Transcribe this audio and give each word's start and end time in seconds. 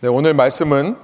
네, 0.00 0.08
오늘 0.08 0.34
말씀은 0.34 0.94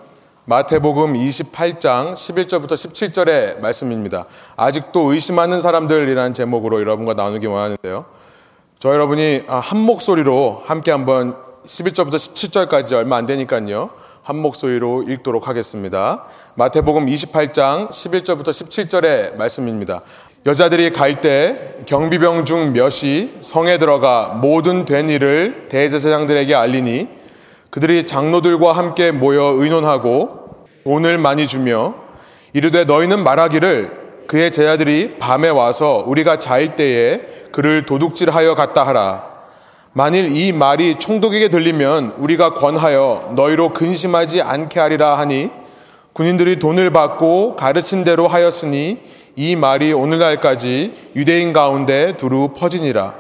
마태복음 0.45 1.15
28장 1.15 2.13
11절부터 2.13 2.73
17절의 2.73 3.59
말씀입니다. 3.61 4.27
아직도 4.55 5.13
의심하는 5.15 5.63
사람들이라는 5.63 6.35
제목으로 6.35 6.79
여러분과 6.79 7.15
나누기 7.15 7.47
원하는데요. 7.47 8.05
저 8.79 8.93
여러분이 8.93 9.45
아, 9.49 9.61
한 9.61 9.79
목소리로 9.79 10.65
함께 10.67 10.91
한번 10.91 11.37
11절부터 11.65 12.17
17절까지 12.17 12.93
얼마 12.93 13.17
안 13.17 13.25
되니까요. 13.25 13.89
한 14.23 14.37
목소리로 14.37 15.05
읽도록 15.05 15.49
하겠습니다. 15.49 16.27
마태복음 16.57 17.07
28장 17.07 17.89
11절부터 17.89 18.49
17절의 18.49 19.37
말씀입니다. 19.37 20.03
여자들이 20.45 20.91
갈 20.91 21.23
때 21.23 21.77
경비병 21.87 22.45
중 22.45 22.75
몇이 22.75 23.39
성에 23.41 23.79
들어가 23.79 24.39
모든 24.39 24.85
된 24.85 25.09
일을 25.09 25.69
대제사장들에게 25.71 26.55
알리니 26.55 27.22
그들이 27.73 28.05
장로들과 28.05 28.73
함께 28.73 29.13
모여 29.13 29.55
의논하고 29.57 30.67
돈을 30.85 31.17
많이 31.17 31.47
주며 31.47 31.95
이르되 32.53 32.85
너희는 32.85 33.25
말하기를 33.25 34.27
그의 34.27 34.51
제자들이 34.51 35.17
밤에 35.19 35.49
와서 35.49 36.05
우리가 36.07 36.39
자일 36.39 36.77
때에 36.77 37.23
그를 37.51 37.87
도둑질하여 37.87 38.55
갔다 38.57 38.83
하라. 38.83 39.25
만일 39.95 40.37
이 40.37 40.53
말이 40.53 40.97
총독에게 40.99 41.49
들리면 41.49 42.17
우리가 42.19 42.53
권하여 42.53 43.33
너희로 43.37 43.73
근심하지 43.73 44.43
않게 44.43 44.79
하리라 44.79 45.17
하니 45.17 45.49
군인들이 46.13 46.59
돈을 46.59 46.91
받고 46.91 47.57
가르친 47.57 48.05
대로 48.05 48.29
하였으니 48.29 48.99
이 49.35 49.57
말이 49.57 49.95
오늘날까지 49.95 51.13
유대인 51.17 51.55
가운데 51.55 52.19
두루 52.19 52.53
퍼지니라. 52.55 53.15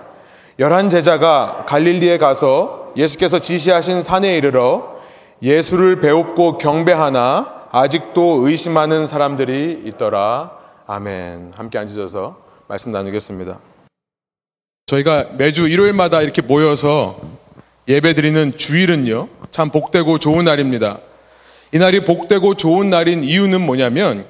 열한 0.59 0.91
제자가 0.91 1.65
갈릴리에 1.67 2.19
가서 2.19 2.82
예수께서 2.97 3.39
지시하신 3.39 4.03
산에 4.03 4.37
이르러 4.37 4.97
예수를 5.43 6.01
배웁고 6.01 6.59
경배하나 6.59 7.69
아직도 7.73 8.47
의심하는 8.47 9.07
사람들이 9.07 9.83
있더라. 9.87 10.53
아멘. 10.87 11.53
함께 11.57 11.79
앉으셔서 11.79 12.37
말씀 12.69 12.93
나누겠습니다. 12.93 13.59
저희가 14.87 15.31
매주 15.39 15.67
일요일마다 15.69 16.23
이렇게 16.23 16.43
모여서 16.43 17.19
예배 17.89 18.15
드리는 18.15 18.57
주일은요, 18.57 19.29
참 19.51 19.71
복되고 19.71 20.19
좋은 20.19 20.45
날입니다. 20.45 20.99
이 21.73 21.79
날이 21.79 22.01
복되고 22.01 22.55
좋은 22.55 22.91
날인 22.91 23.25
이유는 23.25 23.62
뭐냐면 23.62 24.27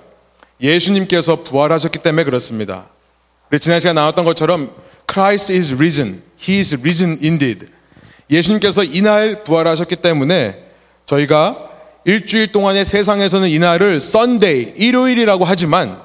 예수님께서 0.60 1.42
부활하셨기 1.42 1.98
때문에 1.98 2.24
그렇습니다. 2.24 2.86
지난 3.60 3.80
시간 3.80 3.96
나왔던 3.96 4.24
것처럼 4.24 4.70
Christ 5.10 5.52
is 5.52 5.74
risen. 5.74 6.22
He 6.40 6.60
is 6.60 6.76
risen 6.80 7.18
indeed. 7.22 7.66
예수님께서 8.32 8.82
이날 8.82 9.44
부활하셨기 9.44 9.96
때문에 9.96 10.64
저희가 11.06 11.68
일주일 12.04 12.50
동안의 12.50 12.84
세상에서는 12.84 13.48
이날을 13.48 13.96
Sunday, 13.96 14.72
일요일이라고 14.76 15.44
하지만 15.44 16.00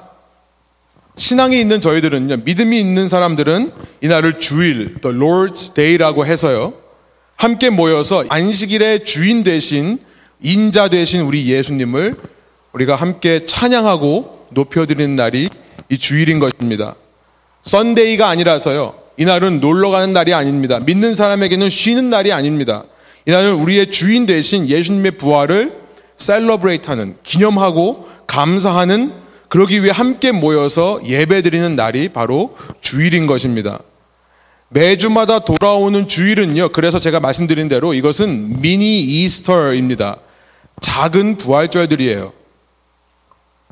신앙이 1.16 1.58
있는 1.60 1.80
저희들은요, 1.80 2.42
믿음이 2.44 2.78
있는 2.78 3.08
사람들은 3.08 3.72
이날을 4.02 4.38
주일, 4.38 5.00
the 5.00 5.16
Lord's 5.16 5.74
Day라고 5.74 6.24
해서요, 6.26 6.74
함께 7.34 7.70
모여서 7.70 8.24
안식일의 8.28 9.04
주인 9.04 9.42
되신, 9.42 9.98
인자 10.40 10.88
되신 10.88 11.22
우리 11.22 11.48
예수님을 11.48 12.14
우리가 12.72 12.94
함께 12.94 13.44
찬양하고 13.44 14.48
높여드리는 14.50 15.16
날이 15.16 15.48
이 15.88 15.98
주일인 15.98 16.38
것입니다. 16.38 16.94
Sunday가 17.62 18.28
아니라서요, 18.28 18.94
이날은 19.18 19.60
놀러 19.60 19.90
가는 19.90 20.12
날이 20.12 20.32
아닙니다. 20.32 20.78
믿는 20.80 21.14
사람에게는 21.14 21.68
쉬는 21.68 22.08
날이 22.08 22.32
아닙니다. 22.32 22.84
이날은 23.26 23.54
우리의 23.54 23.90
주인 23.90 24.24
되신 24.26 24.68
예수님의 24.68 25.12
부활을 25.12 25.76
celebrate 26.16 26.88
하는, 26.88 27.16
기념하고 27.22 28.08
감사하는 28.26 29.12
그러기 29.48 29.82
위해 29.82 29.92
함께 29.92 30.30
모여서 30.32 31.00
예배드리는 31.04 31.74
날이 31.74 32.08
바로 32.08 32.56
주일인 32.80 33.26
것입니다. 33.26 33.80
매주마다 34.68 35.40
돌아오는 35.40 36.06
주일은요. 36.06 36.70
그래서 36.70 36.98
제가 36.98 37.20
말씀드린 37.20 37.68
대로 37.68 37.94
이것은 37.94 38.60
mini 38.60 39.02
Easter입니다. 39.02 40.18
작은 40.80 41.38
부활절들이에요. 41.38 42.32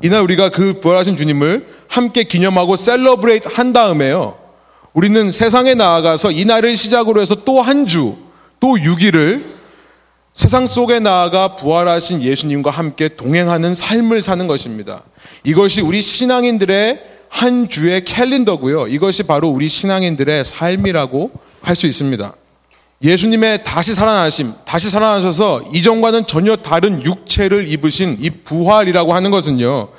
이날 0.03 0.21
우리가 0.21 0.49
그 0.49 0.79
부활하신 0.81 1.15
주님을 1.15 1.67
함께 1.87 2.23
기념하고 2.23 2.75
셀러브레이트 2.75 3.47
한 3.51 3.73
다음에요. 3.73 4.46
우리는 4.97 5.29
세상에 5.29 5.75
나아가서 5.75 6.31
이날을 6.31 6.75
시작으로 6.75 7.21
해서 7.21 7.35
또 7.45 7.61
한 7.61 7.85
주, 7.85 8.17
또 8.59 8.69
6일을 8.69 9.43
세상 10.33 10.65
속에 10.65 10.99
나아가 10.99 11.55
부활하신 11.55 12.23
예수님과 12.23 12.71
함께 12.71 13.07
동행하는 13.07 13.75
삶을 13.75 14.23
사는 14.23 14.47
것입니다. 14.47 15.03
이것이 15.43 15.81
우리 15.81 16.01
신앙인들의 16.01 16.99
한 17.29 17.69
주의 17.69 18.03
캘린더고요. 18.03 18.87
이것이 18.87 19.21
바로 19.21 19.49
우리 19.49 19.67
신앙인들의 19.69 20.43
삶이라고 20.43 21.29
할 21.61 21.75
수 21.75 21.85
있습니다. 21.85 22.33
예수님의 23.03 23.63
다시 23.63 23.93
살아나심, 23.93 24.53
다시 24.65 24.89
살아나셔서 24.89 25.65
이전과는 25.75 26.25
전혀 26.25 26.55
다른 26.55 27.05
육체를 27.05 27.67
입으신 27.67 28.17
이 28.19 28.31
부활이라고 28.31 29.13
하는 29.13 29.29
것은요. 29.29 29.89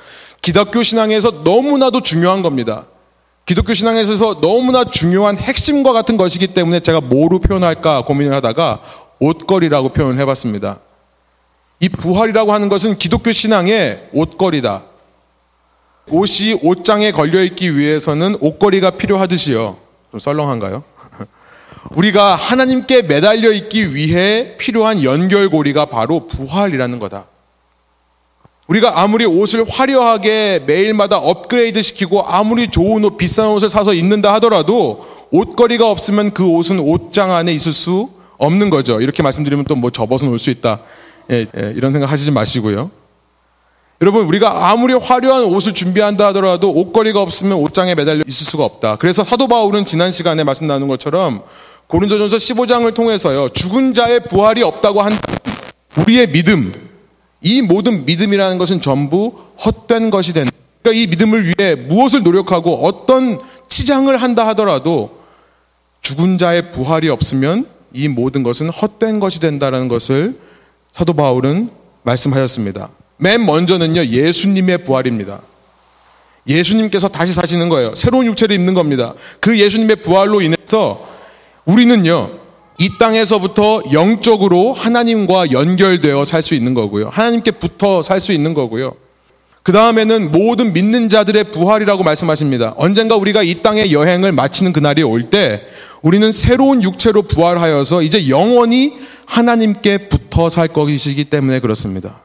기독교 0.42 0.82
신앙에서 0.82 1.42
너무나도 1.44 2.00
중요한 2.00 2.42
겁니다. 2.42 2.86
기독교 3.48 3.72
신앙에서 3.72 4.42
너무나 4.42 4.84
중요한 4.84 5.38
핵심과 5.38 5.94
같은 5.94 6.18
것이기 6.18 6.48
때문에 6.48 6.80
제가 6.80 7.00
뭐로 7.00 7.38
표현할까 7.38 8.04
고민을 8.04 8.34
하다가 8.34 8.82
옷걸이라고 9.20 9.94
표현을 9.94 10.20
해봤습니다. 10.20 10.80
이 11.80 11.88
부활이라고 11.88 12.52
하는 12.52 12.68
것은 12.68 12.98
기독교 12.98 13.32
신앙의 13.32 14.10
옷걸이다. 14.12 14.82
옷이 16.10 16.58
옷장에 16.62 17.10
걸려 17.10 17.42
있기 17.42 17.78
위해서는 17.78 18.36
옷걸이가 18.40 18.90
필요하듯이요. 18.90 19.78
좀 20.10 20.20
썰렁한가요? 20.20 20.84
우리가 21.96 22.34
하나님께 22.34 23.00
매달려 23.00 23.50
있기 23.50 23.94
위해 23.94 24.58
필요한 24.58 25.02
연결고리가 25.02 25.86
바로 25.86 26.26
부활이라는 26.26 26.98
거다. 26.98 27.24
우리가 28.68 29.00
아무리 29.00 29.24
옷을 29.24 29.64
화려하게 29.68 30.64
매일마다 30.66 31.16
업그레이드 31.16 31.80
시키고 31.80 32.22
아무리 32.22 32.68
좋은 32.68 33.02
옷, 33.04 33.16
비싼 33.16 33.48
옷을 33.48 33.70
사서 33.70 33.94
입는다 33.94 34.32
하더라도 34.34 35.06
옷걸이가 35.30 35.90
없으면 35.90 36.32
그 36.32 36.46
옷은 36.46 36.78
옷장 36.78 37.32
안에 37.32 37.52
있을 37.54 37.72
수 37.72 38.10
없는 38.38 38.68
거죠. 38.70 39.00
이렇게 39.00 39.22
말씀드리면 39.22 39.64
또 39.64 39.74
뭐 39.74 39.90
접어서 39.90 40.26
놀 40.26 40.38
수 40.38 40.50
있다. 40.50 40.80
예, 41.30 41.46
예, 41.56 41.72
이런 41.76 41.92
생각 41.92 42.10
하시지 42.12 42.30
마시고요. 42.30 42.90
여러분, 44.00 44.26
우리가 44.26 44.70
아무리 44.70 44.94
화려한 44.94 45.44
옷을 45.44 45.74
준비한다 45.74 46.28
하더라도 46.28 46.70
옷걸이가 46.70 47.20
없으면 47.20 47.58
옷장에 47.58 47.94
매달려 47.94 48.22
있을 48.26 48.46
수가 48.46 48.64
없다. 48.64 48.96
그래서 48.96 49.24
사도 49.24 49.48
바울은 49.48 49.86
지난 49.86 50.10
시간에 50.12 50.44
말씀 50.44 50.66
나눈 50.66 50.88
것처럼 50.88 51.42
고린도전서 51.88 52.36
15장을 52.36 52.94
통해서요. 52.94 53.48
죽은 53.48 53.94
자의 53.94 54.20
부활이 54.20 54.62
없다고 54.62 55.02
한 55.02 55.12
우리의 55.96 56.28
믿음, 56.28 56.72
이 57.40 57.62
모든 57.62 58.04
믿음이라는 58.04 58.58
것은 58.58 58.80
전부 58.80 59.34
헛된 59.64 60.10
것이 60.10 60.32
된다. 60.32 60.50
그러니까 60.82 61.02
이 61.02 61.06
믿음을 61.06 61.44
위해 61.44 61.74
무엇을 61.74 62.22
노력하고 62.22 62.84
어떤 62.84 63.38
치장을 63.68 64.14
한다 64.16 64.46
하더라도 64.48 65.18
죽은 66.02 66.38
자의 66.38 66.72
부활이 66.72 67.08
없으면 67.08 67.66
이 67.92 68.08
모든 68.08 68.42
것은 68.42 68.68
헛된 68.70 69.20
것이 69.20 69.40
된다는 69.40 69.88
것을 69.88 70.38
사도 70.92 71.12
바울은 71.12 71.70
말씀하셨습니다. 72.02 72.90
맨 73.18 73.44
먼저는요, 73.44 74.04
예수님의 74.06 74.84
부활입니다. 74.84 75.40
예수님께서 76.46 77.08
다시 77.08 77.34
사시는 77.34 77.68
거예요. 77.68 77.94
새로운 77.94 78.26
육체를 78.26 78.54
입는 78.56 78.74
겁니다. 78.74 79.14
그 79.40 79.58
예수님의 79.58 79.96
부활로 79.96 80.40
인해서 80.40 81.06
우리는요, 81.66 82.30
이 82.78 82.96
땅에서부터 82.98 83.82
영적으로 83.92 84.72
하나님과 84.72 85.50
연결되어 85.50 86.24
살 86.24 86.42
수 86.42 86.54
있는 86.54 86.74
거고요. 86.74 87.08
하나님께 87.12 87.50
붙어 87.52 88.02
살 88.02 88.20
수 88.20 88.32
있는 88.32 88.54
거고요. 88.54 88.94
그 89.64 89.72
다음에는 89.72 90.30
모든 90.30 90.72
믿는 90.72 91.08
자들의 91.08 91.50
부활이라고 91.50 92.02
말씀하십니다. 92.04 92.74
언젠가 92.78 93.16
우리가 93.16 93.42
이 93.42 93.56
땅의 93.62 93.92
여행을 93.92 94.32
마치는 94.32 94.72
그날이 94.72 95.02
올 95.02 95.24
때 95.28 95.62
우리는 96.00 96.30
새로운 96.30 96.82
육체로 96.82 97.22
부활하여서 97.22 98.02
이제 98.02 98.28
영원히 98.28 98.94
하나님께 99.26 100.08
붙어 100.08 100.48
살 100.48 100.68
것이기 100.68 101.24
때문에 101.24 101.58
그렇습니다. 101.58 102.20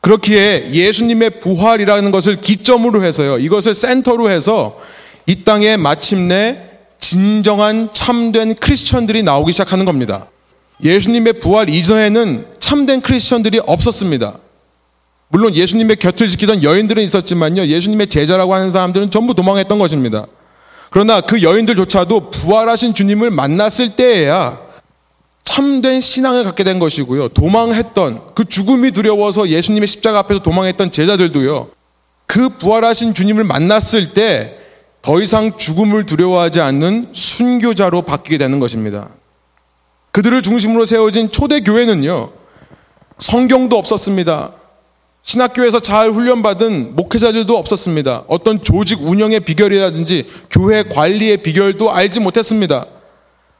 그렇기에 0.00 0.70
예수님의 0.72 1.40
부활이라는 1.40 2.10
것을 2.10 2.40
기점으로 2.40 3.04
해서요. 3.04 3.38
이것을 3.38 3.74
센터로 3.74 4.30
해서 4.30 4.80
이 5.26 5.44
땅에 5.44 5.76
마침내 5.76 6.62
진정한 6.98 7.90
참된 7.92 8.54
크리스천들이 8.54 9.22
나오기 9.22 9.52
시작하는 9.52 9.84
겁니다. 9.84 10.26
예수님의 10.82 11.34
부활 11.34 11.70
이전에는 11.70 12.46
참된 12.60 13.00
크리스천들이 13.00 13.60
없었습니다. 13.66 14.38
물론 15.28 15.54
예수님의 15.54 15.96
곁을 15.96 16.28
지키던 16.28 16.62
여인들은 16.62 17.02
있었지만요. 17.02 17.66
예수님의 17.66 18.08
제자라고 18.08 18.54
하는 18.54 18.70
사람들은 18.70 19.10
전부 19.10 19.34
도망했던 19.34 19.78
것입니다. 19.78 20.26
그러나 20.90 21.20
그 21.20 21.42
여인들조차도 21.42 22.30
부활하신 22.30 22.94
주님을 22.94 23.30
만났을 23.30 23.96
때에야 23.96 24.60
참된 25.44 26.00
신앙을 26.00 26.44
갖게 26.44 26.64
된 26.64 26.78
것이고요. 26.78 27.28
도망했던 27.28 28.34
그 28.34 28.44
죽음이 28.44 28.92
두려워서 28.92 29.48
예수님의 29.48 29.86
십자가 29.86 30.20
앞에서 30.20 30.42
도망했던 30.42 30.90
제자들도요. 30.90 31.68
그 32.26 32.48
부활하신 32.48 33.14
주님을 33.14 33.44
만났을 33.44 34.12
때 34.12 34.58
더 35.06 35.22
이상 35.22 35.56
죽음을 35.56 36.04
두려워하지 36.04 36.60
않는 36.60 37.10
순교자로 37.12 38.02
바뀌게 38.02 38.38
되는 38.38 38.58
것입니다. 38.58 39.08
그들을 40.10 40.42
중심으로 40.42 40.84
세워진 40.84 41.30
초대 41.30 41.60
교회는요. 41.60 42.32
성경도 43.20 43.78
없었습니다. 43.78 44.50
신학교에서 45.22 45.78
잘 45.78 46.10
훈련받은 46.10 46.96
목회자들도 46.96 47.56
없었습니다. 47.56 48.24
어떤 48.26 48.64
조직 48.64 49.00
운영의 49.00 49.40
비결이라든지 49.40 50.28
교회 50.50 50.82
관리의 50.82 51.36
비결도 51.36 51.92
알지 51.92 52.18
못했습니다. 52.18 52.86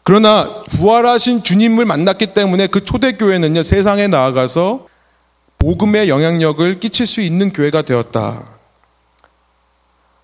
그러나 0.02 0.64
부활하신 0.64 1.44
주님을 1.44 1.84
만났기 1.84 2.34
때문에 2.34 2.66
그 2.66 2.84
초대교회는요, 2.84 3.62
세상에 3.62 4.08
나아가서 4.08 4.88
복음의 5.60 6.08
영향력을 6.08 6.80
끼칠 6.80 7.06
수 7.06 7.20
있는 7.20 7.52
교회가 7.52 7.82
되었다. 7.82 8.55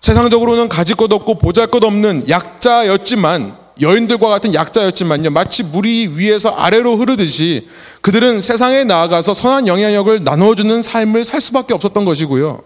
세상적으로는 0.03 0.67
가질 0.67 0.97
것 0.97 1.11
없고 1.13 1.35
보잘 1.35 1.67
것 1.67 1.81
없는 1.81 2.27
약자였지만 2.27 3.55
여인들과 3.79 4.27
같은 4.27 4.53
약자였지만요. 4.53 5.29
마치 5.29 5.63
물이 5.63 6.15
위에서 6.17 6.49
아래로 6.49 6.97
흐르듯이 6.97 7.69
그들은 8.01 8.41
세상에 8.41 8.83
나아가서 8.83 9.33
선한 9.33 9.65
영향력을 9.67 10.25
나눠주는 10.25 10.81
삶을 10.81 11.23
살 11.23 11.39
수밖에 11.39 11.73
없었던 11.73 12.03
것이고요. 12.03 12.63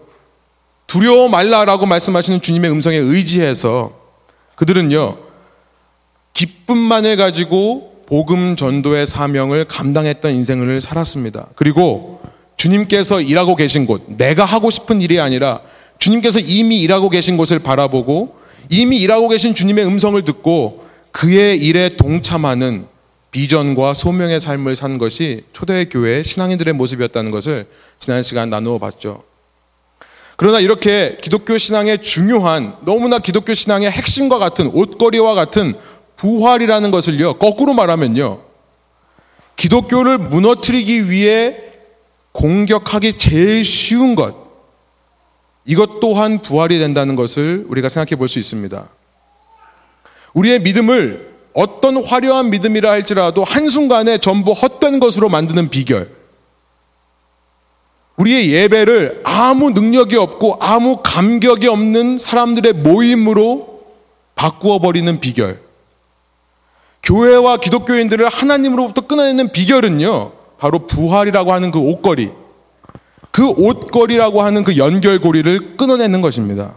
두려워 0.88 1.28
말라라고 1.28 1.86
말씀하시는 1.86 2.40
주님의 2.40 2.72
음성에 2.72 2.96
의지해서 2.96 3.92
그들은요. 4.56 5.18
기쁨만을 6.34 7.16
가지고 7.16 8.02
복음 8.06 8.56
전도의 8.56 9.06
사명을 9.06 9.66
감당했던 9.66 10.34
인생을 10.34 10.80
살았습니다. 10.80 11.46
그리고 11.54 12.20
주님께서 12.56 13.20
일하고 13.20 13.54
계신 13.54 13.86
곳, 13.86 14.02
내가 14.08 14.44
하고 14.44 14.70
싶은 14.70 15.00
일이 15.00 15.20
아니라 15.20 15.60
주님께서 15.98 16.40
이미 16.40 16.80
일하고 16.82 17.08
계신 17.10 17.36
곳을 17.36 17.58
바라보고 17.58 18.36
이미 18.70 18.98
일하고 18.98 19.28
계신 19.28 19.54
주님의 19.54 19.86
음성을 19.86 20.22
듣고 20.24 20.86
그의 21.10 21.58
일에 21.58 21.88
동참하는 21.90 22.86
비전과 23.30 23.94
소명의 23.94 24.40
삶을 24.40 24.76
산 24.76 24.98
것이 24.98 25.44
초대교회 25.52 26.22
신앙인들의 26.22 26.74
모습이었다는 26.74 27.30
것을 27.30 27.66
지난 27.98 28.22
시간 28.22 28.50
나누어 28.50 28.78
봤죠. 28.78 29.22
그러나 30.36 30.60
이렇게 30.60 31.18
기독교 31.20 31.58
신앙의 31.58 32.02
중요한 32.02 32.76
너무나 32.82 33.18
기독교 33.18 33.54
신앙의 33.54 33.90
핵심과 33.90 34.38
같은 34.38 34.68
옷걸이와 34.68 35.34
같은 35.34 35.74
부활이라는 36.16 36.90
것을요, 36.90 37.34
거꾸로 37.38 37.74
말하면요, 37.74 38.42
기독교를 39.56 40.18
무너뜨리기 40.18 41.10
위해 41.10 41.56
공격하기 42.32 43.14
제일 43.14 43.64
쉬운 43.64 44.14
것, 44.14 44.47
이것 45.68 46.00
또한 46.00 46.40
부활이 46.40 46.78
된다는 46.78 47.14
것을 47.14 47.66
우리가 47.68 47.90
생각해 47.90 48.16
볼 48.16 48.26
수 48.28 48.38
있습니다. 48.38 48.88
우리의 50.32 50.60
믿음을 50.62 51.28
어떤 51.52 52.02
화려한 52.02 52.48
믿음이라 52.48 52.90
할지라도 52.90 53.44
한순간에 53.44 54.16
전부 54.16 54.52
헛된 54.52 54.98
것으로 54.98 55.28
만드는 55.28 55.68
비결. 55.68 56.10
우리의 58.16 58.50
예배를 58.50 59.20
아무 59.24 59.70
능력이 59.70 60.16
없고 60.16 60.56
아무 60.60 61.00
감격이 61.02 61.68
없는 61.68 62.16
사람들의 62.16 62.72
모임으로 62.72 63.82
바꾸어 64.36 64.78
버리는 64.78 65.20
비결. 65.20 65.60
교회와 67.02 67.58
기독교인들을 67.58 68.26
하나님으로부터 68.26 69.02
끊어내는 69.02 69.52
비결은요, 69.52 70.32
바로 70.58 70.86
부활이라고 70.86 71.52
하는 71.52 71.70
그 71.70 71.78
옷걸이, 71.78 72.30
그 73.38 73.48
옷걸이라고 73.50 74.42
하는 74.42 74.64
그 74.64 74.76
연결고리를 74.76 75.76
끊어내는 75.76 76.22
것입니다. 76.22 76.74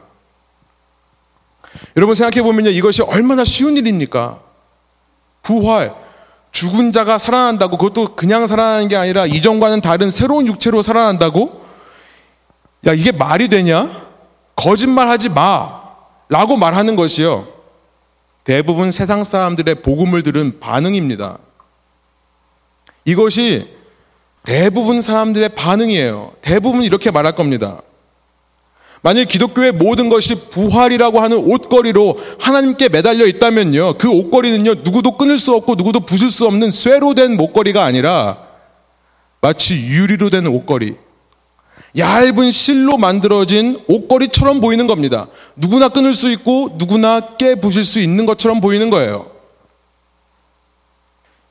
여러분 1.98 2.14
생각해 2.14 2.44
보면요, 2.44 2.70
이것이 2.70 3.02
얼마나 3.02 3.44
쉬운 3.44 3.78
일입니까? 3.78 4.40
부활, 5.42 5.96
죽은 6.52 6.92
자가 6.92 7.18
살아난다고 7.18 7.80
그것도 7.80 8.16
그냥 8.16 8.46
살아나는 8.46 8.90
게 8.90 8.96
아니라 8.96 9.26
이전과는 9.26 9.82
다른 9.82 10.12
새로운 10.12 10.46
육체로 10.46 10.84
살아난다고? 10.84 11.66
야, 12.86 12.94
이게 12.94 13.12
말이 13.12 13.48
되냐? 13.48 13.90
거짓말 14.56 15.08
하지 15.08 15.30
마. 15.30 15.82
라고 16.30 16.58
말하는 16.58 16.96
것이요. 16.96 17.48
대부분 18.44 18.92
세상 18.92 19.24
사람들의 19.24 19.82
복음을 19.82 20.22
들은 20.22 20.60
반응입니다. 20.60 21.40
이것이 23.06 23.81
대부분 24.44 25.02
사람들의 25.02 25.50
반응이에요. 25.50 26.34
대부분 26.42 26.84
이렇게 26.84 27.12
말할 27.12 27.36
겁니다. 27.36 27.82
만약 29.04 29.28
기독교의 29.28 29.72
모든 29.72 30.10
것이 30.10 30.50
부활이라고 30.50 31.20
하는 31.22 31.38
옷걸이로 31.38 32.20
하나님께 32.40 32.90
매달려 32.90 33.26
있다면요. 33.26 33.98
그 33.98 34.10
옷걸이는요, 34.10 34.76
누구도 34.84 35.18
끊을 35.18 35.40
수 35.40 35.56
없고 35.56 35.76
누구도 35.76 36.02
부술 36.02 36.30
수 36.30 36.46
없는 36.46 36.72
쇠로 36.72 37.16
된 37.16 37.36
목걸이가 37.36 37.84
아니라 37.84 38.48
마치 39.42 39.76
유리로 39.76 40.30
된 40.30 40.46
옷걸이. 40.46 40.96
얇은 41.98 42.52
실로 42.52 42.98
만들어진 42.98 43.80
옷걸이처럼 43.88 44.62
보이는 44.62 44.86
겁니다. 44.86 45.28
누구나 45.56 45.90
끊을 45.90 46.14
수 46.14 46.32
있고 46.32 46.76
누구나 46.78 47.36
깨 47.38 47.56
부실 47.56 47.84
수 47.84 48.00
있는 48.00 48.26
것처럼 48.28 48.62
보이는 48.62 48.90
거예요. 48.92 49.31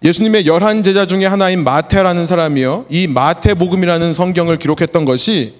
예수님의 0.02 0.46
열한 0.46 0.82
제자 0.82 1.06
중에 1.06 1.26
하나인 1.26 1.62
마태라는 1.62 2.24
사람이요. 2.24 2.86
이 2.88 3.06
마태복음이라는 3.06 4.14
성경을 4.14 4.56
기록했던 4.56 5.04
것이 5.04 5.56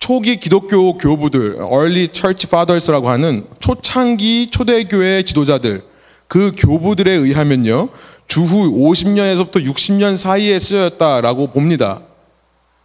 초기 0.00 0.36
기독교 0.36 0.98
교부들, 0.98 1.58
early 1.60 2.08
church 2.12 2.46
fathers라고 2.48 3.08
하는 3.08 3.46
초창기 3.60 4.48
초대교회 4.50 5.22
지도자들, 5.22 5.84
그 6.26 6.52
교부들에 6.56 7.12
의하면요. 7.12 7.90
주후 8.26 8.70
50년에서부터 8.90 9.64
60년 9.64 10.16
사이에 10.16 10.58
쓰였다라고 10.58 11.52
봅니다. 11.52 12.00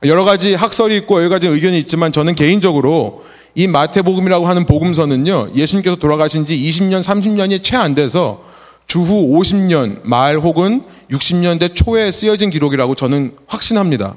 여러 0.04 0.24
가지 0.24 0.54
학설이 0.54 0.96
있고 0.98 1.20
여러 1.20 1.30
가지 1.30 1.48
의견이 1.48 1.80
있지만 1.80 2.12
저는 2.12 2.36
개인적으로 2.36 3.24
이 3.56 3.68
마태복음이라고 3.68 4.48
하는 4.48 4.66
복음서는요, 4.66 5.50
예수님께서 5.56 5.96
돌아가신 5.96 6.46
지 6.46 6.56
20년, 6.56 7.02
30년이 7.02 7.64
채 7.64 7.76
안 7.76 7.96
돼서 7.96 8.49
주후 8.90 9.38
50년 9.38 10.02
말 10.04 10.40
혹은 10.40 10.84
60년대 11.12 11.76
초에 11.76 12.12
쓰여진 12.12 12.50
기록이라고 12.50 12.96
저는 12.96 13.36
확신합니다. 13.46 14.16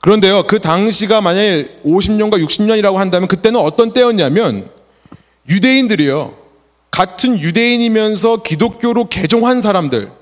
그런데요, 0.00 0.44
그 0.44 0.60
당시가 0.60 1.20
만약에 1.20 1.80
50년과 1.84 2.42
60년이라고 2.44 2.94
한다면 2.94 3.26
그때는 3.26 3.58
어떤 3.58 3.92
때였냐면 3.92 4.70
유대인들이요, 5.48 6.36
같은 6.92 7.40
유대인이면서 7.40 8.44
기독교로 8.44 9.08
개종한 9.08 9.60
사람들, 9.60 10.12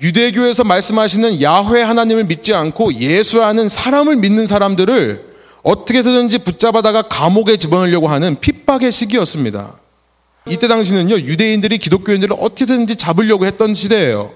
유대교에서 0.00 0.62
말씀하시는 0.62 1.42
야훼 1.42 1.82
하나님을 1.82 2.24
믿지 2.24 2.54
않고 2.54 2.94
예수라는 2.94 3.68
사람을 3.68 4.16
믿는 4.16 4.46
사람들을 4.46 5.24
어떻게든지 5.64 6.38
붙잡아다가 6.38 7.02
감옥에 7.02 7.56
집어넣으려고 7.56 8.06
하는 8.06 8.36
핍박의 8.38 8.92
시기였습니다. 8.92 9.77
이때 10.50 10.68
당시는요, 10.68 11.14
유대인들이 11.16 11.78
기독교인들을 11.78 12.36
어떻게든지 12.38 12.96
잡으려고 12.96 13.46
했던 13.46 13.74
시대예요. 13.74 14.32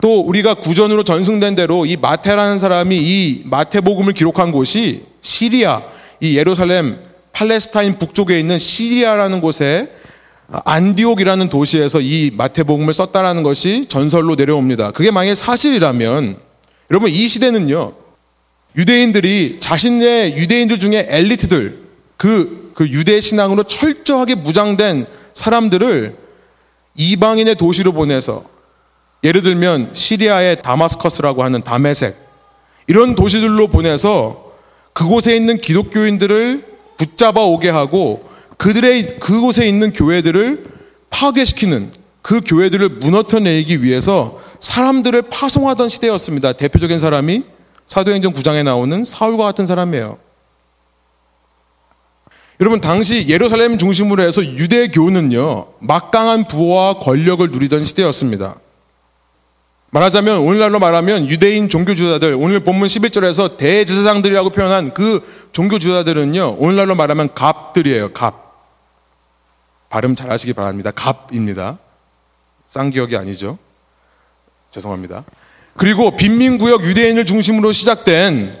또 0.00 0.20
우리가 0.20 0.54
구전으로 0.54 1.02
전승된 1.02 1.54
대로 1.54 1.84
이 1.84 1.96
마태라는 1.96 2.58
사람이 2.58 2.96
이 2.96 3.42
마태복음을 3.44 4.12
기록한 4.12 4.52
곳이 4.52 5.04
시리아, 5.20 5.82
이 6.20 6.36
예루살렘, 6.36 7.00
팔레스타인 7.32 7.98
북쪽에 7.98 8.38
있는 8.38 8.58
시리아라는 8.58 9.40
곳에 9.40 9.92
안디옥이라는 10.50 11.48
도시에서 11.50 12.00
이 12.00 12.30
마태복음을 12.34 12.94
썼다라는 12.94 13.42
것이 13.42 13.86
전설로 13.88 14.34
내려옵니다. 14.34 14.92
그게 14.92 15.10
만약에 15.10 15.34
사실이라면 15.34 16.38
여러분 16.90 17.10
이 17.10 17.28
시대는요. 17.28 17.92
유대인들이 18.76 19.58
자신의 19.60 20.36
유대인들 20.36 20.80
중에 20.80 21.06
엘리트들 21.08 21.78
그, 22.16 22.67
그 22.78 22.88
유대 22.90 23.20
신앙으로 23.20 23.64
철저하게 23.64 24.36
무장된 24.36 25.06
사람들을 25.34 26.16
이방인의 26.94 27.56
도시로 27.56 27.90
보내서 27.90 28.44
예를 29.24 29.42
들면 29.42 29.90
시리아의 29.94 30.62
다마스커스라고 30.62 31.42
하는 31.42 31.64
다메색 31.64 32.16
이런 32.86 33.16
도시들로 33.16 33.66
보내서 33.66 34.52
그곳에 34.92 35.34
있는 35.34 35.58
기독교인들을 35.58 36.66
붙잡아 36.98 37.40
오게 37.40 37.68
하고 37.68 38.30
그들의 38.58 39.18
그곳에 39.18 39.66
있는 39.66 39.92
교회들을 39.92 40.64
파괴시키는 41.10 41.90
그 42.22 42.40
교회들을 42.46 42.90
무너뜨려내기 42.90 43.82
위해서 43.82 44.40
사람들을 44.60 45.22
파송하던 45.22 45.88
시대였습니다. 45.88 46.52
대표적인 46.52 47.00
사람이 47.00 47.42
사도행전 47.86 48.32
9장에 48.34 48.62
나오는 48.62 49.02
사울과 49.02 49.46
같은 49.46 49.66
사람이에요. 49.66 50.27
여러분 52.60 52.80
당시 52.80 53.28
예루살렘 53.28 53.78
중심으로 53.78 54.22
해서 54.22 54.44
유대교는요 54.44 55.66
막강한 55.80 56.48
부와 56.48 56.98
권력을 56.98 57.48
누리던 57.50 57.84
시대였습니다. 57.84 58.56
말하자면 59.90 60.40
오늘날로 60.40 60.78
말하면 60.80 61.28
유대인 61.28 61.68
종교 61.68 61.94
지도자들 61.94 62.34
오늘 62.34 62.60
본문 62.60 62.88
11절에서 62.88 63.56
대제사장들이라고 63.56 64.50
표현한 64.50 64.92
그 64.92 65.24
종교 65.52 65.78
지도자들은요. 65.78 66.56
오늘날로 66.58 66.94
말하면 66.94 67.32
갑들이에요. 67.34 68.12
갑. 68.12 68.48
발음 69.88 70.14
잘 70.14 70.30
하시기 70.30 70.52
바랍니다. 70.52 70.90
갑입니다. 70.90 71.78
쌍기역이 72.66 73.16
아니죠. 73.16 73.56
죄송합니다. 74.72 75.24
그리고 75.76 76.16
빈민구역 76.16 76.84
유대인을 76.84 77.24
중심으로 77.24 77.72
시작된 77.72 78.52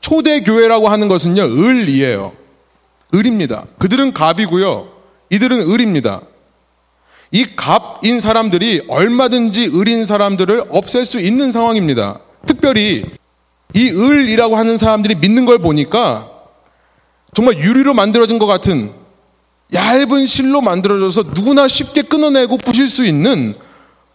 초대교회라고 0.00 0.88
하는 0.88 1.08
것은요, 1.08 1.42
을이에요. 1.42 2.32
을입니다. 3.14 3.64
그들은 3.78 4.12
갑이고요. 4.12 4.88
이들은 5.30 5.70
을입니다. 5.70 6.22
이 7.32 7.44
갑인 7.56 8.20
사람들이 8.20 8.84
얼마든지 8.88 9.72
을인 9.74 10.06
사람들을 10.06 10.64
없앨 10.70 11.04
수 11.04 11.20
있는 11.20 11.50
상황입니다. 11.50 12.20
특별히 12.46 13.04
이 13.74 13.90
을이라고 13.90 14.56
하는 14.56 14.76
사람들이 14.76 15.16
믿는 15.16 15.44
걸 15.44 15.58
보니까 15.58 16.30
정말 17.34 17.58
유리로 17.58 17.94
만들어진 17.94 18.38
것 18.38 18.46
같은 18.46 18.92
얇은 19.72 20.26
실로 20.26 20.60
만들어져서 20.60 21.24
누구나 21.34 21.66
쉽게 21.66 22.02
끊어내고 22.02 22.56
부실 22.58 22.88
수 22.88 23.04
있는 23.04 23.54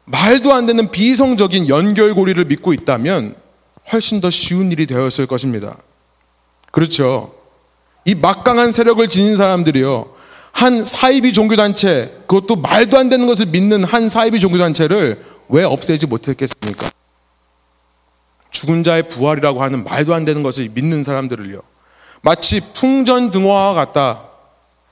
말도 0.05 0.53
안 0.53 0.65
되는 0.65 0.89
비성적인 0.89 1.67
연결고리를 1.67 2.43
믿고 2.45 2.73
있다면 2.73 3.35
훨씬 3.91 4.21
더 4.21 4.29
쉬운 4.29 4.71
일이 4.71 4.85
되었을 4.85 5.27
것입니다. 5.27 5.77
그렇죠. 6.71 7.40
이 8.05 8.15
막강한 8.15 8.71
세력을 8.71 9.07
지닌 9.09 9.35
사람들이요. 9.35 10.07
한 10.51 10.83
사이비 10.83 11.33
종교단체, 11.33 12.23
그것도 12.27 12.57
말도 12.57 12.97
안 12.97 13.09
되는 13.09 13.25
것을 13.27 13.47
믿는 13.47 13.83
한 13.83 14.09
사이비 14.09 14.39
종교단체를 14.39 15.23
왜 15.49 15.63
없애지 15.63 16.07
못했겠습니까? 16.07 16.89
죽은 18.51 18.83
자의 18.83 19.07
부활이라고 19.07 19.63
하는 19.63 19.83
말도 19.83 20.13
안 20.13 20.25
되는 20.25 20.43
것을 20.43 20.69
믿는 20.73 21.03
사람들을요. 21.03 21.61
마치 22.21 22.61
풍전등화와 22.73 23.73
같다. 23.73 24.23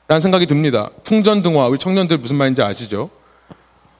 라는 0.07 0.21
생각이 0.21 0.47
듭니다. 0.47 0.89
풍전등화, 1.03 1.67
우리 1.67 1.77
청년들 1.77 2.17
무슨 2.17 2.37
말인지 2.37 2.63
아시죠? 2.63 3.11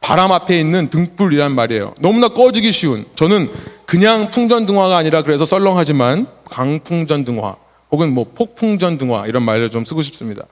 바람 0.02 0.32
앞에 0.32 0.60
있는 0.60 0.90
등불이란 0.90 1.54
말이에요. 1.54 1.94
너무나 2.00 2.30
꺼지기 2.30 2.72
쉬운. 2.72 3.06
저는 3.16 3.50
그냥 3.86 4.32
풍전등화가 4.32 4.98
아니라 4.98 5.22
그래서 5.22 5.46
썰렁하지만 5.46 6.26
강풍전등화 6.50 7.56
혹은 7.92 8.14
뭐 8.14 8.26
폭풍전 8.36 8.98
등화 8.98 9.28
이런 9.28 9.44
말을 9.44 9.70
좀 9.70 9.86
쓰고 9.86 10.02
싶습니다. 10.02 10.44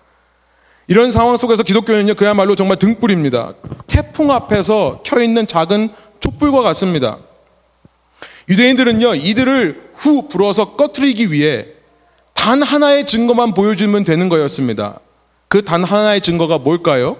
이런 0.87 1.11
상황 1.11 1.35
속에서 1.37 1.63
기독교는요, 1.63 2.15
그야말로 2.15 2.55
정말 2.55 2.77
등불입니다. 2.77 3.53
태풍 3.87 4.31
앞에서 4.31 5.01
켜있는 5.03 5.47
작은 5.47 5.89
촛불과 6.19 6.61
같습니다. 6.61 7.17
유대인들은요, 8.49 9.15
이들을 9.15 9.91
후 9.95 10.29
불어서 10.29 10.75
꺼트리기 10.75 11.31
위해 11.31 11.67
단 12.33 12.61
하나의 12.61 13.05
증거만 13.05 13.53
보여주면 13.53 14.03
되는 14.05 14.29
거였습니다. 14.29 14.99
그 15.49 15.61
단 15.63 15.83
하나의 15.83 16.21
증거가 16.21 16.57
뭘까요? 16.57 17.17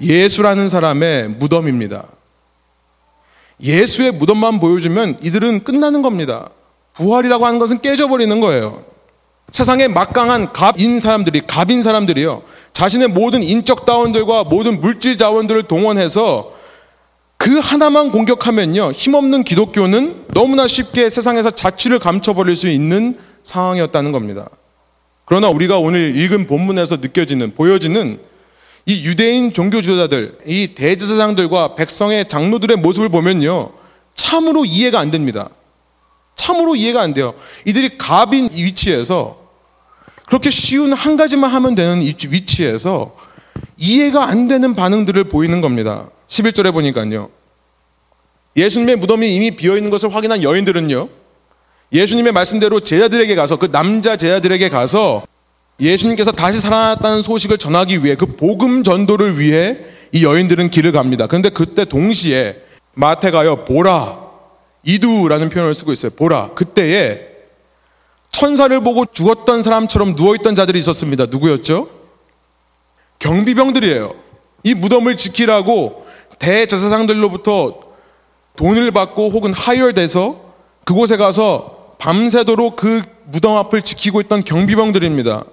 예수라는 0.00 0.68
사람의 0.68 1.28
무덤입니다. 1.28 2.06
예수의 3.62 4.12
무덤만 4.12 4.60
보여주면 4.60 5.18
이들은 5.22 5.64
끝나는 5.64 6.02
겁니다. 6.02 6.50
부활이라고 6.94 7.46
하는 7.46 7.58
것은 7.58 7.80
깨져버리는 7.80 8.40
거예요. 8.40 8.84
세상에 9.52 9.86
막강한 9.86 10.52
갑인 10.52 10.98
사람들이, 10.98 11.42
갑인 11.46 11.82
사람들이요. 11.82 12.42
자신의 12.72 13.08
모든 13.08 13.42
인적 13.42 13.86
자원들과 13.86 14.44
모든 14.44 14.80
물질 14.80 15.18
자원들을 15.18 15.64
동원해서 15.64 16.54
그 17.36 17.58
하나만 17.58 18.10
공격하면요. 18.12 18.92
힘없는 18.92 19.44
기독교는 19.44 20.26
너무나 20.32 20.66
쉽게 20.66 21.10
세상에서 21.10 21.50
자취를 21.50 21.98
감춰버릴 21.98 22.56
수 22.56 22.68
있는 22.68 23.18
상황이었다는 23.44 24.10
겁니다. 24.10 24.48
그러나 25.26 25.50
우리가 25.50 25.78
오늘 25.78 26.16
읽은 26.16 26.46
본문에서 26.46 26.96
느껴지는 26.96 27.54
보여지는 27.54 28.20
이 28.86 29.04
유대인 29.04 29.52
종교 29.52 29.82
지도자들, 29.82 30.38
이 30.46 30.74
대제사장들과 30.74 31.74
백성의 31.74 32.26
장로들의 32.28 32.78
모습을 32.78 33.10
보면요. 33.10 33.72
참으로 34.14 34.64
이해가 34.64 34.98
안 34.98 35.10
됩니다. 35.10 35.50
참으로 36.36 36.74
이해가 36.74 37.02
안 37.02 37.12
돼요. 37.12 37.34
이들이 37.66 37.98
갑인 37.98 38.48
위치에서 38.52 39.41
그렇게 40.32 40.48
쉬운 40.48 40.94
한 40.94 41.18
가지만 41.18 41.50
하면 41.50 41.74
되는 41.74 42.00
위치에서 42.00 43.14
이해가 43.76 44.28
안 44.28 44.48
되는 44.48 44.74
반응들을 44.74 45.24
보이는 45.24 45.60
겁니다. 45.60 46.08
11절에 46.26 46.72
보니까요. 46.72 47.28
예수님의 48.56 48.96
무덤이 48.96 49.34
이미 49.34 49.50
비어 49.50 49.76
있는 49.76 49.90
것을 49.90 50.14
확인한 50.14 50.42
여인들은요. 50.42 51.10
예수님의 51.92 52.32
말씀대로 52.32 52.80
제자들에게 52.80 53.34
가서 53.34 53.56
그 53.56 53.70
남자 53.70 54.16
제자들에게 54.16 54.70
가서 54.70 55.22
예수님께서 55.78 56.32
다시 56.32 56.62
살아났다는 56.62 57.20
소식을 57.20 57.58
전하기 57.58 58.02
위해 58.02 58.14
그 58.14 58.24
복음 58.24 58.82
전도를 58.82 59.38
위해 59.38 59.80
이 60.12 60.24
여인들은 60.24 60.70
길을 60.70 60.92
갑니다. 60.92 61.26
그런데 61.26 61.50
그때 61.50 61.84
동시에 61.84 62.56
마태가요 62.94 63.66
보라 63.66 64.18
이두라는 64.82 65.50
표현을 65.50 65.74
쓰고 65.74 65.92
있어요. 65.92 66.10
보라 66.16 66.52
그때에 66.54 67.31
천사를 68.32 68.80
보고 68.80 69.04
죽었던 69.06 69.62
사람처럼 69.62 70.14
누워있던 70.16 70.54
자들이 70.54 70.78
있었습니다. 70.80 71.26
누구였죠? 71.26 71.88
경비병들이에요. 73.20 74.14
이 74.64 74.74
무덤을 74.74 75.16
지키라고 75.16 76.06
대제사장들로부터 76.38 77.80
돈을 78.56 78.90
받고 78.90 79.30
혹은 79.30 79.52
하열돼서 79.52 80.40
그곳에 80.84 81.16
가서 81.16 81.94
밤새도록 81.98 82.76
그 82.76 83.02
무덤 83.26 83.56
앞을 83.56 83.82
지키고 83.82 84.20
있던 84.22 84.42
경비병들입니다. 84.44 85.44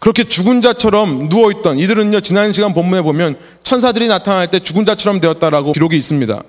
그렇게 0.00 0.24
죽은 0.24 0.60
자처럼 0.60 1.28
누워있던 1.28 1.78
이들은요, 1.78 2.20
지난 2.20 2.52
시간 2.52 2.74
본문에 2.74 3.02
보면 3.02 3.38
천사들이 3.62 4.08
나타날 4.08 4.50
때 4.50 4.58
죽은 4.58 4.84
자처럼 4.84 5.20
되었다라고 5.20 5.72
기록이 5.72 5.96
있습니다. 5.96 6.42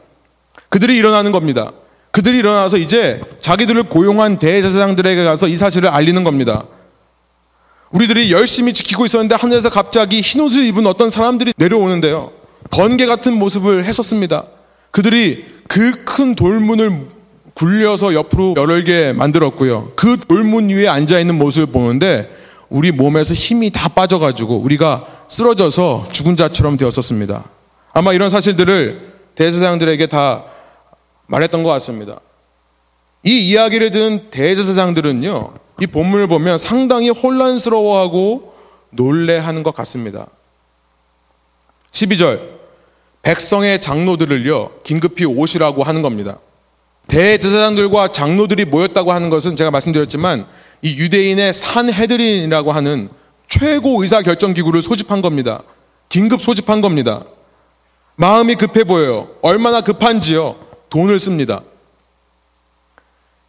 그들이 0.70 0.98
일어나는 0.98 1.32
겁니다. 1.32 1.72
그들이 2.16 2.38
일어나서 2.38 2.78
이제 2.78 3.20
자기들을 3.42 3.84
고용한 3.84 4.40
대제사장들에게 4.40 5.26
가서 5.26 5.50
이 5.50 5.58
사실을 5.58 5.90
알리는 5.90 6.24
겁니다. 6.24 6.64
우리들이 7.92 8.32
열심히 8.32 8.72
지키고 8.72 9.04
있었는데 9.04 9.36
하늘에서 9.36 9.70
갑자기 9.70 10.22
흰 10.22 10.40
옷을 10.40 10.64
입은 10.64 10.88
어떤 10.88 11.10
사람들이 11.10 11.52
내려오는데요. 11.58 12.32
번개 12.72 13.06
같은 13.06 13.38
모습을 13.38 13.84
했었습니다. 13.84 14.46
그들이 14.92 15.44
그 15.68 16.06
큰 16.06 16.36
돌문을 16.36 17.02
굴려서 17.54 18.14
옆으로 18.14 18.54
여러 18.56 18.82
개 18.82 19.12
만들었고요. 19.12 19.92
그 19.98 20.16
돌문 20.16 20.70
위에 20.70 20.88
앉아 20.88 21.20
있는 21.20 21.38
모습을 21.38 21.66
보는데 21.66 22.34
우리 22.70 22.94
몸에서 22.94 23.34
힘이 23.34 23.72
다 23.72 23.90
빠져가지고 23.90 24.60
우리가 24.60 25.06
쓰러져서 25.28 26.08
죽은 26.14 26.38
자처럼 26.38 26.78
되었었습니다. 26.78 27.44
아마 27.92 28.14
이런 28.14 28.30
사실들을 28.30 29.16
대제사장들에게 29.36 30.06
다 30.06 30.46
말했던 31.28 31.64
것 31.64 31.70
같습니다. 31.72 32.20
이 33.24 33.50
이야기를 33.50 33.92
듣는 33.92 34.30
대제사장들은요, 34.30 35.54
이 35.82 35.88
본문을 35.88 36.28
보면 36.28 36.58
상당히 36.58 37.10
혼란스러워하고 37.10 38.54
놀래하는 38.92 39.64
것 39.64 39.74
같습니다. 39.76 40.28
12절, 41.92 42.42
백성의 43.24 43.82
장로들을요, 43.82 44.82
긴급히 44.84 45.26
오시라고 45.26 45.84
하는 45.84 46.02
겁니다. 46.02 46.38
대제사장들과 47.08 48.12
장로들이 48.12 48.66
모였다고 48.66 49.12
하는 49.12 49.30
것은 49.30 49.56
제가 49.56 49.72
말씀드렸지만 49.72 50.46
이 50.82 50.96
유대인의 50.96 51.54
산헤드린이라고 51.54 52.72
하는 52.72 53.10
최고 53.48 54.02
의사 54.02 54.22
결정 54.22 54.54
기구를 54.54 54.82
소집한 54.82 55.22
겁니다. 55.22 55.64
긴급 56.10 56.42
소집한 56.42 56.82
겁니다. 56.82 57.24
마음이 58.16 58.56
급해 58.56 58.84
보여요. 58.84 59.30
얼마나 59.42 59.82
급한지요. 59.82 60.56
돈을 60.96 61.20
씁니다. 61.20 61.62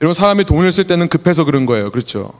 여러분 0.00 0.14
사람이 0.14 0.44
돈을 0.44 0.72
쓸 0.72 0.88
때는 0.88 1.06
급해서 1.06 1.44
그런 1.44 1.64
거예요. 1.64 1.92
그렇죠? 1.92 2.32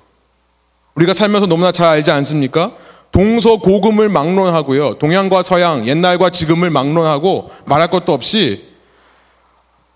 우리가 0.97 1.13
살면서 1.13 1.47
너무나 1.47 1.71
잘 1.71 1.87
알지 1.87 2.11
않습니까? 2.11 2.73
동서고금을 3.13 4.09
막론하고요. 4.09 4.99
동양과 4.99 5.45
서양, 5.45 5.87
옛날과 5.87 6.31
지금을 6.31 6.71
막론하고 6.71 7.53
말할 7.67 7.89
것도 7.89 8.13
없이 8.13 8.65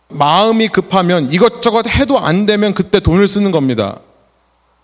마음이 0.09 0.69
급하면 0.69 1.33
이것저것 1.33 1.88
해도 1.88 2.21
안 2.21 2.47
되면 2.47 2.73
그때 2.73 3.00
돈을 3.00 3.26
쓰는 3.26 3.50
겁니다. 3.50 3.99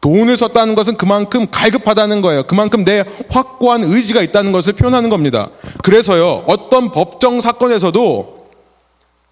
돈을 0.01 0.37
썼다는 0.37 0.75
것은 0.75 0.97
그만큼 0.97 1.47
갈급하다는 1.53 2.21
거예요. 2.21 2.43
그만큼 2.43 2.85
내 2.85 3.05
확고한 3.31 3.85
의지가 3.85 4.23
있다는 4.23 4.51
것을 4.51 4.73
표현하는 4.73 5.09
겁니다. 5.09 5.51
그래서요, 5.85 6.43
어떤 6.49 6.91
법정 6.91 7.41
사건에서도 7.41 8.36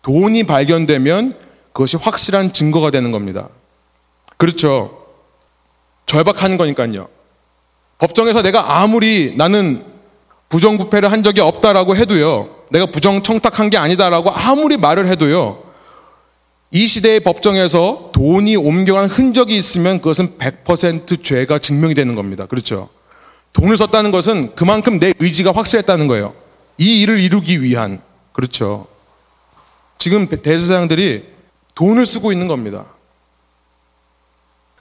돈이 0.05 0.45
발견되면 0.45 1.35
그것이 1.73 1.97
확실한 1.97 2.53
증거가 2.53 2.91
되는 2.91 3.11
겁니다. 3.11 3.49
그렇죠. 4.37 5.05
절박하는 6.07 6.57
거니까요. 6.57 7.09
법정에서 7.99 8.43
내가 8.43 8.81
아무리 8.81 9.35
나는 9.37 9.85
부정부패를 10.51 11.11
한 11.11 11.23
적이 11.23 11.41
없다라고 11.41 11.97
해도요, 11.97 12.55
내가 12.71 12.87
부정청탁한 12.87 13.71
게 13.71 13.77
아니다라고 13.77 14.31
아무리 14.31 14.77
말을 14.77 15.09
해도요, 15.09 15.65
이 16.71 16.87
시대의 16.87 17.21
법정에서 17.21 18.11
돈이 18.13 18.57
옮겨간 18.57 19.07
흔적이 19.07 19.57
있으면 19.57 19.99
그것은 19.99 20.39
100% 20.39 21.25
죄가 21.25 21.59
증명이 21.59 21.95
되는 21.95 22.15
겁니다. 22.15 22.47
그렇죠? 22.47 22.89
돈을 23.53 23.77
썼다는 23.77 24.11
것은 24.11 24.55
그만큼 24.55 24.99
내 24.99 25.15
의지가 25.19 25.53
확실했다는 25.53 26.09
거예요. 26.09 26.35
이 26.77 27.01
일을 27.03 27.21
이루기 27.21 27.63
위한. 27.63 28.03
그렇죠. 28.33 28.87
지금 30.05 30.27
대세상들이 30.27 31.25
돈을 31.75 32.05
쓰고 32.05 32.31
있는 32.31 32.47
겁니다. 32.47 32.85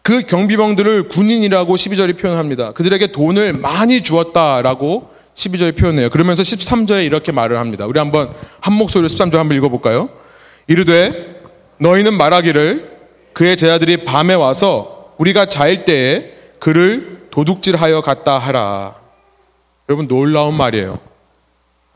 그 0.01 0.23
경비병들을 0.23 1.07
군인이라고 1.07 1.73
12절이 1.73 2.19
표현합니다. 2.19 2.73
그들에게 2.73 3.13
돈을 3.13 3.53
많이 3.53 4.03
주었다라고 4.03 5.13
12절이 5.33 5.77
표현해요. 5.77 6.09
그러면서 6.09 6.43
13절에 6.43 7.05
이렇게 7.05 7.31
말을 7.31 7.57
합니다. 7.57 7.85
우리 7.85 7.99
한번 7.99 8.33
한 8.59 8.73
목소리로 8.73 9.07
13절 9.07 9.35
한번 9.35 9.55
읽어볼까요? 9.55 10.09
이르되 10.67 11.41
너희는 11.77 12.17
말하기를 12.17 12.91
그의 13.31 13.55
제자들이 13.55 14.03
밤에 14.03 14.33
와서 14.33 15.13
우리가 15.19 15.45
자일 15.45 15.85
때에 15.85 16.33
그를 16.59 17.29
도둑질하여 17.31 18.01
갔다 18.01 18.39
하라. 18.39 18.95
여러분 19.87 20.09
놀라운 20.09 20.53
말이에요. 20.55 20.99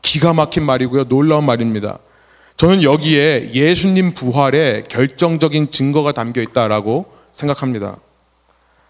기가 0.00 0.32
막힌 0.32 0.62
말이고요. 0.62 1.08
놀라운 1.08 1.44
말입니다. 1.44 1.98
저는 2.58 2.82
여기에 2.82 3.52
예수님 3.54 4.14
부활의 4.14 4.84
결정적인 4.88 5.70
증거가 5.70 6.10
담겨 6.10 6.42
있다라고 6.42 7.06
생각합니다. 7.30 7.98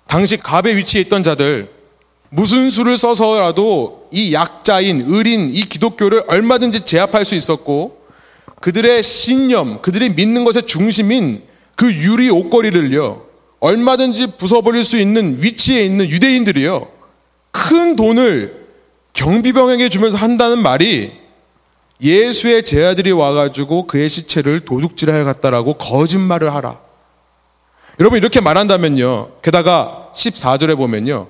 당시 0.06 0.38
갑의 0.38 0.76
위치에 0.78 1.02
있던 1.02 1.22
자들 1.22 1.70
무슨 2.30 2.70
수를 2.70 2.96
써서라도 2.96 4.08
이 4.10 4.32
약자인 4.32 5.04
의린 5.06 5.54
이 5.54 5.60
기독교를 5.60 6.24
얼마든지 6.28 6.86
제압할 6.86 7.26
수 7.26 7.34
있었고 7.34 7.98
그들의 8.60 9.02
신념, 9.02 9.82
그들이 9.82 10.14
믿는 10.14 10.44
것의 10.44 10.66
중심인 10.66 11.42
그 11.76 11.92
유리 11.92 12.30
옷걸이를요 12.30 13.26
얼마든지 13.60 14.38
부숴버릴 14.38 14.82
수 14.82 14.96
있는 14.96 15.42
위치에 15.42 15.84
있는 15.84 16.08
유대인들이요 16.08 16.88
큰 17.50 17.96
돈을 17.96 18.66
경비병에게 19.12 19.90
주면서 19.90 20.16
한다는 20.16 20.62
말이 20.62 21.27
예수의 22.00 22.64
제자들이 22.64 23.12
와가지고 23.12 23.86
그의 23.86 24.08
시체를 24.08 24.60
도둑질하여 24.60 25.24
갔다라고 25.24 25.74
거짓말을 25.74 26.54
하라. 26.54 26.78
여러분 28.00 28.18
이렇게 28.18 28.40
말한다면요. 28.40 29.40
게다가 29.42 30.10
14절에 30.14 30.76
보면요. 30.76 31.28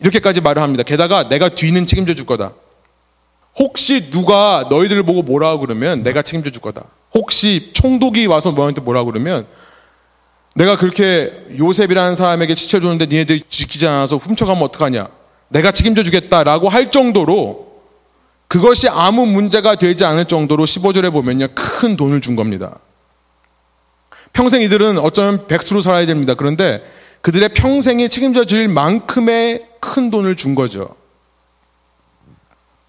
이렇게까지 0.00 0.40
말을 0.40 0.62
합니다. 0.62 0.82
게다가 0.82 1.28
내가 1.28 1.50
뒤는 1.50 1.86
책임져 1.86 2.14
줄 2.14 2.26
거다. 2.26 2.52
혹시 3.56 4.10
누가 4.10 4.66
너희들 4.70 5.02
보고 5.02 5.22
뭐라고 5.22 5.60
그러면 5.60 6.02
내가 6.02 6.22
책임져 6.22 6.50
줄 6.50 6.62
거다. 6.62 6.84
혹시 7.14 7.70
총독이 7.74 8.26
와서 8.26 8.52
너한테 8.52 8.80
뭐라고 8.80 9.12
그러면 9.12 9.46
내가 10.54 10.76
그렇게 10.76 11.46
요셉이라는 11.58 12.14
사람에게 12.14 12.54
시체를 12.54 12.82
줬는데 12.82 13.06
니네들이 13.06 13.42
지키지 13.48 13.86
않아서 13.86 14.16
훔쳐가면 14.16 14.62
어떡하냐. 14.62 15.08
내가 15.48 15.70
책임져 15.70 16.02
주겠다라고 16.02 16.70
할 16.70 16.90
정도로 16.90 17.71
그것이 18.52 18.86
아무 18.86 19.24
문제가 19.24 19.76
되지 19.76 20.04
않을 20.04 20.26
정도로 20.26 20.66
15절에 20.66 21.10
보면요. 21.10 21.46
큰 21.54 21.96
돈을 21.96 22.20
준 22.20 22.36
겁니다. 22.36 22.80
평생 24.34 24.60
이들은 24.60 24.98
어쩌면 24.98 25.46
백수로 25.46 25.80
살아야 25.80 26.04
됩니다. 26.04 26.34
그런데 26.34 26.84
그들의 27.22 27.48
평생이 27.54 28.10
책임져 28.10 28.44
질 28.44 28.68
만큼의 28.68 29.68
큰 29.80 30.10
돈을 30.10 30.36
준 30.36 30.54
거죠. 30.54 30.94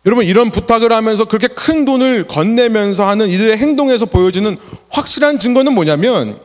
여러분, 0.06 0.26
이런 0.26 0.52
부탁을 0.52 0.92
하면서 0.92 1.24
그렇게 1.24 1.48
큰 1.48 1.86
돈을 1.86 2.28
건네면서 2.28 3.08
하는 3.08 3.30
이들의 3.30 3.58
행동에서 3.58 4.06
보여지는 4.06 4.58
확실한 4.90 5.40
증거는 5.40 5.74
뭐냐면 5.74 6.42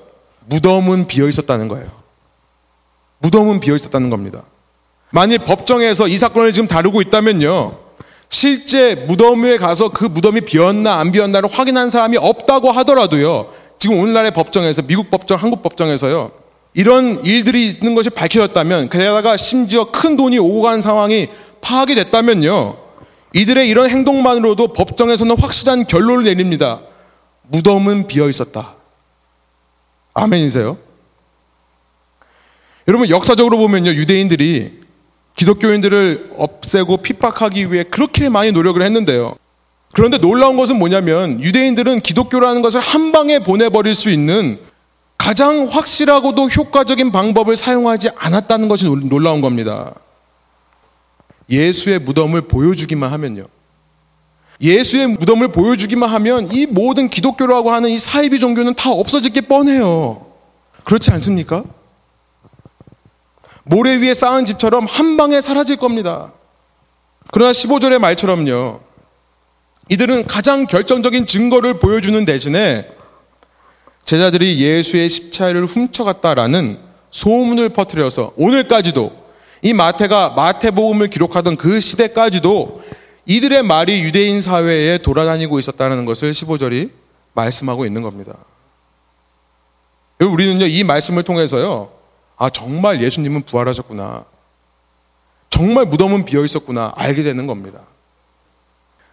무덤은 0.47 1.09
비어 1.09 1.27
있었다는 1.29 1.67
거예요. 1.67 1.91
무덤은 3.19 3.59
비어 3.59 3.75
있었다는 3.75 4.11
겁니다. 4.11 4.45
만일 5.11 5.39
법정에서 5.41 6.07
이 6.07 6.17
사건을 6.17 6.52
지금 6.52 6.69
다루고 6.69 7.00
있다면요. 7.00 7.88
실제 8.30 8.95
무덤에 8.95 9.56
가서 9.56 9.88
그 9.88 10.04
무덤이 10.04 10.43
비었나 10.43 10.99
안 10.99 11.12
비었나를 11.12 11.49
확인한 11.50 11.91
사람이 11.91 12.19
없다고 12.19 12.71
하더라도요. 12.71 13.52
지금 13.78 13.99
오늘날의 14.00 14.32
법정에서 14.32 14.82
미국 14.82 15.10
법정, 15.10 15.38
한국 15.38 15.62
법정에서요. 15.62 16.32
이런 16.75 17.25
일들이 17.25 17.69
있는 17.69 17.95
것이 17.95 18.10
밝혀졌다면 18.10 18.91
게다가 18.91 19.36
심지어 19.36 19.91
큰 19.91 20.17
돈이 20.17 20.38
오고 20.38 20.62
간 20.62 20.82
상황이 20.82 21.28
파악이 21.60 21.95
됐다면요. 21.95 22.76
이들의 23.34 23.69
이런 23.69 23.88
행동만으로도 23.88 24.69
법정에서는 24.69 25.38
확실한 25.38 25.86
결론을 25.86 26.25
내립니다. 26.25 26.80
무덤은 27.49 28.06
비어 28.06 28.28
있었다. 28.28 28.75
아멘이세요? 30.14 30.76
여러분 32.88 33.08
역사적으로 33.08 33.58
보면요. 33.58 33.91
유대인들이 33.91 34.80
기독교인들을 35.39 36.33
없애고 36.37 36.99
핍박하기 36.99 37.73
위해 37.73 37.85
그렇게 37.85 38.29
많이 38.29 38.51
노력을 38.51 38.83
했는데요. 38.83 39.37
그런데 39.95 40.19
놀라운 40.19 40.57
것은 40.57 40.79
뭐냐면 40.79 41.41
유대인들은 41.41 42.01
기독교라는 42.01 42.61
것을 42.61 42.81
한 42.81 43.13
방에 43.13 43.39
보내버릴 43.39 43.95
수 43.95 44.11
있는 44.11 44.59
가장 45.17 45.69
확실하고도 45.71 46.49
효과적인 46.49 47.13
방법을 47.13 47.57
사용하지 47.57 48.11
않았다는 48.17 48.69
것이 48.69 48.87
놀라운 48.89 49.41
겁니다. 49.41 49.95
예수의 51.49 52.01
무덤을 52.01 52.43
보여주기만 52.43 53.11
하면요. 53.13 53.45
예수의 54.61 55.07
무덤을 55.07 55.49
보여주기만 55.49 56.11
하면 56.11 56.53
이 56.53 56.67
모든 56.67 57.09
기독교라고 57.09 57.71
하는 57.71 57.91
이 57.91 57.99
사이비 57.99 58.41
종교는 58.41 58.75
다 58.75 58.91
없어질 58.91 59.33
게 59.33 59.41
뻔해요. 59.41 60.27
그렇지 60.83 61.13
않습니까? 61.13 61.63
모래 63.69 63.97
위에 63.97 64.15
쌓은 64.15 64.47
집처럼 64.47 64.87
한 64.87 65.17
방에 65.17 65.41
사라질 65.41 65.76
겁니다. 65.76 66.33
그러나 67.31 67.52
15절의 67.52 67.99
말처럼요. 67.99 68.81
이들은 69.91 70.26
가장 70.26 70.67
결정적인 70.67 71.26
증거를 71.26 71.78
보여주는 71.78 72.25
대신에 72.25 72.89
제자들이 74.04 74.59
예수의 74.61 75.09
십자를 75.09 75.67
훔쳐갔다라는 75.67 76.78
소문을 77.11 77.71
퍼뜨려서 77.71 78.33
오늘까지도 78.37 79.28
이 79.63 79.75
마태가 79.75 80.31
마태복음을 80.31 81.09
기록하던 81.09 81.57
그 81.57 81.81
시대까지도 81.81 82.83
이들의 83.26 83.63
말이 83.65 84.00
유대인 84.00 84.41
사회에 84.41 84.99
돌아다니고 84.99 85.59
있었다는 85.59 86.07
것을 86.07 86.33
15절이 86.33 86.91
말씀하고 87.35 87.85
있는 87.85 88.00
겁니다. 88.02 88.35
우리는요, 90.21 90.67
이 90.67 90.85
말씀을 90.85 91.23
통해서요, 91.23 91.98
아, 92.39 92.49
정말 92.51 93.03
예수님은 93.03 93.43
부활하셨구나. 93.43 94.25
정말 95.51 95.87
무덤은 95.87 96.25
비어 96.25 96.45
있었구나. 96.45 96.93
알게 96.97 97.23
되는 97.23 97.47
겁니다. 97.47 97.81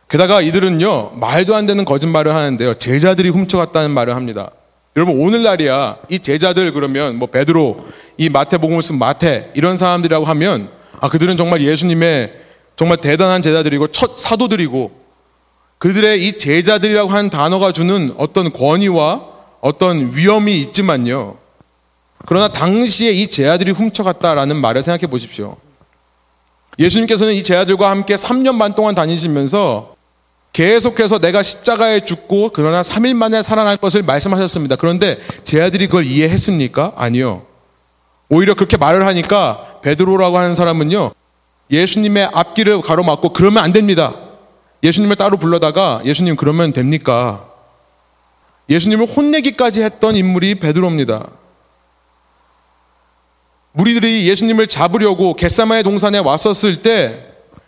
게다가 0.07 0.41
이들은요, 0.41 1.13
말도 1.15 1.55
안 1.55 1.65
되는 1.65 1.83
거짓말을 1.83 2.33
하는데요. 2.35 2.75
제자들이 2.75 3.29
훔쳐갔다는 3.29 3.91
말을 3.91 4.15
합니다. 4.15 4.51
여러분, 4.95 5.19
오늘날이야, 5.19 5.97
이 6.09 6.19
제자들 6.19 6.71
그러면 6.71 7.17
뭐 7.17 7.27
베드로, 7.27 7.87
이 8.17 8.29
마태복음을 8.29 8.83
쓴 8.83 8.99
마태, 8.99 9.51
이런 9.55 9.77
사람들이라고 9.77 10.25
하면, 10.25 10.69
아, 11.01 11.09
그들은 11.09 11.35
정말 11.35 11.61
예수님의 11.61 12.33
정말 12.75 12.97
대단한 12.97 13.41
제자들이고 13.41 13.87
첫 13.87 14.17
사도들이고, 14.17 14.91
그들의 15.79 16.25
이 16.25 16.37
제자들이라고 16.37 17.09
하는 17.09 17.29
단어가 17.29 17.71
주는 17.71 18.13
어떤 18.17 18.53
권위와 18.53 19.25
어떤 19.61 20.15
위험이 20.15 20.61
있지만요. 20.61 21.37
그러나 22.25 22.47
당시에 22.47 23.11
이 23.11 23.27
제아들이 23.27 23.71
훔쳐갔다라는 23.71 24.55
말을 24.55 24.83
생각해 24.83 25.07
보십시오. 25.07 25.57
예수님께서는 26.79 27.33
이 27.33 27.43
제아들과 27.43 27.89
함께 27.89 28.15
3년 28.15 28.59
반 28.59 28.75
동안 28.75 28.95
다니시면서 28.95 29.95
계속해서 30.53 31.19
내가 31.19 31.43
십자가에 31.43 32.05
죽고 32.05 32.51
그러나 32.53 32.81
3일 32.81 33.13
만에 33.13 33.41
살아날 33.41 33.77
것을 33.77 34.03
말씀하셨습니다. 34.03 34.77
그런데 34.77 35.17
제아들이 35.43 35.87
그걸 35.87 36.05
이해했습니까? 36.05 36.93
아니요. 36.95 37.45
오히려 38.29 38.53
그렇게 38.53 38.77
말을 38.77 39.05
하니까 39.05 39.81
베드로라고 39.81 40.37
하는 40.37 40.55
사람은요. 40.55 41.11
예수님의 41.71 42.29
앞길을 42.33 42.81
가로막고 42.81 43.33
그러면 43.33 43.63
안 43.63 43.73
됩니다. 43.73 44.15
예수님을 44.83 45.15
따로 45.15 45.37
불러다가 45.37 46.01
예수님 46.05 46.35
그러면 46.35 46.73
됩니까? 46.73 47.45
예수님을 48.69 49.07
혼내기까지 49.07 49.83
했던 49.83 50.15
인물이 50.15 50.55
베드로입니다. 50.55 51.27
무리들이 53.75 54.27
예수님을 54.29 54.67
잡으려고 54.67 55.33
겟사마의 55.35 55.83
동산에 55.83 56.17
왔었을 56.19 56.81
때 56.81 57.25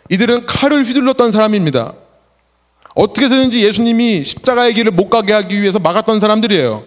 이들은 0.08 0.46
칼을 0.46 0.84
휘둘렀던 0.84 1.32
사람입니다. 1.32 1.92
어떻게 2.94 3.26
해서든지 3.26 3.64
예수님이 3.64 4.24
십자가의 4.24 4.74
길을 4.74 4.92
못 4.92 5.10
가게 5.10 5.32
하기 5.34 5.60
위해서 5.60 5.78
막았던 5.78 6.18
사람들이에요. 6.18 6.84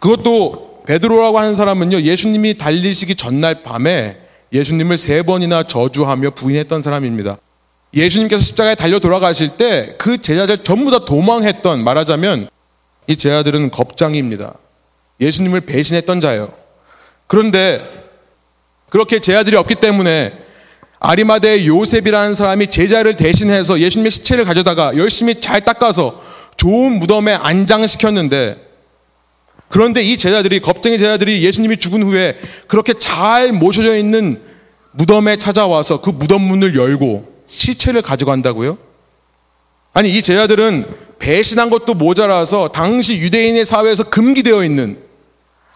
그것도 0.00 0.84
베드로라고 0.86 1.38
하는 1.38 1.54
사람은요, 1.54 2.00
예수님이 2.00 2.56
달리시기 2.56 3.14
전날 3.14 3.62
밤에 3.62 4.18
예수님을 4.52 4.96
세 4.96 5.22
번이나 5.22 5.64
저주하며 5.64 6.30
부인했던 6.30 6.80
사람입니다. 6.80 7.36
예수님께서 7.94 8.42
십자가에 8.42 8.74
달려 8.74 8.98
돌아가실 8.98 9.56
때 9.56 9.94
그 9.98 10.18
제자들 10.18 10.58
전부 10.64 10.90
다 10.90 11.04
도망했던 11.04 11.84
말하자면 11.84 12.48
이 13.06 13.16
제자들은 13.16 13.70
겁장입니다. 13.70 14.54
예수님을 15.20 15.62
배신했던 15.62 16.22
자예요. 16.22 16.52
그런데 17.26 17.97
그렇게 18.88 19.18
제자들이 19.18 19.56
없기 19.56 19.76
때문에 19.76 20.32
아리마대의 21.00 21.66
요셉이라는 21.68 22.34
사람이 22.34 22.68
제자를 22.68 23.14
대신해서 23.14 23.78
예수님의 23.78 24.10
시체를 24.10 24.44
가져다가 24.44 24.96
열심히 24.96 25.40
잘 25.40 25.60
닦아서 25.60 26.22
좋은 26.56 26.98
무덤에 26.98 27.34
안장시켰는데 27.34 28.68
그런데 29.68 30.02
이 30.02 30.16
제자들이 30.16 30.60
겁쟁이 30.60 30.98
제자들이 30.98 31.44
예수님이 31.44 31.76
죽은 31.76 32.02
후에 32.02 32.38
그렇게 32.66 32.94
잘 32.98 33.52
모셔져 33.52 33.96
있는 33.96 34.40
무덤에 34.92 35.36
찾아와서 35.36 36.00
그 36.00 36.10
무덤 36.10 36.42
문을 36.42 36.74
열고 36.74 37.44
시체를 37.46 38.02
가져간다고요? 38.02 38.78
아니 39.92 40.12
이 40.12 40.22
제자들은 40.22 40.86
배신한 41.18 41.70
것도 41.70 41.94
모자라서 41.94 42.68
당시 42.68 43.18
유대인의 43.18 43.66
사회에서 43.66 44.04
금기되어 44.04 44.64
있는 44.64 44.98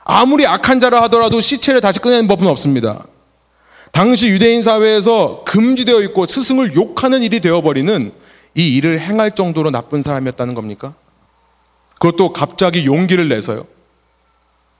아무리 0.04 0.46
악한 0.46 0.80
자라 0.80 1.02
하더라도 1.02 1.40
시체를 1.40 1.80
다시 1.80 2.00
꺼내는 2.00 2.28
법은 2.28 2.46
없습니다. 2.46 3.04
당시 3.92 4.28
유대인 4.28 4.62
사회에서 4.62 5.44
금지되어 5.44 6.00
있고 6.02 6.26
스승을 6.26 6.74
욕하는 6.74 7.22
일이 7.22 7.40
되어버리는 7.40 8.12
이 8.54 8.76
일을 8.76 9.00
행할 9.00 9.32
정도로 9.32 9.70
나쁜 9.70 10.02
사람이었다는 10.02 10.54
겁니까? 10.54 10.94
그것도 12.00 12.32
갑자기 12.32 12.86
용기를 12.86 13.28
내서요. 13.28 13.66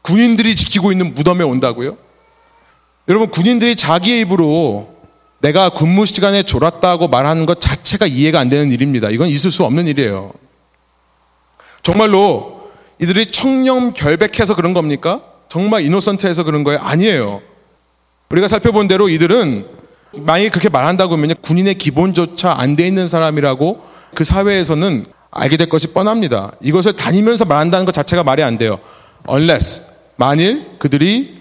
군인들이 0.03 0.57
지키고 0.57 0.91
있는 0.93 1.15
무덤에 1.15 1.45
온다고요? 1.45 1.97
여러분, 3.09 3.31
군인들이 3.31 3.77
자기의 3.77 4.23
입으로 4.23 4.93
내가 5.41 5.71
근무 5.71 6.07
시간에 6.07 6.43
졸았다고 6.43 7.09
말하는 7.09 7.47
것 7.47 7.61
자체가 7.61 8.07
이해가 8.07 8.41
안 8.41 8.49
되는 8.49 8.71
일입니다. 8.71 9.11
이건 9.11 9.29
있을 9.29 9.51
수 9.51 9.65
없는 9.65 9.87
일이에요. 9.87 10.33
정말로 11.83 12.62
이들이 12.99 13.31
청렴 13.33 13.93
결백해서 13.93 14.55
그런 14.55 14.75
겁니까? 14.75 15.23
정말 15.49 15.83
이노선트해서 15.85 16.45
그런 16.45 16.65
거예요? 16.65 16.81
아니에요. 16.81 17.43
우리가 18.31 18.49
살펴본 18.49 18.89
대로 18.89 19.09
이들은 19.09 19.67
만약에 20.15 20.49
그렇게 20.51 20.69
말한다고 20.69 21.15
하면 21.15 21.35
군인의 21.43 21.75
기본조차 21.75 22.53
안 22.59 22.77
돼 22.77 22.87
있는 22.87 23.09
사람이라고 23.09 23.83
그 24.15 24.25
사회에서는 24.25 25.07
알게 25.31 25.57
될 25.57 25.69
것이 25.69 25.89
뻔합니다. 25.89 26.53
이것을 26.61 26.95
다니면서 26.95 27.45
말한다는 27.47 27.87
것 27.87 27.93
자체가 27.93 28.23
말이 28.23 28.43
안 28.43 28.59
돼요. 28.59 28.79
unless 29.29 29.85
만일 30.17 30.67
그들이 30.79 31.39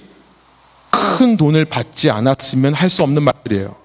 큰 1.18 1.38
돈을 1.38 1.66
받지 1.66 2.10
않았으면 2.10 2.74
할 2.74 2.90
수 2.90 3.04
없는 3.04 3.24
말들이에요. 3.24 3.76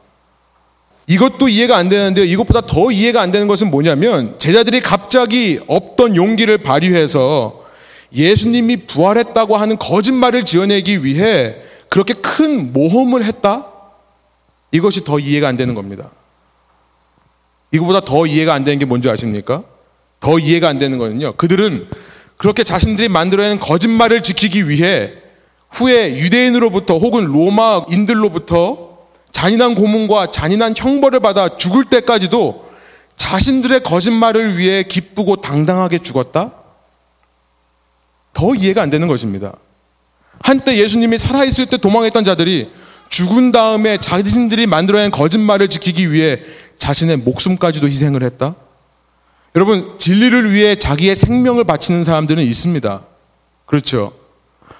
이것도 1.07 1.49
이해가 1.49 1.77
안 1.77 1.89
되는데 1.89 2.25
이것보다 2.25 2.63
더 2.63 2.91
이해가 2.91 3.21
안 3.21 3.31
되는 3.31 3.47
것은 3.47 3.71
뭐냐면 3.71 4.37
제자들이 4.39 4.81
갑자기 4.81 5.61
없던 5.67 6.17
용기를 6.17 6.59
발휘해서 6.59 7.65
예수님이 8.13 8.87
부활했다고 8.87 9.57
하는 9.57 9.79
거짓말을 9.79 10.43
지어내기 10.45 11.05
위해 11.05 11.57
그렇게 11.89 12.15
큰 12.15 12.73
모험을 12.73 13.25
했다? 13.25 13.69
이것이 14.73 15.05
더 15.05 15.19
이해가 15.19 15.49
안 15.49 15.57
되는 15.57 15.75
겁니다. 15.75 16.11
이거보다 17.71 18.01
더 18.01 18.27
이해가 18.27 18.55
안 18.55 18.65
되는 18.65 18.79
게 18.79 18.85
뭔지 18.85 19.09
아십니까? 19.09 19.63
더 20.19 20.39
이해가 20.39 20.69
안 20.69 20.79
되는 20.79 20.99
거는요. 20.99 21.33
그들은 21.33 21.89
그렇게 22.37 22.65
자신들이 22.65 23.09
만들어낸 23.09 23.59
거짓말을 23.61 24.23
지키기 24.23 24.69
위해 24.69 25.13
후에 25.71 26.17
유대인으로부터 26.17 26.99
혹은 26.99 27.25
로마인들로부터 27.27 28.86
잔인한 29.37 29.75
고문과 29.75 30.33
잔인한 30.33 30.73
형벌을 30.75 31.21
받아 31.21 31.59
죽을 31.59 31.85
때까지도 31.85 32.71
자신들의 33.19 33.83
거짓말을 33.83 34.57
위해 34.57 34.83
기쁘고 34.83 35.43
당당하게 35.43 35.99
죽었다? 35.99 36.55
더 38.33 38.55
이해가 38.55 38.81
안 38.81 38.89
되는 38.89 39.07
것입니다. 39.09 39.53
한때 40.41 40.79
예수님이 40.79 41.19
살아있을 41.19 41.67
때 41.67 41.77
도망했던 41.77 42.25
자들이 42.25 42.71
죽은 43.11 43.51
다음에 43.51 43.99
자신들이 43.99 44.67
만들어낸 44.67 45.11
거짓말을 45.11 45.69
지키기 45.69 46.13
위해 46.13 46.41
자신의 46.79 47.19
목숨까지도 47.19 47.89
희생을 47.89 48.23
했다? 48.23 48.55
여러분, 49.55 49.99
진리를 49.99 50.51
위해 50.51 50.77
자기의 50.77 51.15
생명을 51.15 51.65
바치는 51.65 52.05
사람들은 52.05 52.43
있습니다. 52.43 53.03
그렇죠. 53.67 54.15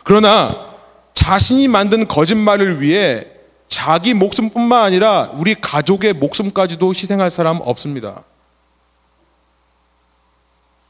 그러나 0.03 0.77
자신이 1.13 1.69
만든 1.69 2.09
거짓말을 2.09 2.81
위해 2.81 3.36
자기 3.69 4.15
목숨뿐만 4.15 4.85
아니라 4.85 5.31
우리 5.35 5.55
가족의 5.55 6.15
목숨까지도 6.15 6.91
희생할 6.91 7.31
사람 7.31 7.61
없습니다. 7.63 8.23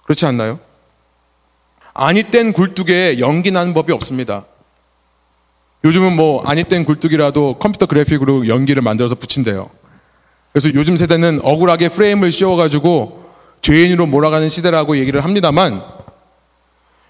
그렇지 0.04 0.26
않나요? 0.26 0.60
아니 1.94 2.22
땐 2.22 2.52
굴뚝에 2.52 3.18
연기 3.18 3.50
나는 3.50 3.74
법이 3.74 3.92
없습니다. 3.92 4.44
요즘은 5.84 6.14
뭐 6.14 6.44
아니 6.44 6.64
땐 6.64 6.84
굴뚝이라도 6.84 7.58
컴퓨터 7.58 7.86
그래픽으로 7.86 8.48
연기를 8.48 8.82
만들어서 8.82 9.14
붙인대요. 9.14 9.70
그래서 10.52 10.72
요즘 10.74 10.96
세대는 10.96 11.40
억울하게 11.42 11.88
프레임을 11.88 12.32
씌워가지고 12.32 13.24
죄인으로 13.62 14.06
몰아가는 14.06 14.48
시대라고 14.48 14.96
얘기를 14.98 15.24
합니다만 15.24 15.82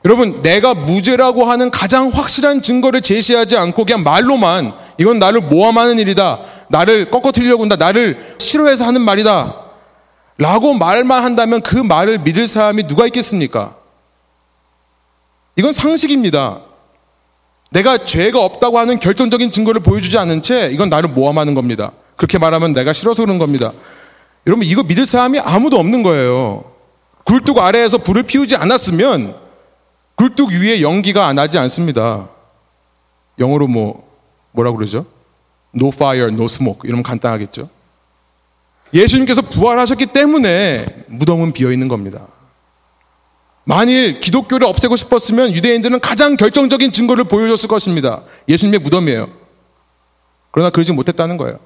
여러분 0.05 0.41
내가 0.43 0.75
무죄라고 0.75 1.45
하는 1.45 1.71
가장 1.71 2.09
확실한 2.09 2.63
증거를 2.63 3.03
제시하지 3.03 3.57
않고 3.57 3.85
그냥 3.85 4.05
말로만 4.05 4.73
이건 4.99 5.19
나를 5.19 5.41
모함하는 5.43 5.99
일이다. 5.99 6.41
나를 6.69 7.11
꺾어뜨리려고 7.11 7.63
한다. 7.63 7.77
나를 7.77 8.37
싫어해서 8.39 8.85
하는 8.85 9.01
말이다. 9.03 9.55
라고 10.39 10.75
말만 10.75 11.25
한다면 11.25 11.63
그 11.63 11.77
말을 11.77 12.19
믿을 12.19 12.47
사람이 12.47 12.87
누가 12.87 13.07
있겠습니까? 13.07 13.77
이건 15.57 15.73
상식입니다. 15.73 16.61
내가 17.71 18.05
죄가 18.05 18.45
없다고 18.45 18.79
하는 18.79 19.01
결정적인 19.01 19.51
증거를 19.51 19.81
보여주지 19.81 20.19
않은 20.19 20.43
채 20.43 20.69
이건 20.73 20.89
나를 20.89 21.09
모함하는 21.11 21.55
겁니다. 21.55 21.93
그렇게 22.17 22.39
말하면 22.39 22.75
내가 22.75 22.93
싫어서 22.93 23.25
그런 23.25 23.39
겁니다. 23.39 23.73
여러분 24.47 24.65
이거 24.65 24.83
믿을 24.83 25.07
사람이 25.07 25.41
아무도 25.41 25.79
없는 25.79 26.03
거예요. 26.03 26.65
굴뚝 27.25 27.59
아래에서 27.59 27.99
불을 27.99 28.23
피우지 28.25 28.57
않았으면 28.57 29.37
굴뚝 30.15 30.51
위에 30.51 30.83
연기가 30.83 31.33
나지 31.33 31.59
않습니다. 31.59 32.29
영어로 33.39 33.67
뭐 33.67 34.06
뭐라고 34.57 34.77
그러죠? 34.77 35.07
No 35.75 35.89
fire, 35.89 36.33
no 36.33 36.47
smoke 36.47 36.89
이러면 36.89 37.03
간단하겠죠. 37.03 37.69
예수님께서 38.93 39.43
부활하셨기 39.43 40.07
때문에 40.07 41.05
무덤은 41.09 41.53
비어 41.53 41.71
있는 41.71 41.89
겁니다. 41.89 42.27
만일 43.65 44.21
기독교를 44.21 44.67
없애고 44.67 44.97
싶었으면 44.97 45.53
유대인들은 45.53 46.01
가장 46.01 46.37
결정적인 46.37 46.93
증거를 46.93 47.25
보여줬을 47.25 47.69
것입니다. 47.69 48.23
예수님의 48.49 48.81
무덤이에요. 48.81 49.29
그러나 50.53 50.71
그러지 50.71 50.93
못했다는 50.93 51.37
거예요. 51.37 51.59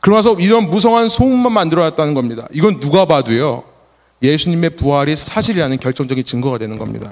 그러면서 0.00 0.34
이런 0.34 0.70
무성한 0.70 1.08
소문만 1.08 1.52
만들어놨다는 1.52 2.14
겁니다. 2.14 2.46
이건 2.52 2.78
누가 2.78 3.04
봐도요. 3.04 3.64
예수님의 4.22 4.70
부활이 4.70 5.16
사실이라는 5.16 5.78
결정적인 5.78 6.24
증거가 6.24 6.56
되는 6.56 6.78
겁니다. 6.78 7.10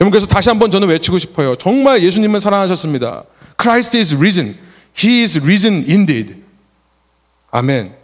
여러분 0.00 0.10
그래서 0.10 0.26
다시 0.26 0.48
한번 0.48 0.70
저는 0.70 0.88
외치고 0.88 1.18
싶어요. 1.18 1.54
정말 1.56 2.02
예수님은 2.02 2.40
사랑하셨습니다. 2.40 3.24
Christ 3.60 3.96
is 3.96 4.14
risen. 4.14 4.58
He 4.96 5.22
is 5.22 5.38
risen 5.38 5.84
indeed. 5.88 6.42
아멘. 7.50 7.94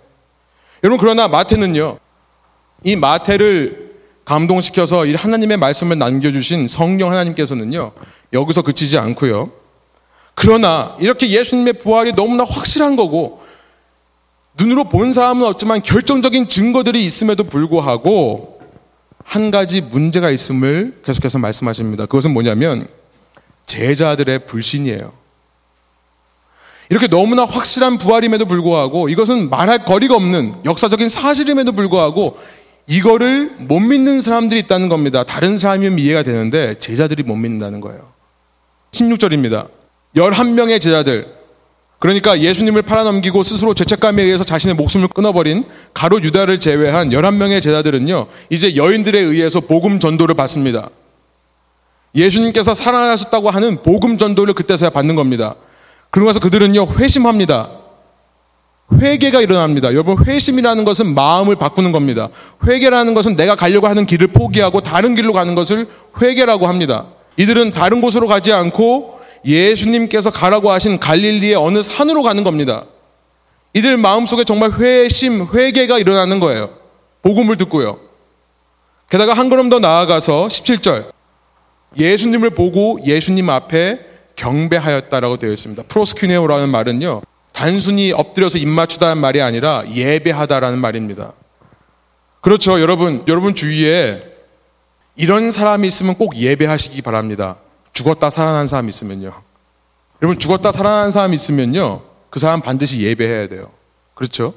여러분 0.83 0.99
그러나 0.99 1.29
마태는요. 1.29 1.99
이 2.85 2.97
마태를 2.97 3.91
감동시켜서 4.25 5.07
이 5.07 5.15
하나님의 5.15 5.57
말씀을 5.57 5.99
남겨주신 5.99 6.69
성령 6.69 7.11
하나님께서는요, 7.11 7.93
여기서 8.33 8.63
그치지 8.63 8.97
않고요. 8.97 9.51
그러나 10.35 10.97
이렇게 11.01 11.29
예수님의 11.29 11.75
부활이 11.75 12.13
너무나 12.13 12.45
확실한 12.45 12.97
거고, 12.97 13.43
눈으로 14.59 14.85
본 14.85 15.13
사람은 15.13 15.45
없지만 15.47 15.83
결정적인 15.83 16.49
증거들이 16.49 17.05
있음에도 17.05 17.45
불구하고, 17.45 18.61
한 19.25 19.51
가지 19.51 19.81
문제가 19.81 20.31
있음을 20.31 21.01
계속해서 21.05 21.39
말씀하십니다. 21.39 22.07
그것은 22.07 22.33
뭐냐면, 22.33 22.89
제자들의 23.67 24.47
불신이에요. 24.47 25.20
이렇게 26.91 27.07
너무나 27.07 27.45
확실한 27.45 27.99
부활임에도 27.99 28.47
불구하고 28.47 29.09
이것은 29.09 29.49
말할 29.49 29.85
거리가 29.85 30.17
없는 30.17 30.55
역사적인 30.65 31.09
사실임에도 31.09 31.73
불구하고 31.73 32.37
이거를 32.89 33.53
못 33.59 33.79
믿는 33.79 34.21
사람들이 34.21 34.59
있다는 34.61 34.89
겁니다. 34.89 35.23
다른 35.23 35.57
사람이면 35.57 36.01
이해가 36.01 36.25
되는데 36.25 36.75
제자들이 36.75 37.23
못 37.23 37.37
믿는다는 37.37 37.81
거예요. 37.81 38.11
16절입니다. 38.91 39.69
11명의 40.17 40.81
제자들. 40.81 41.41
그러니까 42.01 42.41
예수님을 42.41 42.83
팔아넘기고 42.83 43.45
스스로 43.45 43.75
죄책감에 43.75 44.23
의해서 44.23 44.43
자신의 44.43 44.75
목숨을 44.75 45.07
끊어버린 45.09 45.65
가로 45.95 46.21
유다를 46.21 46.59
제외한 46.59 47.11
11명의 47.11 47.63
제자들은요, 47.63 48.27
이제 48.49 48.75
여인들에 48.75 49.21
의해서 49.21 49.61
복음 49.61 50.01
전도를 50.01 50.35
받습니다. 50.35 50.91
예수님께서 52.15 52.75
살아나셨다고 52.75 53.51
하는 53.51 53.83
복음 53.83 54.19
전도를 54.19 54.55
그때서야 54.55 54.91
받는 54.91 55.15
겁니다. 55.15 55.55
그러면서 56.11 56.41
그들은요, 56.41 56.87
회심합니다. 56.99 57.81
회개가 58.93 59.41
일어납니다. 59.41 59.89
여러분 59.93 60.17
회심이라는 60.25 60.85
것은 60.85 61.15
마음을 61.15 61.55
바꾸는 61.57 61.93
겁니다. 61.93 62.29
회개라는 62.67 63.15
것은 63.15 63.37
내가 63.37 63.55
가려고 63.55 63.87
하는 63.87 64.05
길을 64.05 64.29
포기하고 64.29 64.81
다른 64.81 65.15
길로 65.15 65.33
가는 65.33 65.55
것을 65.55 65.87
회개라고 66.21 66.67
합니다. 66.67 67.07
이들은 67.37 67.73
다른 67.73 68.01
곳으로 68.01 68.27
가지 68.27 68.53
않고 68.53 69.21
예수님께서 69.45 70.31
가라고 70.31 70.71
하신 70.71 70.99
갈릴리의 70.99 71.55
어느 71.55 71.83
산으로 71.83 72.23
가는 72.23 72.45
겁니다. 72.45 72.85
이들 73.73 73.97
마음속에 73.97 74.45
정말 74.45 74.73
회심, 74.73 75.47
회개가 75.55 75.99
일어나는 75.99 76.41
거예요. 76.41 76.71
복음을 77.23 77.57
듣고요. 77.57 78.01
게다가 79.09 79.35
한 79.35 79.49
걸음 79.49 79.71
더 79.71 79.79
나아가서 79.79 80.49
17절. 80.49 81.11
예수님을 81.97 82.51
보고 82.51 82.99
예수님 83.05 83.49
앞에 83.49 84.10
경배하였다라고 84.41 85.37
되어 85.37 85.53
있습니다. 85.53 85.83
프로스큐네오라는 85.89 86.71
말은요. 86.71 87.21
단순히 87.53 88.13
엎드려서 88.13 88.57
입 88.59 88.69
맞추다는 88.69 89.19
말이 89.19 89.43
아니라 89.43 89.85
예배하다라는 89.93 90.79
말입니다. 90.79 91.33
그렇죠. 92.41 92.81
여러분, 92.81 93.23
여러분 93.29 93.55
주위에 93.55 94.23
이런 95.17 95.51
사람이 95.51 95.87
있으면 95.87 96.15
꼭 96.15 96.37
예배하시기 96.37 97.03
바랍니다. 97.03 97.57
죽었다 97.93 98.31
살아난 98.31 98.67
사람 98.67 98.89
있으면요. 98.89 99.33
여러분, 100.23 100.39
죽었다 100.39 100.73
살아난 100.73 101.11
사람 101.11 101.35
있으면요. 101.35 102.03
그 102.31 102.39
사람 102.39 102.63
반드시 102.63 103.03
예배해야 103.03 103.49
돼요. 103.49 103.71
그렇죠? 104.15 104.55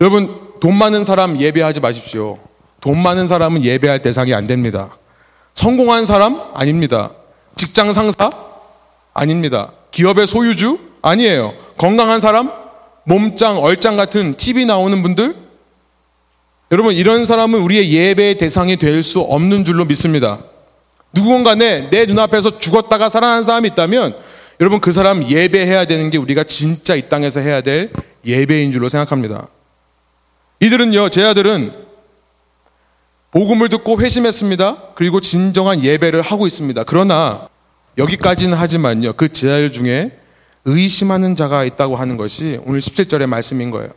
여러분, 0.00 0.52
돈 0.60 0.74
많은 0.74 1.04
사람 1.04 1.38
예배하지 1.38 1.80
마십시오. 1.80 2.38
돈 2.80 2.98
많은 3.02 3.26
사람은 3.26 3.62
예배할 3.62 4.00
대상이 4.00 4.32
안 4.32 4.46
됩니다. 4.46 4.96
성공한 5.54 6.06
사람? 6.06 6.40
아닙니다. 6.54 7.10
직장 7.56 7.92
상사? 7.92 8.51
아닙니다. 9.14 9.72
기업의 9.90 10.26
소유주? 10.26 10.78
아니에요. 11.02 11.54
건강한 11.76 12.20
사람? 12.20 12.50
몸짱, 13.04 13.58
얼짱 13.58 13.96
같은 13.96 14.36
TV 14.36 14.64
나오는 14.64 15.02
분들? 15.02 15.34
여러분, 16.70 16.94
이런 16.94 17.24
사람은 17.24 17.60
우리의 17.60 17.92
예배의 17.92 18.38
대상이 18.38 18.76
될 18.76 19.02
수 19.02 19.20
없는 19.20 19.64
줄로 19.64 19.84
믿습니다. 19.84 20.38
누군가내 21.12 21.90
내 21.90 22.06
눈앞에서 22.06 22.58
죽었다가 22.58 23.08
살아난 23.10 23.42
사람이 23.42 23.68
있다면 23.68 24.16
여러분 24.60 24.80
그 24.80 24.92
사람 24.92 25.22
예배해야 25.28 25.84
되는 25.84 26.08
게 26.08 26.16
우리가 26.16 26.44
진짜 26.44 26.94
이 26.94 27.08
땅에서 27.08 27.40
해야 27.40 27.60
될 27.60 27.90
예배인 28.24 28.72
줄로 28.72 28.88
생각합니다. 28.88 29.48
이들은요, 30.60 31.10
제 31.10 31.24
아들은 31.24 31.74
복음을 33.32 33.68
듣고 33.68 34.00
회심했습니다. 34.00 34.92
그리고 34.94 35.20
진정한 35.20 35.82
예배를 35.82 36.22
하고 36.22 36.46
있습니다. 36.46 36.84
그러나 36.84 37.48
여기까지는 37.98 38.56
하지만요, 38.56 39.14
그제 39.14 39.50
아들 39.50 39.72
중에 39.72 40.18
의심하는 40.64 41.36
자가 41.36 41.64
있다고 41.64 41.96
하는 41.96 42.16
것이 42.16 42.60
오늘 42.64 42.80
17절의 42.80 43.26
말씀인 43.26 43.70
거예요. 43.70 43.90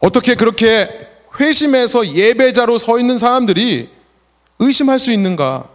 어떻게 0.00 0.34
그렇게 0.34 1.08
회심해서 1.40 2.06
예배자로 2.14 2.78
서 2.78 2.98
있는 2.98 3.18
사람들이 3.18 3.90
의심할 4.58 4.98
수 4.98 5.10
있는가? 5.10 5.68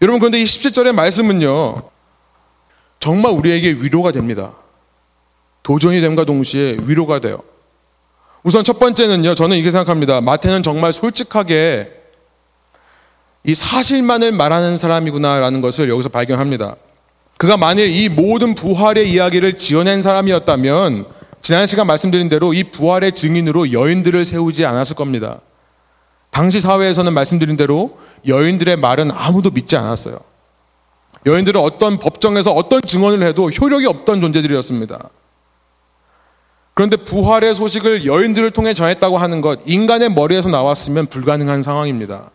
여러분, 0.00 0.20
그런데 0.20 0.40
이 0.40 0.44
17절의 0.44 0.92
말씀은요, 0.92 1.90
정말 3.00 3.32
우리에게 3.32 3.72
위로가 3.72 4.12
됩니다. 4.12 4.54
도전이 5.62 6.00
됨과 6.00 6.24
동시에 6.24 6.78
위로가 6.84 7.20
돼요. 7.20 7.42
우선 8.42 8.64
첫 8.64 8.78
번째는요, 8.78 9.34
저는 9.34 9.56
이렇게 9.56 9.70
생각합니다. 9.70 10.20
마태는 10.20 10.62
정말 10.62 10.92
솔직하게 10.92 11.97
이 13.44 13.54
사실만을 13.54 14.32
말하는 14.32 14.76
사람이구나라는 14.76 15.60
것을 15.60 15.88
여기서 15.88 16.08
발견합니다. 16.08 16.76
그가 17.38 17.56
만일 17.56 17.88
이 17.88 18.08
모든 18.08 18.54
부활의 18.54 19.10
이야기를 19.10 19.54
지어낸 19.54 20.02
사람이었다면 20.02 21.06
지난 21.40 21.66
시간 21.66 21.86
말씀드린 21.86 22.28
대로 22.28 22.52
이 22.52 22.64
부활의 22.64 23.12
증인으로 23.12 23.72
여인들을 23.72 24.24
세우지 24.24 24.66
않았을 24.66 24.96
겁니다. 24.96 25.40
당시 26.30 26.60
사회에서는 26.60 27.12
말씀드린 27.12 27.56
대로 27.56 27.98
여인들의 28.26 28.76
말은 28.76 29.10
아무도 29.12 29.50
믿지 29.50 29.76
않았어요. 29.76 30.18
여인들은 31.26 31.60
어떤 31.60 31.98
법정에서 31.98 32.52
어떤 32.52 32.82
증언을 32.82 33.26
해도 33.26 33.50
효력이 33.50 33.86
없던 33.86 34.20
존재들이었습니다. 34.20 35.10
그런데 36.74 36.96
부활의 36.96 37.54
소식을 37.54 38.06
여인들을 38.06 38.50
통해 38.52 38.74
전했다고 38.74 39.18
하는 39.18 39.40
것, 39.40 39.60
인간의 39.64 40.10
머리에서 40.10 40.48
나왔으면 40.48 41.06
불가능한 41.06 41.62
상황입니다. 41.62 42.30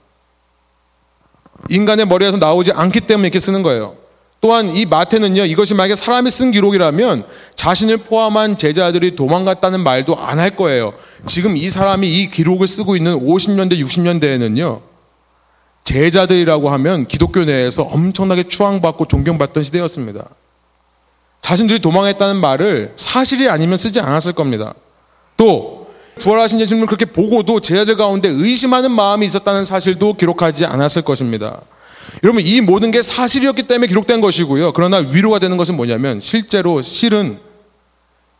인간의 1.70 2.06
머리에서 2.08 2.38
나오지 2.38 2.72
않기 2.72 3.02
때문에 3.02 3.28
이렇게 3.28 3.40
쓰는 3.40 3.64
거예요. 3.64 3.96
또한 4.42 4.76
이 4.76 4.86
마태는요, 4.86 5.46
이것이 5.46 5.74
만약에 5.74 5.96
사람이 5.96 6.30
쓴 6.30 6.52
기록이라면 6.52 7.24
자신을 7.56 7.98
포함한 7.98 8.58
제자들이 8.58 9.16
도망갔다는 9.16 9.80
말도 9.80 10.18
안 10.18 10.40
할 10.40 10.56
거예요. 10.58 10.94
지금 11.26 11.56
이 11.56 11.70
사람이 11.70 12.08
이 12.10 12.30
기록을 12.30 12.68
쓰고 12.68 12.98
있는 12.98 13.18
50년대, 13.26 13.80
60년대에는요, 13.80 14.82
제자들이라고 15.86 16.70
하면 16.72 17.08
기독교 17.08 17.46
내에서 17.46 17.84
엄청나게 17.84 18.50
추앙받고 18.50 19.06
존경받던 19.06 19.64
시대였습니다. 19.64 20.26
자신들이 21.42 21.80
도망했다는 21.80 22.38
말을 22.38 22.94
사실이 22.96 23.50
아니면 23.50 23.78
쓰지 23.78 24.00
않았을 24.02 24.34
겁니다. 24.34 24.74
또, 25.38 25.83
부활하신 26.20 26.60
예수님을 26.62 26.88
그렇게 26.88 27.06
보고도 27.06 27.60
제자들 27.60 27.98
가운데 27.98 28.30
의심하는 28.30 28.92
마음이 28.92 29.26
있었다는 29.26 29.66
사실도 29.66 30.14
기록하지 30.14 30.66
않았을 30.66 31.02
것입니다. 31.02 31.62
여러분 32.24 32.46
이 32.46 32.62
모든 32.62 32.92
게 32.92 33.02
사실이었기 33.02 33.64
때문에 33.64 33.88
기록된 33.88 34.22
것이고요. 34.22 34.74
그러나 34.74 34.98
위로가 34.98 35.40
되는 35.40 35.58
것은 35.58 35.76
뭐냐면 35.76 36.20
실제로 36.20 36.82
실은 36.82 37.40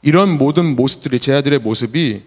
이런 0.02 0.38
모든 0.38 0.76
모습들이 0.76 1.20
제 1.20 1.34
아들의 1.34 1.60
모습이 1.60 2.24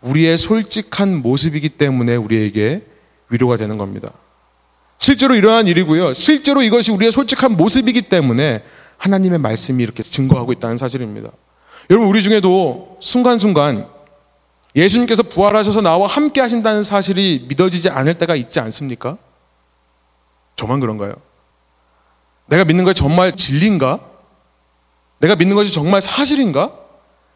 우리의 0.00 0.38
솔직한 0.38 1.22
모습이기 1.22 1.70
때문에 1.70 2.16
우리에게 2.16 2.82
위로가 3.28 3.56
되는 3.56 3.76
겁니다. 3.76 4.12
실제로 4.98 5.34
이러한 5.34 5.66
일이고요. 5.66 6.14
실제로 6.14 6.62
이것이 6.62 6.92
우리의 6.92 7.12
솔직한 7.12 7.56
모습이기 7.56 8.02
때문에 8.02 8.62
하나님의 8.96 9.38
말씀이 9.40 9.82
이렇게 9.82 10.02
증거하고 10.02 10.52
있다는 10.52 10.78
사실입니다. 10.78 11.30
여러분 11.90 12.08
우리 12.08 12.22
중에도 12.22 12.96
순간순간 13.00 13.86
예수님께서 14.76 15.22
부활하셔서 15.22 15.80
나와 15.80 16.06
함께 16.06 16.40
하신다는 16.42 16.84
사실이 16.84 17.46
믿어지지 17.48 17.88
않을 17.88 18.14
때가 18.18 18.36
있지 18.36 18.60
않습니까? 18.60 19.16
저만 20.54 20.80
그런가요? 20.80 21.14
내가 22.46 22.64
믿는 22.64 22.84
것이 22.84 22.94
정말 22.94 23.34
진리인가? 23.34 24.00
내가 25.18 25.34
믿는 25.34 25.56
것이 25.56 25.72
정말 25.72 26.02
사실인가? 26.02 26.72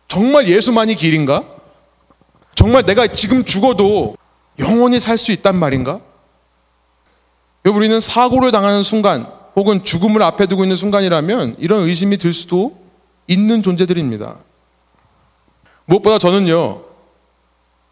정말 0.06 0.48
예수만이 0.48 0.94
길인가? 0.96 1.44
정말 2.54 2.84
내가 2.84 3.06
지금 3.06 3.44
죽어도 3.44 4.16
영원히 4.58 5.00
살 5.00 5.16
수 5.16 5.32
있단 5.32 5.56
말인가? 5.56 6.00
우리는 7.64 7.98
사고를 8.00 8.52
당하는 8.52 8.82
순간, 8.82 9.26
혹은 9.56 9.82
죽음을 9.82 10.22
앞에 10.22 10.46
두고 10.46 10.64
있는 10.64 10.76
순간이라면 10.76 11.56
이런 11.58 11.80
의심이 11.80 12.18
들 12.18 12.32
수도 12.32 12.78
있는 13.26 13.62
존재들입니다. 13.62 14.36
무엇보다 15.86 16.18
저는요, 16.18 16.89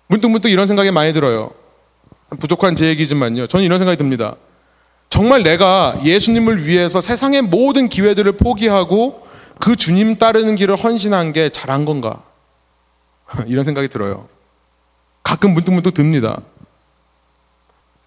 문득 0.09 0.31
문득 0.31 0.49
이런 0.49 0.67
생각이 0.67 0.91
많이 0.91 1.13
들어요. 1.13 1.51
부족한 2.41 2.77
제 2.77 2.89
얘기지만요. 2.89 3.47
저는 3.47 3.65
이런 3.65 3.79
생각이 3.79 3.97
듭니다. 3.97 4.37
정말 5.11 5.43
내가 5.43 5.99
예수님을 6.05 6.67
위해서 6.67 7.01
세상의 7.01 7.43
모든 7.43 7.89
기회들을 7.89 8.33
포기하고 8.33 9.27
그 9.59 9.77
주님 9.77 10.17
따르는 10.17 10.57
길을 10.57 10.77
헌신한 10.77 11.33
게 11.33 11.51
잘한 11.51 11.85
건가? 11.85 12.23
이런 13.47 13.65
생각이 13.65 13.89
들어요. 13.89 14.29
가끔 15.23 15.53
문득문득 15.55 15.95
듭니다. 15.95 16.41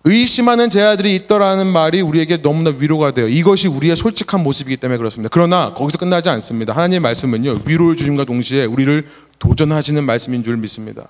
의심하는 0.03 0.71
제 0.71 0.81
아들이 0.81 1.15
있더라는 1.15 1.67
말이 1.67 2.01
우리에게 2.01 2.41
너무나 2.41 2.71
위로가 2.75 3.13
돼요. 3.13 3.27
이것이 3.27 3.67
우리의 3.67 3.95
솔직한 3.95 4.41
모습이기 4.41 4.77
때문에 4.77 4.97
그렇습니다. 4.97 5.29
그러나 5.31 5.75
거기서 5.75 5.99
끝나지 5.99 6.29
않습니다. 6.29 6.73
하나님의 6.73 7.01
말씀은요, 7.01 7.61
위로를 7.65 7.95
주심과 7.95 8.23
동시에 8.23 8.65
우리를 8.65 9.07
도전하시는 9.37 10.03
말씀인 10.03 10.43
줄 10.43 10.57
믿습니다. 10.57 11.07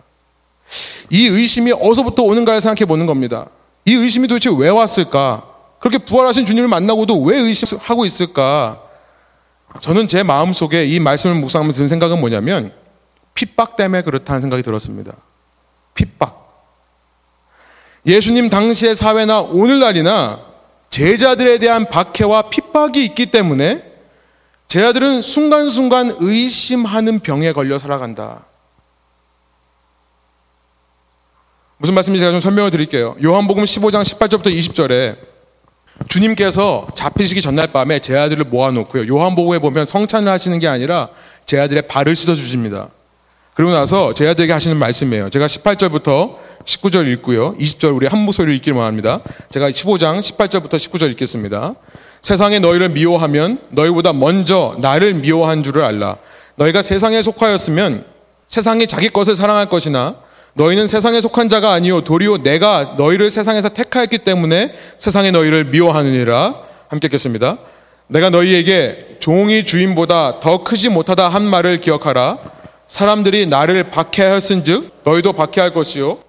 이 1.10 1.28
의심이 1.28 1.72
어디서부터 1.72 2.24
오는가를 2.24 2.62
생각해 2.62 2.86
보는 2.86 3.06
겁니다. 3.06 3.48
이 3.86 3.94
의심이 3.94 4.28
도대체 4.28 4.50
왜 4.56 4.70
왔을까? 4.70 5.46
그렇게 5.80 5.98
부활하신 5.98 6.46
주님을 6.46 6.68
만나고도 6.68 7.22
왜 7.24 7.40
의심하고 7.40 8.06
있을까? 8.06 8.82
저는 9.82 10.08
제 10.08 10.24
마음 10.24 10.54
속에 10.54 10.86
이 10.86 11.00
말씀을 11.00 11.36
묵상하면서 11.38 11.80
든 11.80 11.88
생각은 11.88 12.20
뭐냐면 12.20 12.74
핍박 13.34 13.76
때문에 13.78 14.04
그렇다는 14.04 14.42
생각이 14.42 14.64
들었습니다. 14.64 15.14
핍박. 15.94 16.42
예수님 18.06 18.50
당시의 18.50 18.96
사회나 18.96 19.42
오늘날이나 19.42 20.40
제자들에 20.90 21.60
대한 21.60 21.86
박해와 21.86 22.50
핍박이 22.50 23.04
있기 23.06 23.28
때문에 23.28 23.84
제자들은 24.68 25.22
순간순간 25.22 26.16
의심하는 26.20 27.20
병에 27.20 27.54
걸려 27.54 27.78
살아간다. 27.78 28.46
무슨 31.82 31.96
말씀인지 31.96 32.20
제가 32.20 32.32
좀 32.32 32.42
설명을 32.42 32.70
드릴게요. 32.70 33.16
요한복음 33.24 33.64
15장 33.64 34.04
18절부터 34.04 34.56
20절에 34.56 35.16
주님께서 36.08 36.86
잡히시기 36.94 37.42
전날 37.42 37.72
밤에 37.72 37.98
제 37.98 38.16
아들을 38.16 38.44
모아놓고요. 38.44 39.12
요한복음에 39.12 39.58
보면 39.58 39.88
성찬을 39.88 40.32
하시는 40.32 40.60
게 40.60 40.68
아니라 40.68 41.10
제 41.48 41.60
아들의 41.60 41.88
발을 41.88 42.16
씻어 42.16 42.36
주십니다. 42.36 42.90
그리고 43.56 43.72
나서 43.72 44.14
제 44.14 44.28
아들에게 44.28 44.54
하시는 44.54 44.78
말씀이에요. 44.78 45.32
제가 45.32 45.48
18절부터 45.48 46.36
19절 46.66 47.08
읽고요. 47.14 47.56
20절 47.56 47.96
우리 47.96 48.06
한 48.06 48.20
목소리로 48.20 48.54
읽기를 48.58 48.78
원합니다. 48.78 49.22
제가 49.50 49.72
15장 49.72 50.20
18절부터 50.20 50.74
19절 50.74 51.10
읽겠습니다. 51.10 51.74
세상에 52.22 52.60
너희를 52.60 52.90
미워하면 52.90 53.58
너희보다 53.72 54.14
먼저 54.14 54.76
나를 54.78 55.16
미워한 55.16 55.64
줄을 55.64 55.84
알라. 55.84 56.18
너희가 56.58 56.84
세상에 56.84 57.24
속하였으면 57.24 58.06
세상이 58.50 58.86
자기 58.86 59.10
것을 59.10 59.36
사랑할 59.36 59.68
것이나 59.68 60.18
너희는 60.54 60.88
세상에 60.88 61.22
속한 61.22 61.50
자가 61.50 61.72
아니요 61.72 62.04
도리어 62.04 62.40
내가 62.40 62.96
너희를 62.98 63.32
세상에서 63.32 63.70
택하였기 63.70 64.20
때문에 64.20 64.74
세상에 65.00 65.32
너희를 65.32 65.66
미워하느니라. 65.66 66.56
함께 66.90 67.08
읽겠습니다. 67.08 67.58
내가 68.08 68.30
너희에게 68.30 69.18
종이 69.20 69.64
주인보다 69.66 70.42
더 70.42 70.64
크지 70.64 70.90
못하다 70.90 71.30
한 71.30 71.44
말을 71.44 71.80
기억하라. 71.80 72.40
사람들이 72.88 73.46
나를 73.46 73.86
박해하였은즉 73.92 75.04
너희도 75.06 75.34
박해할 75.34 75.74
것이요 75.74 76.20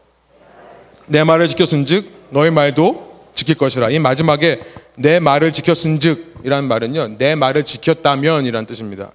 내 1.07 1.25
말을 1.25 1.49
지켰은즉 1.49 2.29
너희 2.31 2.51
말도 2.51 3.21
지킬 3.35 3.57
것이라. 3.57 3.91
이 3.91 3.99
마지막에 3.99 4.61
내 4.95 5.19
말을 5.19 5.53
지켰은즉이라는 5.53 6.69
말은요 6.69 7.19
내 7.19 7.35
말을 7.35 7.65
지켰다면이라는 7.65 8.67
뜻입니다. 8.67 9.11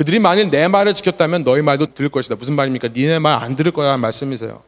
그들이 0.00 0.18
만일 0.18 0.48
내 0.48 0.66
말을 0.66 0.94
지켰다면 0.94 1.44
너희 1.44 1.60
말도 1.60 1.92
들을 1.92 2.08
것이다. 2.08 2.36
무슨 2.36 2.54
말입니까? 2.54 2.88
니네 2.88 3.18
말 3.18 3.42
안 3.42 3.54
들을 3.54 3.70
거야 3.70 3.98
말씀이세요. 3.98 4.62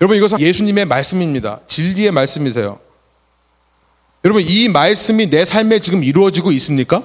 여러분 0.00 0.16
이것은 0.16 0.38
예수님의 0.40 0.84
말씀입니다. 0.84 1.58
진리의 1.66 2.12
말씀이세요. 2.12 2.78
여러분 4.24 4.44
이 4.46 4.68
말씀이 4.68 5.30
내 5.30 5.44
삶에 5.44 5.80
지금 5.80 6.04
이루어지고 6.04 6.52
있습니까? 6.52 7.02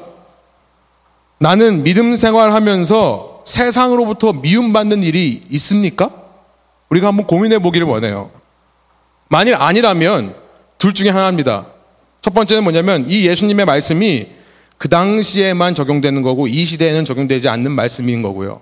나는 1.39 1.81
믿음 1.81 2.15
생활하면서 2.15 3.45
세상으로부터 3.47 4.33
미움받는 4.33 5.01
일이 5.01 5.41
있습니까? 5.49 6.11
우리가 6.89 7.07
한번 7.07 7.25
고민해 7.25 7.57
보기를 7.57 7.87
원해요. 7.87 8.29
만일 9.29 9.55
아니라면 9.55 10.35
둘 10.77 10.93
중에 10.93 11.09
하나입니다. 11.09 11.65
첫 12.21 12.35
번째는 12.35 12.61
뭐냐면 12.61 13.05
이 13.07 13.25
예수님의 13.27 13.65
말씀이 13.65 14.40
그 14.81 14.89
당시에만 14.89 15.75
적용되는 15.75 16.23
거고 16.23 16.47
이 16.47 16.65
시대에는 16.65 17.05
적용되지 17.05 17.47
않는 17.49 17.71
말씀인 17.71 18.23
거고요. 18.23 18.61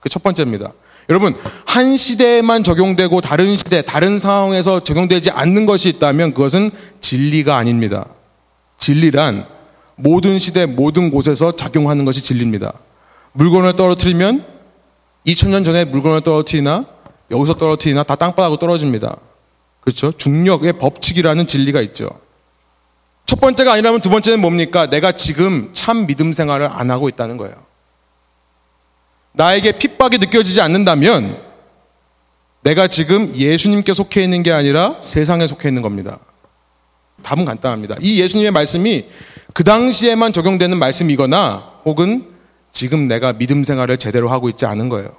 그 0.00 0.08
첫 0.08 0.22
번째입니다. 0.22 0.72
여러분, 1.10 1.34
한 1.66 1.94
시대에만 1.94 2.64
적용되고 2.64 3.20
다른 3.20 3.54
시대, 3.54 3.82
다른 3.82 4.18
상황에서 4.18 4.80
적용되지 4.80 5.30
않는 5.30 5.66
것이 5.66 5.90
있다면 5.90 6.32
그것은 6.32 6.70
진리가 7.02 7.58
아닙니다. 7.58 8.06
진리란 8.78 9.46
모든 9.96 10.38
시대, 10.38 10.64
모든 10.64 11.10
곳에서 11.10 11.52
작용하는 11.52 12.06
것이 12.06 12.22
진리입니다. 12.22 12.72
물건을 13.32 13.76
떨어뜨리면 13.76 14.46
2000년 15.26 15.66
전에 15.66 15.84
물건을 15.84 16.22
떨어뜨리나 16.22 16.86
여기서 17.30 17.58
떨어뜨리나 17.58 18.04
다 18.04 18.14
땅바닥으로 18.14 18.58
떨어집니다. 18.58 19.18
그렇죠? 19.82 20.12
중력의 20.12 20.78
법칙이라는 20.78 21.46
진리가 21.46 21.82
있죠. 21.82 22.08
첫 23.28 23.40
번째가 23.42 23.74
아니라면 23.74 24.00
두 24.00 24.08
번째는 24.08 24.40
뭡니까? 24.40 24.88
내가 24.88 25.12
지금 25.12 25.68
참 25.74 26.06
믿음 26.06 26.32
생활을 26.32 26.66
안 26.66 26.90
하고 26.90 27.10
있다는 27.10 27.36
거예요. 27.36 27.54
나에게 29.32 29.72
핍박이 29.72 30.16
느껴지지 30.16 30.62
않는다면 30.62 31.38
내가 32.62 32.88
지금 32.88 33.30
예수님께 33.34 33.92
속해 33.92 34.22
있는 34.24 34.42
게 34.42 34.50
아니라 34.50 34.96
세상에 35.00 35.46
속해 35.46 35.68
있는 35.68 35.82
겁니다. 35.82 36.20
답은 37.22 37.44
간단합니다. 37.44 37.96
이 38.00 38.18
예수님의 38.18 38.50
말씀이 38.50 39.04
그 39.52 39.62
당시에만 39.62 40.32
적용되는 40.32 40.78
말씀이거나 40.78 41.72
혹은 41.84 42.30
지금 42.72 43.08
내가 43.08 43.34
믿음 43.34 43.62
생활을 43.62 43.98
제대로 43.98 44.30
하고 44.30 44.48
있지 44.48 44.64
않은 44.64 44.88
거예요. 44.88 45.10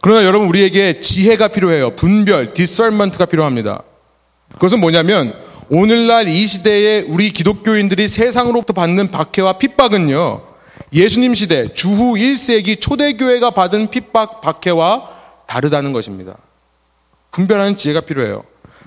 그러나 0.00 0.24
여러분 0.24 0.48
우리에게 0.48 1.00
지혜가 1.00 1.48
필요해요. 1.48 1.96
분별, 1.96 2.54
디설먼트가 2.54 3.26
필요합니다. 3.26 3.82
그것은 4.54 4.80
뭐냐면 4.80 5.43
오늘날 5.70 6.28
이 6.28 6.46
시대에 6.46 7.02
우리 7.02 7.30
기독교인들이 7.30 8.08
세상으로부터 8.08 8.72
받는 8.72 9.10
박해와 9.10 9.58
핍박은요. 9.58 10.42
예수님 10.92 11.34
시대 11.34 11.72
주후 11.72 12.14
1세기 12.14 12.80
초대교회가 12.80 13.50
받은 13.50 13.88
핍박, 13.88 14.40
박해와 14.40 15.08
다르다는 15.46 15.92
것입니다. 15.92 16.36
분별하는 17.30 17.76
지혜가 17.76 18.02
필요해요. 18.02 18.44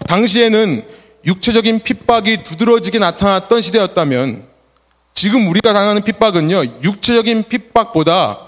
당시에는 0.08 0.86
육체적인 1.26 1.82
핍박이 1.82 2.44
두드러지게 2.44 3.00
나타났던 3.00 3.62
시대였다면 3.62 4.46
지금 5.13 5.50
우리가 5.50 5.74
당하는 5.74 6.04
핍박은요. 6.04 6.63
육체적인 6.84 7.46
핍박보다 7.50 8.40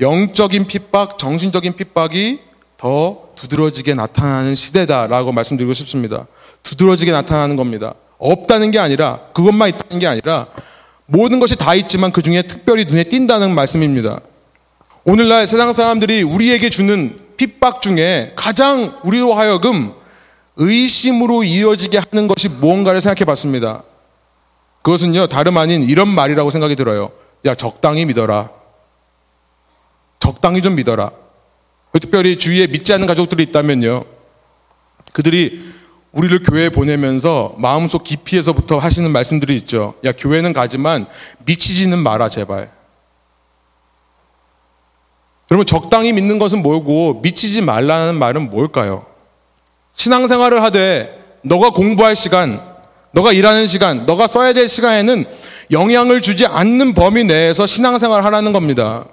영적인 0.00 0.66
핍박, 0.66 1.18
정신적인 1.18 1.76
핍박이 1.76 2.40
더 2.78 3.28
두드러지게 3.36 3.92
나타나는 3.94 4.54
시대다라고 4.54 5.32
말씀드리고 5.32 5.74
싶습니다. 5.74 6.26
두드러지게 6.62 7.12
나타나는 7.12 7.56
겁니다. 7.56 7.94
없다는 8.18 8.70
게 8.70 8.78
아니라 8.78 9.20
그것만 9.32 9.70
있다는 9.70 9.98
게 9.98 10.06
아니라 10.06 10.46
모든 11.06 11.40
것이 11.40 11.56
다 11.56 11.74
있지만 11.74 12.12
그 12.12 12.22
중에 12.22 12.42
특별히 12.42 12.84
눈에 12.84 13.04
띈다는 13.04 13.54
말씀입니다. 13.54 14.20
오늘날 15.04 15.46
세상 15.46 15.72
사람들이 15.72 16.22
우리에게 16.22 16.70
주는 16.70 17.18
핍박 17.36 17.82
중에 17.82 18.32
가장 18.36 18.98
우리로 19.02 19.34
하여금 19.34 19.94
의심으로 20.56 21.42
이어지게 21.42 22.00
하는 22.10 22.28
것이 22.28 22.48
무언가를 22.48 23.00
생각해 23.00 23.24
봤습니다. 23.24 23.82
그것은요, 24.82 25.26
다름 25.28 25.56
아닌 25.56 25.82
이런 25.82 26.08
말이라고 26.08 26.50
생각이 26.50 26.76
들어요. 26.76 27.10
야, 27.46 27.54
적당히 27.54 28.04
믿어라. 28.04 28.50
적당히 30.18 30.60
좀 30.60 30.74
믿어라. 30.74 31.10
특별히 32.00 32.38
주위에 32.38 32.66
믿지 32.66 32.92
않는 32.92 33.06
가족들이 33.06 33.42
있다면요. 33.44 34.04
그들이 35.12 35.69
우리를 36.12 36.42
교회에 36.42 36.70
보내면서 36.70 37.54
마음속 37.58 38.02
깊이에서부터 38.02 38.78
하시는 38.78 39.10
말씀들이 39.10 39.56
있죠. 39.58 39.94
야, 40.04 40.12
교회는 40.12 40.52
가지만 40.52 41.06
미치지는 41.44 41.98
마라, 41.98 42.28
제발. 42.28 42.70
여러분, 45.50 45.66
적당히 45.66 46.12
믿는 46.12 46.38
것은 46.38 46.62
뭐고, 46.62 47.20
미치지 47.22 47.62
말라는 47.62 48.16
말은 48.16 48.50
뭘까요? 48.50 49.06
신앙생활을 49.94 50.62
하되, 50.62 51.38
너가 51.42 51.70
공부할 51.70 52.16
시간, 52.16 52.60
너가 53.12 53.32
일하는 53.32 53.66
시간, 53.66 54.06
너가 54.06 54.26
써야 54.26 54.52
될 54.52 54.68
시간에는 54.68 55.24
영향을 55.70 56.22
주지 56.22 56.46
않는 56.46 56.94
범위 56.94 57.24
내에서 57.24 57.66
신앙생활을 57.66 58.24
하라는 58.24 58.52
겁니다. 58.52 59.04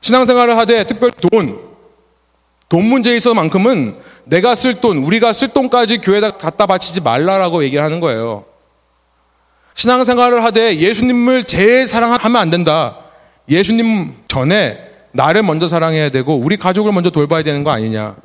신앙생활을 0.00 0.56
하되, 0.56 0.84
특별히 0.84 1.12
돈, 1.30 1.60
돈 2.68 2.84
문제에 2.84 3.16
있어서만큼은 3.16 3.96
내가 4.30 4.54
쓸 4.54 4.80
돈, 4.80 4.98
우리가 4.98 5.32
쓸 5.32 5.48
돈까지 5.48 5.98
교회에다 5.98 6.30
갖다 6.30 6.66
바치지 6.66 7.00
말라라고 7.00 7.64
얘기를 7.64 7.82
하는 7.82 7.98
거예요. 7.98 8.44
신앙생활을 9.74 10.44
하되 10.44 10.76
예수님을 10.76 11.44
제일 11.44 11.88
사랑하면 11.88 12.40
안 12.40 12.48
된다. 12.48 12.98
예수님 13.48 14.14
전에 14.28 14.78
나를 15.10 15.42
먼저 15.42 15.66
사랑해야 15.66 16.10
되고 16.10 16.36
우리 16.36 16.56
가족을 16.56 16.92
먼저 16.92 17.10
돌봐야 17.10 17.42
되는 17.42 17.64
거 17.64 17.70
아니냐. 17.72 18.16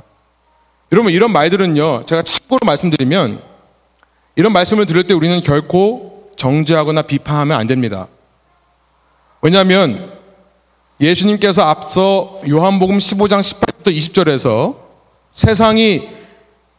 여러분 0.92 1.12
이런 1.12 1.32
말들은요. 1.32 2.04
제가 2.06 2.22
참고로 2.22 2.60
말씀드리면 2.66 3.42
이런 4.36 4.54
말씀을 4.54 4.86
들을 4.86 5.08
때 5.08 5.16
우리는 5.16 5.42
결코 5.42 6.30
정죄하거나 6.36 7.02
비판하면 7.04 7.58
안 7.58 7.66
됩니다. 7.66 8.08
왜냐하면 9.42 10.14
예수님께서 11.02 11.64
앞서 11.64 12.40
요한복음 12.48 13.00
15장 13.00 13.40
18부터 13.40 13.88
20절에서 13.88 14.85
세상이 15.36 16.08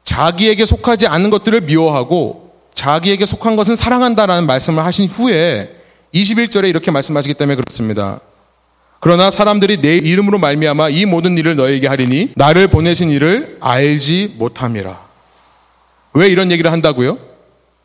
자기에게 0.02 0.64
속하지 0.64 1.06
않는 1.06 1.28
것들을 1.30 1.60
미워하고 1.62 2.50
자기에게 2.74 3.26
속한 3.26 3.54
것은 3.56 3.76
사랑한다라는 3.76 4.46
말씀을 4.46 4.84
하신 4.84 5.08
후에 5.08 5.70
21절에 6.14 6.68
이렇게 6.68 6.90
말씀하시기 6.90 7.34
때문에 7.34 7.56
그렇습니다. 7.56 8.20
그러나 9.00 9.30
사람들이 9.30 9.82
내 9.82 9.96
이름으로 9.98 10.38
말미암아 10.38 10.88
이 10.88 11.04
모든 11.04 11.36
일을 11.36 11.54
너에게 11.56 11.86
하리니 11.86 12.30
나를 12.34 12.68
보내신 12.68 13.10
이를 13.10 13.58
알지 13.60 14.34
못함이라. 14.38 14.98
왜 16.14 16.28
이런 16.28 16.50
얘기를 16.50 16.72
한다고요? 16.72 17.18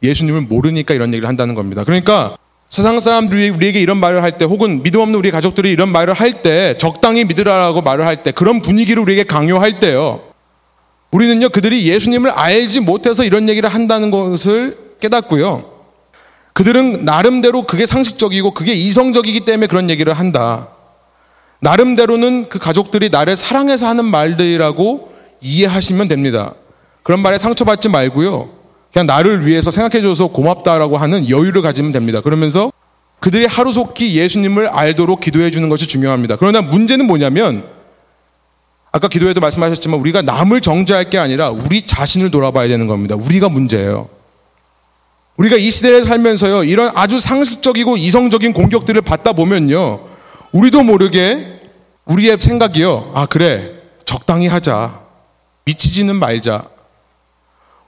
예수님을 0.01 0.41
모르니까 0.41 0.93
이런 0.93 1.09
얘기를 1.09 1.27
한다는 1.27 1.53
겁니다. 1.53 1.83
그러니까 1.83 2.37
세상 2.69 2.97
사람들이 3.01 3.49
우리에게 3.49 3.81
이런 3.81 3.97
말을 3.97 4.23
할 4.23 4.37
때 4.37 4.45
혹은 4.45 4.81
믿음 4.83 5.01
없는 5.01 5.19
우리 5.19 5.31
가족들이 5.31 5.69
이런 5.69 5.89
말을 5.89 6.13
할 6.13 6.41
때 6.41 6.77
적당히 6.77 7.25
믿으라고 7.25 7.81
말을 7.81 8.05
할 8.05 8.23
때 8.23 8.31
그런 8.31 8.61
분위기를 8.61 9.01
우리에게 9.03 9.23
강요할 9.25 9.81
때요. 9.81 10.30
우리는요 11.11 11.49
그들이 11.49 11.87
예수님을 11.87 12.31
알지 12.31 12.81
못해서 12.81 13.23
이런 13.23 13.49
얘기를 13.49 13.69
한다는 13.69 14.11
것을 14.11 14.77
깨닫고요. 14.99 15.69
그들은 16.53 17.05
나름대로 17.05 17.63
그게 17.63 17.85
상식적이고 17.85 18.51
그게 18.53 18.73
이성적이기 18.73 19.41
때문에 19.41 19.67
그런 19.67 19.89
얘기를 19.89 20.13
한다. 20.13 20.69
나름대로는 21.59 22.49
그 22.49 22.59
가족들이 22.59 23.09
나를 23.09 23.35
사랑해서 23.35 23.87
하는 23.87 24.05
말들이라고 24.05 25.13
이해하시면 25.41 26.07
됩니다. 26.07 26.53
그런 27.03 27.21
말에 27.21 27.37
상처받지 27.37 27.89
말고요. 27.89 28.49
그냥 28.91 29.05
나를 29.05 29.45
위해서 29.45 29.71
생각해줘서 29.71 30.27
고맙다라고 30.27 30.97
하는 30.97 31.29
여유를 31.29 31.61
가지면 31.61 31.91
됩니다. 31.91 32.21
그러면서 32.21 32.71
그들이 33.19 33.45
하루속히 33.45 34.17
예수님을 34.17 34.67
알도록 34.67 35.21
기도해 35.21 35.51
주는 35.51 35.69
것이 35.69 35.87
중요합니다. 35.87 36.35
그러나 36.37 36.61
문제는 36.61 37.05
뭐냐면 37.05 37.63
아까 38.91 39.07
기도에도 39.07 39.39
말씀하셨지만 39.39 39.99
우리가 39.99 40.21
남을 40.21 40.61
정죄할 40.61 41.09
게 41.09 41.17
아니라 41.17 41.49
우리 41.49 41.85
자신을 41.85 42.29
돌아봐야 42.29 42.67
되는 42.67 42.87
겁니다. 42.87 43.15
우리가 43.15 43.47
문제예요. 43.47 44.09
우리가 45.37 45.55
이 45.55 45.71
시대에 45.71 46.03
살면서요, 46.03 46.65
이런 46.65 46.91
아주 46.93 47.19
상식적이고 47.19 47.97
이성적인 47.97 48.53
공격들을 48.53 49.01
받다 49.01 49.31
보면요, 49.33 50.01
우리도 50.51 50.83
모르게 50.83 51.59
우리의 52.05 52.37
생각이요, 52.39 53.13
아, 53.15 53.25
그래, 53.25 53.71
적당히 54.05 54.47
하자. 54.47 54.99
미치지는 55.63 56.17
말자. 56.17 56.65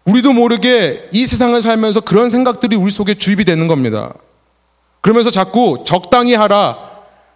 우리도 0.05 0.33
모르게 0.33 1.09
이 1.11 1.27
세상을 1.27 1.61
살면서 1.61 2.01
그런 2.01 2.29
생각들이 2.29 2.75
우리 2.75 2.91
속에 2.91 3.13
주입이 3.15 3.45
되는 3.45 3.67
겁니다. 3.67 4.13
그러면서 5.01 5.29
자꾸 5.29 5.83
적당히 5.85 6.33
하라, 6.33 6.77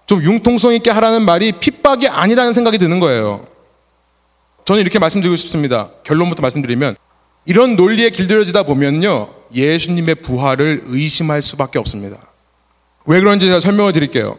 좀 0.05 0.23
융통성 0.23 0.73
있게 0.73 0.89
하라는 0.89 1.23
말이 1.23 1.51
핍박이 1.51 2.07
아니라는 2.07 2.53
생각이 2.53 2.77
드는 2.77 3.01
거예요. 3.01 3.45
저는 4.67 4.81
이렇게 4.81 4.99
말씀드리고 4.99 5.37
싶습니다. 5.37 5.91
결론부터 6.03 6.41
말씀드리면 6.41 6.97
이런 7.45 7.77
논리에 7.77 8.09
길들여지다 8.09 8.63
보면요. 8.63 9.29
예수님의 9.55 10.15
부활을 10.15 10.81
의심할 10.87 11.41
수밖에 11.41 11.79
없습니다. 11.79 12.17
왜 13.05 13.21
그런지 13.21 13.45
제가 13.45 13.61
설명을 13.61 13.93
드릴게요. 13.93 14.37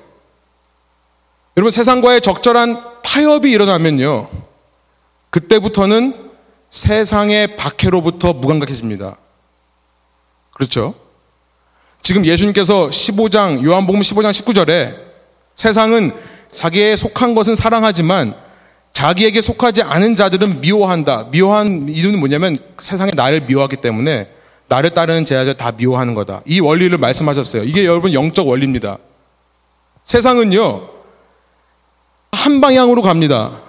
여러분 1.57 1.71
세상과의 1.71 2.21
적절한 2.21 3.01
타협이 3.03 3.51
일어나면요. 3.51 4.29
그때부터는 5.31 6.31
세상의 6.69 7.57
박해로부터 7.57 8.35
무감각해집니다. 8.35 9.17
그렇죠? 10.53 10.95
지금 12.03 12.27
예수님께서 12.27 12.91
15장 12.91 13.65
요한복음 13.65 14.03
15장 14.03 14.33
19절에 14.33 14.95
세상은 15.57 16.13
자기에 16.53 16.97
속한 16.97 17.35
것은 17.35 17.55
사랑하지만 17.55 18.48
자기에게 18.99 19.41
속하지 19.41 19.83
않은 19.83 20.17
자들은 20.17 20.61
미워한다. 20.61 21.29
미워한 21.31 21.89
이유는 21.89 22.19
뭐냐면 22.19 22.59
세상에 22.81 23.13
나를 23.15 23.43
미워하기 23.43 23.77
때문에 23.77 24.29
나를 24.67 24.91
따르는 24.91 25.25
제자들 25.25 25.55
다 25.55 25.71
미워하는 25.71 26.15
거다. 26.15 26.43
이 26.45 26.59
원리를 26.59 26.99
말씀하셨어요. 26.99 27.63
이게 27.63 27.85
여러분 27.85 28.13
영적 28.13 28.49
원리입니다. 28.49 28.99
세상은요, 30.03 30.89
한 32.33 32.61
방향으로 32.61 33.03
갑니다. 33.03 33.61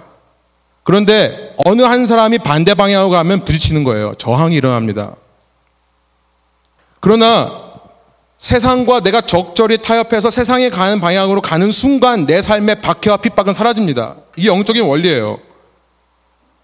그런데 0.82 1.54
어느 1.64 1.84
한 1.84 2.08
사람이 2.08 2.40
반대 2.40 2.74
방향으로 2.74 3.12
가면 3.12 3.46
부딪히는 3.46 3.84
거예요. 3.84 4.16
저항이 4.16 4.56
일어납니다. 4.56 5.16
그러나 7.00 7.52
세상과 8.40 9.02
내가 9.02 9.22
적절히 9.22 9.78
타협해서 9.78 10.32
세상에 10.32 10.70
가는 10.70 11.00
방향으로 11.00 11.42
가는 11.42 11.72
순간 11.72 12.26
내 12.26 12.42
삶의 12.42 12.82
박해와 12.82 13.18
핍박은 13.18 13.54
사라집니다. 13.54 14.16
이게 14.36 14.48
영적인 14.48 14.84
원리예요. 14.84 15.40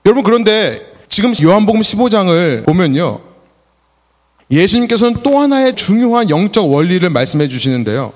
여러분 0.05 0.23
그런데 0.23 0.93
지금 1.09 1.33
요한복음 1.41 1.81
15장을 1.81 2.65
보면요. 2.65 3.21
예수님께서는 4.51 5.21
또 5.23 5.39
하나의 5.39 5.75
중요한 5.75 6.29
영적 6.29 6.71
원리를 6.71 7.09
말씀해 7.09 7.47
주시는데요. 7.47 8.13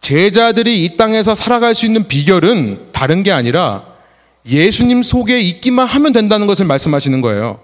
제자들이 0.00 0.84
이 0.84 0.96
땅에서 0.96 1.34
살아갈 1.34 1.74
수 1.74 1.86
있는 1.86 2.06
비결은 2.06 2.88
다른 2.92 3.22
게 3.22 3.32
아니라 3.32 3.84
예수님 4.46 5.02
속에 5.02 5.40
있기만 5.40 5.86
하면 5.86 6.12
된다는 6.12 6.46
것을 6.46 6.66
말씀하시는 6.66 7.20
거예요. 7.20 7.60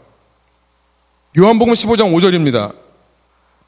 요한복음 1.37 1.75
15장 1.75 2.13
5절입니다. 2.15 2.73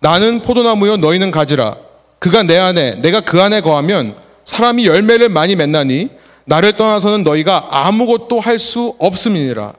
나는 0.01 0.43
포도나무요 0.43 0.97
너희는 0.97 1.31
가지라. 1.31 1.77
그가 2.19 2.43
내 2.43 2.57
안에 2.59 2.97
내가 2.97 3.21
그 3.21 3.41
안에 3.41 3.61
거하면 3.61 4.17
사람이 4.45 4.87
열매를 4.87 5.29
많이 5.29 5.57
맺나니 5.57 6.11
나를 6.51 6.73
떠나서는 6.77 7.23
너희가 7.23 7.69
아무것도 7.71 8.41
할 8.41 8.59
수 8.59 8.97
없음이니라. 8.99 9.73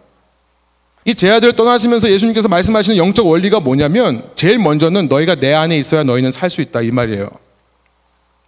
이 1.03 1.13
제자들 1.15 1.53
떠나시면서 1.53 2.09
예수님께서 2.09 2.47
말씀하시는 2.47 2.97
영적 2.97 3.27
원리가 3.27 3.59
뭐냐면 3.59 4.23
제일 4.35 4.57
먼저는 4.57 5.07
너희가 5.09 5.35
내 5.35 5.53
안에 5.53 5.77
있어야 5.77 6.03
너희는 6.03 6.31
살 6.31 6.49
수 6.49 6.61
있다 6.61 6.81
이 6.81 6.91
말이에요. 6.91 7.29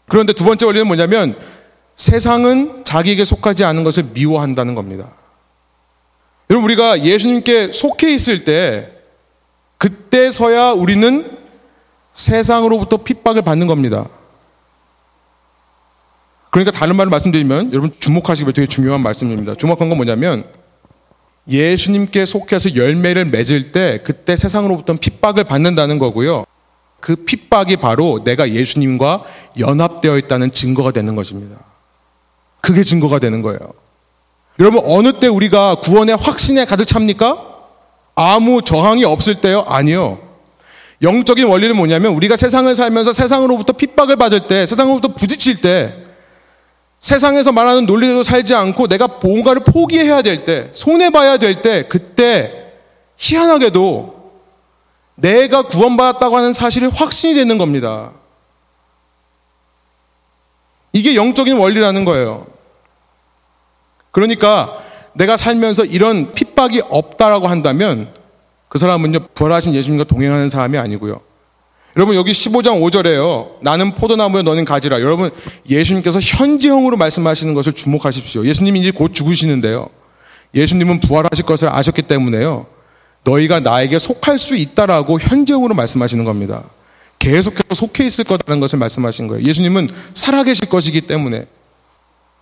그런데 0.07 0.31
두 0.33 0.45
번째 0.45 0.65
원리는 0.65 0.87
뭐냐면 0.87 1.35
세상은 1.97 2.85
자기에게 2.85 3.25
속하지 3.25 3.65
않은 3.65 3.83
것을 3.83 4.03
미워한다는 4.13 4.73
겁니다. 4.73 5.09
여러분 6.49 6.65
우리가 6.65 7.03
예수님께 7.03 7.71
속해 7.73 8.13
있을 8.13 8.45
때 8.45 8.89
그때서야 9.77 10.71
우리는 10.71 11.29
세상으로부터 12.13 12.97
핍박을 12.97 13.41
받는 13.41 13.67
겁니다. 13.67 14.07
그러니까 16.53 16.69
다른 16.69 16.95
말을 16.95 17.09
말씀드리면 17.09 17.73
여러분 17.73 17.89
주목하시기 17.99 18.53
되게 18.53 18.67
중요한 18.67 19.01
말씀입니다. 19.01 19.55
주목한 19.55 19.89
건 19.89 19.97
뭐냐면 19.97 20.45
예수님께 21.49 22.27
속해서 22.27 22.75
열매를 22.75 23.25
맺을 23.25 23.71
때 23.71 24.01
그때 24.03 24.37
세상으로부터 24.37 24.93
핍박을 24.93 25.45
받는다는 25.45 25.97
거고요. 25.97 26.45
그 26.99 27.15
핍박이 27.15 27.77
바로 27.77 28.23
내가 28.23 28.51
예수님과 28.51 29.23
연합되어 29.57 30.19
있다는 30.19 30.51
증거가 30.51 30.91
되는 30.91 31.15
것입니다. 31.15 31.57
그게 32.61 32.83
증거가 32.83 33.17
되는 33.17 33.41
거예요. 33.41 33.57
여러분 34.59 34.83
어느 34.85 35.13
때 35.13 35.27
우리가 35.27 35.79
구원의 35.81 36.17
확신에 36.17 36.65
가득 36.65 36.85
찹니까? 36.85 37.47
아무 38.13 38.61
저항이 38.61 39.03
없을 39.05 39.41
때요? 39.41 39.65
아니요. 39.67 40.19
영적인 41.01 41.47
원리는 41.47 41.75
뭐냐면 41.75 42.13
우리가 42.13 42.35
세상을 42.35 42.73
살면서 42.75 43.11
세상으로부터 43.11 43.73
핍박을 43.73 44.17
받을 44.17 44.41
때, 44.41 44.67
세상으로부터 44.67 45.15
부딪힐 45.15 45.59
때, 45.59 46.02
세상에서 47.03 47.51
말하는 47.51 47.85
논리대로 47.85 48.23
살지 48.23 48.55
않고 48.55 48.87
내가 48.87 49.07
뭔가를 49.21 49.65
포기해야 49.65 50.21
될 50.21 50.45
때, 50.45 50.69
손해봐야 50.71 51.35
될 51.35 51.61
때, 51.61 51.85
그때 51.85 52.71
희한하게도 53.17 54.31
내가 55.15 55.63
구원받았다고 55.63 56.37
하는 56.37 56.53
사실이 56.53 56.85
확신이 56.87 57.33
되는 57.33 57.57
겁니다. 57.57 58.13
이게 60.93 61.17
영적인 61.17 61.57
원리라는 61.57 62.05
거예요. 62.05 62.47
그러니까 64.11 64.81
내가 65.11 65.35
살면서 65.35 65.83
이런 65.83 66.33
핍박이 66.33 66.83
없다라고 66.89 67.49
한다면 67.49 68.13
그 68.69 68.77
사람은요, 68.77 69.27
부활하신 69.35 69.73
예수님과 69.73 70.05
동행하는 70.05 70.47
사람이 70.47 70.77
아니고요. 70.77 71.19
여러분, 71.95 72.15
여기 72.15 72.31
15장 72.31 72.81
5절에요. 72.81 73.61
나는 73.61 73.93
포도나무에 73.93 74.41
너는 74.41 74.65
가지라. 74.65 75.01
여러분, 75.01 75.29
예수님께서 75.69 76.19
현재형으로 76.19 76.97
말씀하시는 76.97 77.53
것을 77.53 77.73
주목하십시오. 77.73 78.45
예수님이 78.45 78.79
이제 78.79 78.91
곧 78.91 79.13
죽으시는데요. 79.13 79.87
예수님은 80.55 80.99
부활하실 81.01 81.45
것을 81.45 81.69
아셨기 81.69 82.01
때문에요. 82.03 82.65
너희가 83.23 83.59
나에게 83.59 83.99
속할 83.99 84.39
수 84.39 84.55
있다라고 84.55 85.19
현재형으로 85.19 85.75
말씀하시는 85.75 86.25
겁니다. 86.25 86.63
계속해서 87.19 87.73
속해 87.73 88.05
있을 88.05 88.23
거라는 88.23 88.59
것을 88.59 88.79
말씀하신 88.79 89.27
거예요. 89.27 89.45
예수님은 89.45 89.89
살아계실 90.13 90.69
것이기 90.69 91.01
때문에. 91.01 91.45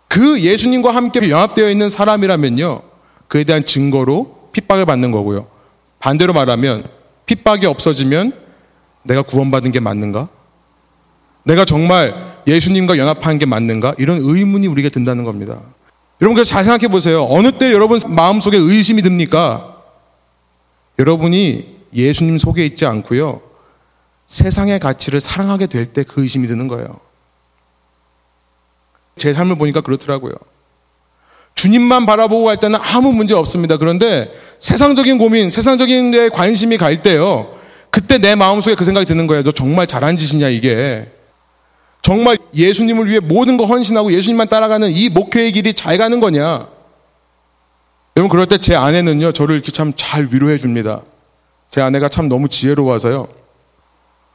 그 0.07 0.41
예수님과 0.41 0.93
함께 0.93 1.29
연합되어 1.29 1.69
있는 1.69 1.89
사람이라면요. 1.89 2.81
그에 3.27 3.43
대한 3.43 3.65
증거로 3.65 4.49
핍박을 4.53 4.85
받는 4.85 5.11
거고요. 5.11 5.47
반대로 5.99 6.33
말하면 6.33 6.85
핍박이 7.25 7.65
없어지면 7.65 8.33
내가 9.03 9.21
구원받은 9.21 9.71
게 9.71 9.79
맞는가? 9.79 10.27
내가 11.43 11.65
정말 11.65 12.13
예수님과 12.47 12.97
연합한 12.97 13.37
게 13.39 13.45
맞는가? 13.45 13.95
이런 13.97 14.19
의문이 14.21 14.67
우리에게 14.67 14.89
든다는 14.89 15.23
겁니다. 15.23 15.59
여러분 16.21 16.35
그래서 16.35 16.49
잘 16.49 16.63
생각해 16.63 16.87
보세요. 16.87 17.25
어느 17.29 17.51
때 17.51 17.73
여러분 17.73 17.99
마음속에 18.07 18.57
의심이 18.57 19.01
듭니까? 19.01 19.81
여러분이 20.99 21.77
예수님 21.93 22.37
속에 22.37 22.65
있지 22.65 22.85
않고요. 22.85 23.41
세상의 24.27 24.79
가치를 24.79 25.19
사랑하게 25.19 25.65
될 25.67 25.87
때 25.87 26.03
그 26.03 26.21
의심이 26.21 26.47
드는 26.47 26.67
거예요. 26.67 26.99
제 29.17 29.33
삶을 29.33 29.55
보니까 29.57 29.81
그렇더라고요. 29.81 30.33
주님만 31.55 32.05
바라보고 32.05 32.45
갈 32.45 32.57
때는 32.57 32.79
아무 32.81 33.11
문제 33.11 33.33
없습니다. 33.35 33.77
그런데 33.77 34.31
세상적인 34.59 35.17
고민, 35.17 35.49
세상적인 35.49 36.11
데 36.11 36.29
관심이 36.29 36.77
갈 36.77 37.01
때요. 37.01 37.57
그때 37.91 38.17
내 38.17 38.35
마음속에 38.35 38.75
그 38.75 38.83
생각이 38.85 39.05
드는 39.05 39.27
거예요. 39.27 39.43
너 39.43 39.51
정말 39.51 39.85
잘한 39.85 40.17
짓이냐, 40.17 40.47
이게. 40.49 41.05
정말 42.01 42.37
예수님을 42.55 43.07
위해 43.07 43.19
모든 43.19 43.57
거 43.57 43.65
헌신하고 43.65 44.11
예수님만 44.13 44.47
따라가는 44.49 44.91
이 44.91 45.09
목회의 45.09 45.51
길이 45.51 45.73
잘 45.73 45.97
가는 45.97 46.19
거냐. 46.19 46.67
여러분, 48.17 48.29
그럴 48.29 48.47
때 48.47 48.57
제 48.57 48.75
아내는요, 48.75 49.31
저를 49.33 49.55
이렇게 49.55 49.71
참 49.71 49.93
잘 49.95 50.27
위로해 50.31 50.57
줍니다. 50.57 51.01
제 51.69 51.81
아내가 51.81 52.09
참 52.09 52.27
너무 52.27 52.49
지혜로워서요. 52.49 53.27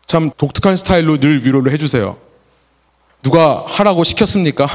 참 0.06 0.30
독특한 0.36 0.76
스타일로 0.76 1.18
늘 1.18 1.44
위로를 1.44 1.72
해주세요. 1.72 2.16
누가 3.22 3.64
하라고 3.66 4.04
시켰습니까? 4.04 4.68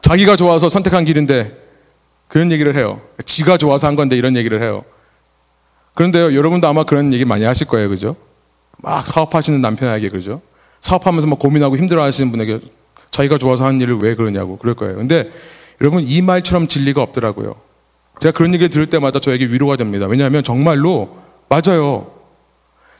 자기가 0.00 0.36
좋아서 0.36 0.68
선택한 0.68 1.04
길인데 1.04 1.54
그런 2.28 2.50
얘기를 2.50 2.74
해요. 2.76 3.00
지가 3.24 3.58
좋아서 3.58 3.86
한 3.86 3.94
건데 3.96 4.16
이런 4.16 4.36
얘기를 4.36 4.62
해요. 4.62 4.84
그런데요, 5.96 6.34
여러분도 6.34 6.68
아마 6.68 6.84
그런 6.84 7.12
얘기 7.12 7.24
많이 7.24 7.44
하실 7.44 7.66
거예요. 7.66 7.88
그죠? 7.88 8.16
막 8.76 9.06
사업하시는 9.06 9.60
남편에게 9.60 10.10
그죠? 10.10 10.42
사업하면서 10.82 11.26
막 11.26 11.38
고민하고 11.38 11.76
힘들어 11.76 12.02
하시는 12.02 12.30
분에게 12.30 12.60
자기가 13.10 13.38
좋아서 13.38 13.64
하는 13.64 13.80
일을 13.80 13.96
왜 13.98 14.14
그러냐고 14.14 14.58
그럴 14.58 14.74
거예요. 14.74 14.96
근데 14.96 15.32
여러분 15.80 16.04
이 16.06 16.20
말처럼 16.20 16.68
진리가 16.68 17.02
없더라고요. 17.02 17.54
제가 18.20 18.32
그런 18.36 18.52
얘기 18.54 18.68
들을 18.68 18.86
때마다 18.86 19.20
저에게 19.20 19.46
위로가 19.46 19.76
됩니다. 19.76 20.06
왜냐하면 20.06 20.44
정말로 20.44 21.16
맞아요. 21.48 22.12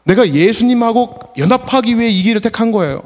내가 0.05 0.27
예수님하고 0.27 1.19
연합하기 1.37 1.99
위해 1.99 2.09
이 2.09 2.23
길을 2.23 2.41
택한 2.41 2.73
거예요. 2.73 3.03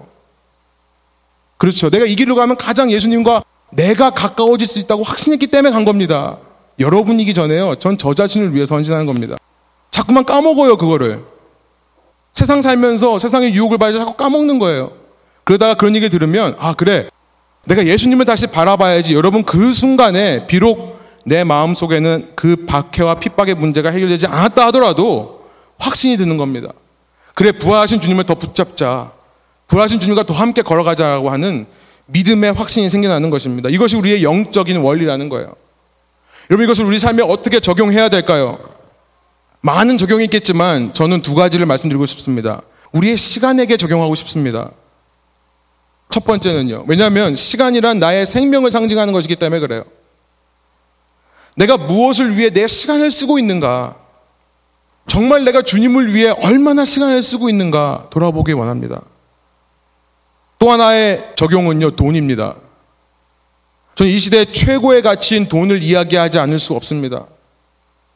그렇죠. 1.57 1.91
내가 1.91 2.07
이 2.07 2.15
길로 2.15 2.37
가면 2.37 2.57
가장 2.57 2.93
예수님과 2.93 3.43
내가 3.73 4.11
가까워질 4.11 4.67
수 4.69 4.79
있다고 4.79 5.03
확신했기 5.03 5.49
때문에 5.49 5.73
간 5.73 5.85
겁니다. 5.85 6.39
여러분이기 6.79 7.35
전에요. 7.35 7.75
전 7.81 7.97
저 7.97 8.15
자신을 8.15 8.55
위해서 8.55 8.77
헌신하는 8.77 9.07
겁니다. 9.07 9.37
자꾸만 10.01 10.25
까먹어요, 10.25 10.79
그거를. 10.79 11.23
세상 12.33 12.63
살면서 12.63 13.19
세상의 13.19 13.53
유혹을 13.55 13.77
받아서 13.77 13.99
자꾸 13.99 14.15
까먹는 14.15 14.59
거예요. 14.59 14.93
그러다가 15.45 15.75
그런 15.75 15.95
얘기 15.95 16.09
들으면, 16.09 16.57
아, 16.59 16.73
그래. 16.73 17.09
내가 17.65 17.85
예수님을 17.85 18.25
다시 18.25 18.47
바라봐야지. 18.47 19.15
여러분, 19.15 19.45
그 19.45 19.75
순간에 19.75 20.47
비록 20.47 20.99
내 21.27 21.45
마음 21.45 21.75
속에는 21.75 22.33
그 22.35 22.65
박해와 22.67 23.17
핍박의 23.17 23.57
문제가 23.57 23.91
해결되지 23.91 24.27
않았다 24.27 24.67
하더라도 24.69 25.45
확신이 25.79 26.17
드는 26.17 26.39
겁니다. 26.39 26.71
그래, 27.35 27.53
부활하신 27.53 28.01
주님을 28.01 28.25
더 28.25 28.35
붙잡자. 28.35 29.13
부활하신 29.69 30.01
주님과 30.01 30.25
더 30.25 30.33
함께 30.33 30.63
걸어가자라고 30.63 31.31
하는 31.31 31.67
믿음의 32.07 32.55
확신이 32.55 32.89
생겨나는 32.89 33.29
것입니다. 33.29 33.69
이것이 33.69 33.97
우리의 33.97 34.23
영적인 34.25 34.79
원리라는 34.79 35.29
거예요. 35.29 35.55
여러분, 36.51 36.65
이것을 36.65 36.87
우리 36.87 36.99
삶에 36.99 37.23
어떻게 37.23 37.61
적용해야 37.61 38.09
될까요? 38.09 38.80
많은 39.61 39.99
적용이 39.99 40.25
있겠지만 40.25 40.95
저는 40.95 41.23
두 41.23 41.35
가지를 41.35 41.67
말씀드리고 41.67 42.07
싶습니다. 42.07 42.63
우리의 42.93 43.17
시간에게 43.17 43.77
적용하고 43.77 44.15
싶습니다. 44.15 44.71
첫 46.11 46.25
번째는요. 46.25 46.85
왜냐하면 46.89 47.37
시간이란 47.37 47.99
나의 47.99 48.27
생명을 48.27 48.71
상징하는 48.71 49.13
것이기 49.13 49.37
때문에 49.37 49.61
그래요. 49.61 49.85
내가 51.57 51.77
무엇을 51.77 52.37
위해 52.37 52.51
내 52.51 52.67
시간을 52.67 53.11
쓰고 53.11 53.39
있는가? 53.39 53.97
정말 55.07 55.45
내가 55.45 55.63
주님을 55.63 56.15
위해 56.15 56.31
얼마나 56.43 56.85
시간을 56.85 57.23
쓰고 57.23 57.49
있는가 57.49 58.07
돌아보기 58.11 58.53
원합니다. 58.53 59.03
또 60.59 60.71
하나의 60.71 61.33
적용은요, 61.37 61.97
돈입니다. 61.97 62.57
저는 63.95 64.13
이 64.13 64.19
시대 64.19 64.45
최고의 64.45 65.03
가치인 65.03 65.49
돈을 65.49 65.83
이야기하지 65.83 66.39
않을 66.39 66.59
수 66.59 66.75
없습니다. 66.75 67.27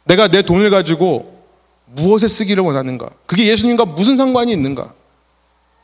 내가 0.05 0.29
내 0.29 0.43
돈을 0.43 0.71
가지고 0.71 1.34
무엇에 1.95 2.29
쓰기를 2.29 2.63
원하는가? 2.63 3.11
그게 3.27 3.47
예수님과 3.47 3.85
무슨 3.85 4.17
상관이 4.17 4.53
있는가? 4.53 4.93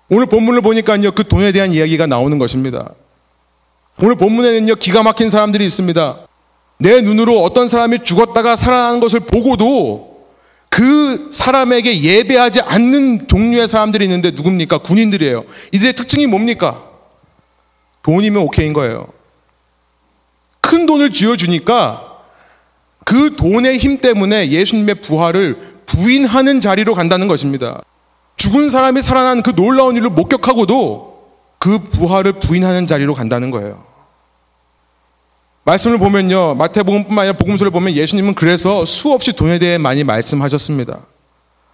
오늘 0.09 0.27
본문을 0.27 0.61
보니까요, 0.63 1.13
그 1.13 1.27
돈에 1.27 1.53
대한 1.53 1.73
이야기가 1.73 2.07
나오는 2.07 2.37
것입니다. 2.39 2.91
오늘 3.99 4.17
본문에는요, 4.17 4.75
기가 4.77 5.03
막힌 5.03 5.31
사람들이 5.31 5.65
있습니다. 5.65 6.27
내 6.79 7.01
눈으로 7.03 7.43
어떤 7.43 7.69
사람이 7.69 8.03
죽었다가 8.03 8.57
살아나는 8.57 9.01
것을 9.01 9.21
보고도 9.21 10.11
그 10.71 11.29
사람에게 11.31 12.01
예배하지 12.01 12.61
않는 12.63 13.29
종류의 13.29 13.69
사람들이 13.69 14.05
있는데 14.05 14.31
누굽니까? 14.31 14.79
군인들이에요. 14.79 15.45
이들의 15.73 15.93
특징이 15.95 16.27
뭡니까? 16.27 16.85
돈이면 18.03 18.43
오케이인 18.43 18.73
거예요. 18.73 19.09
큰 20.61 20.87
돈을 20.87 21.11
쥐어주니까 21.11 22.07
그 23.05 23.35
돈의 23.37 23.79
힘 23.79 23.99
때문에 23.99 24.51
예수님의 24.51 24.97
부활을 24.97 25.70
부인하는 25.91 26.61
자리로 26.61 26.95
간다는 26.95 27.27
것입니다. 27.27 27.83
죽은 28.37 28.71
사람이 28.71 29.03
살아난 29.03 29.43
그 29.43 29.55
놀라운 29.55 29.97
일을 29.97 30.11
목격하고도 30.11 31.11
그 31.59 31.79
부활을 31.79 32.35
부인하는 32.35 32.87
자리로 32.87 33.15
간다는 33.15 33.51
거예요. 33.51 33.85
말씀을 35.65 35.99
보면요. 35.99 36.55
마태복음뿐만 36.55 37.19
아니라 37.19 37.37
복음서를 37.37 37.71
보면 37.71 37.93
예수님은 37.93 38.35
그래서 38.35 38.85
수없이 38.85 39.33
돈에 39.33 39.59
대해 39.59 39.79
많이 39.79 40.05
말씀하셨습니다. 40.05 41.01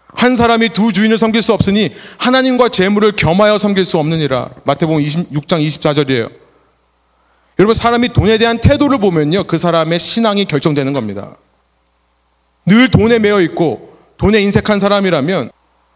한 0.08 0.34
사람이 0.34 0.70
두 0.70 0.92
주인을 0.92 1.18
섬길 1.18 1.42
수 1.42 1.52
없으니 1.52 1.94
하나님과 2.18 2.70
재물을 2.70 3.12
겸하여 3.12 3.58
섬길 3.58 3.84
수 3.84 3.98
없느니라. 3.98 4.50
마태복음 4.64 5.00
26장 5.02 5.64
24절이에요. 5.64 6.30
여러분 7.58 7.74
사람이 7.74 8.08
돈에 8.08 8.38
대한 8.38 8.58
태도를 8.58 8.98
보면요. 8.98 9.44
그 9.44 9.56
사람의 9.56 9.98
신앙이 9.98 10.46
결정되는 10.46 10.92
겁니다. 10.92 11.36
늘 12.66 12.88
돈에 12.88 13.18
매여 13.18 13.40
있고 13.42 13.86
돈에 14.18 14.40
인색한 14.40 14.80
사람이라면 14.80 15.50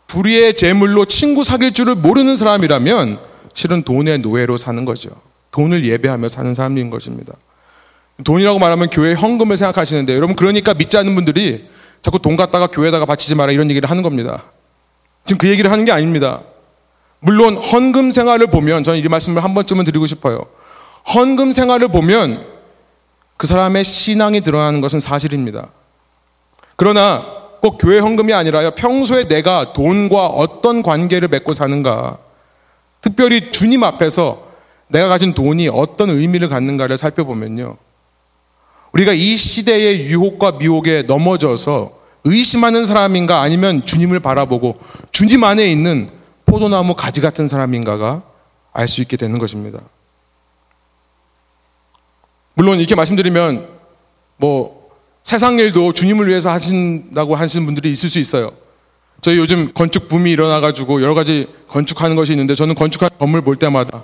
불의의 0.07 0.55
재물로 0.55 1.05
친구 1.05 1.45
사귈 1.45 1.73
줄을 1.73 1.95
모르는 1.95 2.37
사람이라면 2.37 3.19
실은 3.55 3.83
돈의 3.83 4.19
노예로 4.19 4.57
사는 4.57 4.85
거죠. 4.85 5.11
돈을 5.53 5.85
예배하며 5.85 6.29
사는 6.29 6.53
사람인 6.55 6.91
것입니다. 6.91 7.35
돈이라고 8.25 8.59
말하면 8.59 8.91
교회 8.91 9.13
헌금을 9.15 9.57
생각하시는데 9.57 10.15
여러분 10.15 10.37
그러니까 10.37 10.75
믿지 10.75 10.97
않는 10.97 11.15
분들이 11.15 11.69
자꾸 12.03 12.19
돈 12.19 12.37
갖다가 12.37 12.67
교회에다가 12.67 13.07
바치지 13.07 13.35
마라 13.35 13.53
이런 13.53 13.71
얘기를 13.71 13.89
하는 13.89 14.03
겁니다. 14.03 14.45
지금 15.25 15.39
그 15.39 15.49
얘기를 15.49 15.71
하는 15.71 15.85
게 15.85 15.93
아닙니다. 15.93 16.43
물론 17.21 17.57
헌금 17.57 18.13
생활을 18.13 18.49
보면 18.49 18.83
저는 18.83 18.99
이 18.99 19.09
말씀을 19.09 19.45
한 19.45 19.55
번쯤은 19.55 19.85
드리고 19.85 20.07
싶어요. 20.07 20.47
헌금 21.15 21.53
생활을 21.53 21.89
보면 21.89 22.47
그 23.37 23.47
사람의 23.47 23.85
신앙이 23.85 24.41
드러나는 24.41 24.81
것은 24.81 25.01
사실입니다. 25.01 25.69
그러나 26.77 27.40
꼭 27.61 27.79
교회 27.79 27.99
헌금이 27.99 28.33
아니라요. 28.33 28.73
평소에 28.73 29.29
내가 29.29 29.73
돈과 29.73 30.27
어떤 30.27 30.83
관계를 30.83 31.29
맺고 31.29 31.53
사는가. 31.53 32.19
특별히 33.01 33.51
주님 33.51 33.85
앞에서 33.85 34.49
내가 34.89 35.09
가진 35.09 35.35
돈이 35.35 35.69
어떤 35.69 36.11
의미를 36.11 36.49
갖는가를 36.49 36.99
살펴보면요. 36.99 37.77
우리가 38.93 39.13
이 39.13 39.37
시대의 39.37 40.07
유혹과 40.07 40.53
미혹에 40.53 41.03
넘어져서 41.03 42.01
의심하는 42.25 42.87
사람인가 42.87 43.41
아니면 43.41 43.87
주님을 43.87 44.21
바라보고 44.21 44.79
주님 45.13 45.45
안에 45.45 45.71
있는 45.71 46.09
포도나무 46.45 46.95
가지 46.95 47.21
같은 47.21 47.47
사람인가가 47.47 48.23
알 48.73 48.89
수 48.89 49.01
있게 49.01 49.17
되는 49.17 49.39
것입니다. 49.39 49.81
물론 52.55 52.79
이렇게 52.79 52.95
말씀드리면 52.95 53.69
뭐 54.37 54.80
세상 55.23 55.59
일도 55.59 55.93
주님을 55.93 56.29
위해서 56.29 56.51
하신다고 56.51 57.37
하시는 57.37 57.65
분들이 57.67 57.93
있을 57.93 58.09
수 58.09 58.19
있어요. 58.19 58.53
저희 59.21 59.37
요즘 59.37 59.73
건축 59.75 60.09
붐이 60.09 60.31
일어나가지고 60.31 61.03
여러 61.03 61.15
가지 61.15 61.47
건축하는 61.69 62.17
것이 62.17 62.33
있는데 62.33 62.55
저는 62.55 62.75
건축한 62.75 63.11
건물 63.19 63.43
볼 63.43 63.57
때마다 63.57 64.03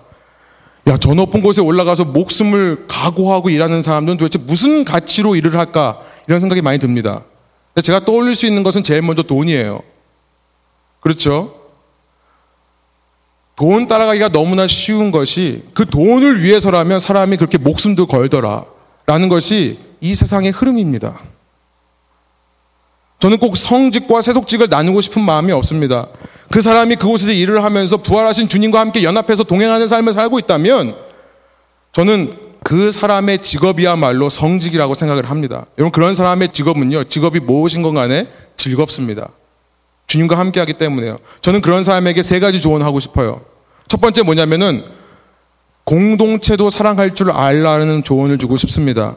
야, 0.88 0.96
저 0.98 1.14
높은 1.14 1.42
곳에 1.42 1.60
올라가서 1.60 2.04
목숨을 2.04 2.84
각오하고 2.86 3.50
일하는 3.50 3.82
사람들은 3.82 4.18
도대체 4.18 4.38
무슨 4.38 4.84
가치로 4.84 5.34
일을 5.34 5.56
할까? 5.56 6.00
이런 6.28 6.38
생각이 6.38 6.62
많이 6.62 6.78
듭니다. 6.78 7.24
제가 7.82 8.04
떠올릴 8.04 8.36
수 8.36 8.46
있는 8.46 8.62
것은 8.62 8.84
제일 8.84 9.02
먼저 9.02 9.22
돈이에요. 9.22 9.80
그렇죠? 11.00 11.56
돈 13.56 13.88
따라가기가 13.88 14.28
너무나 14.28 14.66
쉬운 14.66 15.10
것이 15.10 15.62
그 15.74 15.86
돈을 15.86 16.42
위해서라면 16.42 17.00
사람이 17.00 17.36
그렇게 17.36 17.58
목숨도 17.58 18.06
걸더라. 18.06 18.64
라는 19.06 19.28
것이 19.28 19.78
이 20.06 20.14
세상의 20.14 20.52
흐름입니다. 20.52 21.18
저는 23.18 23.38
꼭 23.38 23.56
성직과 23.56 24.22
세속직을 24.22 24.68
나누고 24.68 25.00
싶은 25.00 25.22
마음이 25.22 25.50
없습니다. 25.52 26.06
그 26.52 26.60
사람이 26.60 26.96
그곳에서 26.96 27.32
일을 27.32 27.64
하면서 27.64 27.96
부활하신 27.96 28.48
주님과 28.48 28.78
함께 28.78 29.02
연합해서 29.02 29.42
동행하는 29.42 29.88
삶을 29.88 30.12
살고 30.12 30.38
있다면 30.38 30.96
저는 31.92 32.34
그 32.62 32.92
사람의 32.92 33.42
직업이야말로 33.42 34.28
성직이라고 34.28 34.94
생각을 34.94 35.28
합니다. 35.28 35.66
여러분 35.78 35.90
그런 35.90 36.14
사람의 36.14 36.50
직업은요. 36.50 37.04
직업이 37.04 37.40
무엇인 37.40 37.82
건 37.82 37.94
간에 37.94 38.28
즐겁습니다. 38.56 39.30
주님과 40.06 40.38
함께 40.38 40.60
하기 40.60 40.74
때문에요. 40.74 41.18
저는 41.40 41.62
그런 41.62 41.82
사람에게 41.82 42.22
세 42.22 42.38
가지 42.38 42.60
조언하고 42.60 43.00
싶어요. 43.00 43.40
첫 43.88 44.00
번째 44.00 44.22
뭐냐면은 44.22 44.84
공동체도 45.84 46.70
사랑할 46.70 47.14
줄 47.14 47.32
알라는 47.32 48.04
조언을 48.04 48.38
주고 48.38 48.56
싶습니다. 48.56 49.16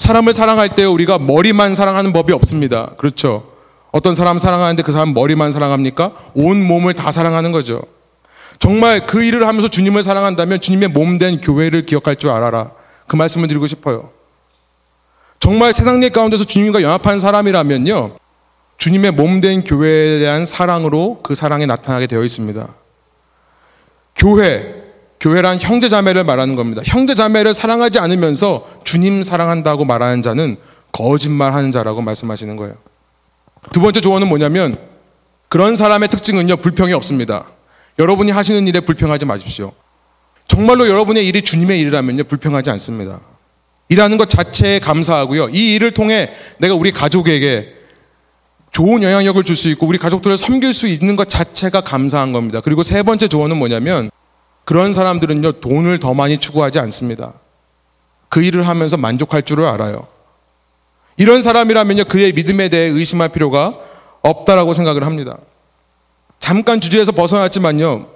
사람을 0.00 0.32
사랑할 0.32 0.74
때 0.74 0.84
우리가 0.86 1.18
머리만 1.18 1.74
사랑하는 1.74 2.12
법이 2.14 2.32
없습니다. 2.32 2.92
그렇죠. 2.96 3.52
어떤 3.92 4.14
사람 4.14 4.38
사랑하는데 4.38 4.82
그 4.82 4.92
사람 4.92 5.12
머리만 5.12 5.52
사랑합니까? 5.52 6.12
온 6.34 6.66
몸을 6.66 6.94
다 6.94 7.12
사랑하는 7.12 7.52
거죠. 7.52 7.82
정말 8.58 9.06
그 9.06 9.22
일을 9.22 9.46
하면서 9.46 9.68
주님을 9.68 10.02
사랑한다면 10.02 10.60
주님의 10.62 10.88
몸 10.88 11.18
된 11.18 11.40
교회를 11.42 11.84
기억할 11.84 12.16
줄 12.16 12.30
알아라. 12.30 12.72
그 13.06 13.16
말씀을 13.16 13.46
드리고 13.48 13.66
싶어요. 13.66 14.10
정말 15.38 15.74
세상 15.74 16.02
일 16.02 16.10
가운데서 16.10 16.44
주님과 16.44 16.80
연합한 16.80 17.20
사람이라면요. 17.20 18.16
주님의 18.78 19.10
몸 19.12 19.42
된 19.42 19.62
교회에 19.64 20.18
대한 20.18 20.46
사랑으로 20.46 21.20
그 21.22 21.34
사랑이 21.34 21.66
나타나게 21.66 22.06
되어 22.06 22.24
있습니다. 22.24 22.68
교회, 24.16 24.79
교회란 25.20 25.60
형제 25.60 25.88
자매를 25.88 26.24
말하는 26.24 26.54
겁니다. 26.56 26.82
형제 26.84 27.14
자매를 27.14 27.52
사랑하지 27.54 27.98
않으면서 27.98 28.68
주님 28.84 29.22
사랑한다고 29.22 29.84
말하는 29.84 30.22
자는 30.22 30.56
거짓말하는 30.92 31.72
자라고 31.72 32.00
말씀하시는 32.00 32.56
거예요. 32.56 32.74
두 33.72 33.80
번째 33.80 34.00
조언은 34.00 34.28
뭐냐면 34.28 34.76
그런 35.48 35.76
사람의 35.76 36.08
특징은요 36.08 36.56
불평이 36.56 36.92
없습니다. 36.94 37.46
여러분이 37.98 38.30
하시는 38.30 38.66
일에 38.66 38.80
불평하지 38.80 39.26
마십시오. 39.26 39.72
정말로 40.46 40.88
여러분의 40.88 41.28
일이 41.28 41.42
주님의 41.42 41.80
일이라면요, 41.80 42.24
불평하지 42.24 42.70
않습니다. 42.70 43.20
일하는 43.88 44.16
것 44.16 44.28
자체에 44.30 44.78
감사하고요. 44.78 45.50
이 45.50 45.74
일을 45.74 45.92
통해 45.92 46.30
내가 46.58 46.74
우리 46.74 46.92
가족에게 46.92 47.74
좋은 48.72 49.02
영향력을 49.02 49.42
줄 49.44 49.54
수 49.54 49.68
있고 49.68 49.86
우리 49.86 49.98
가족들을 49.98 50.38
섬길 50.38 50.72
수 50.74 50.86
있는 50.86 51.14
것 51.14 51.28
자체가 51.28 51.82
감사한 51.82 52.32
겁니다. 52.32 52.60
그리고 52.60 52.82
세 52.82 53.02
번째 53.02 53.28
조언은 53.28 53.58
뭐냐면 53.58 54.10
그런 54.70 54.94
사람들은요, 54.94 55.54
돈을 55.54 55.98
더 55.98 56.14
많이 56.14 56.38
추구하지 56.38 56.78
않습니다. 56.78 57.32
그 58.28 58.40
일을 58.40 58.68
하면서 58.68 58.96
만족할 58.96 59.42
줄을 59.42 59.66
알아요. 59.66 60.06
이런 61.16 61.42
사람이라면요, 61.42 62.04
그의 62.04 62.32
믿음에 62.32 62.68
대해 62.68 62.88
의심할 62.88 63.30
필요가 63.30 63.76
없다라고 64.22 64.72
생각을 64.74 65.02
합니다. 65.02 65.38
잠깐 66.38 66.80
주제에서 66.80 67.10
벗어났지만요, 67.10 68.06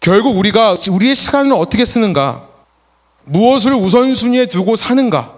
결국 0.00 0.36
우리가 0.36 0.74
우리의 0.90 1.14
시간을 1.14 1.52
어떻게 1.52 1.84
쓰는가, 1.84 2.48
무엇을 3.22 3.72
우선순위에 3.72 4.46
두고 4.46 4.74
사는가, 4.74 5.32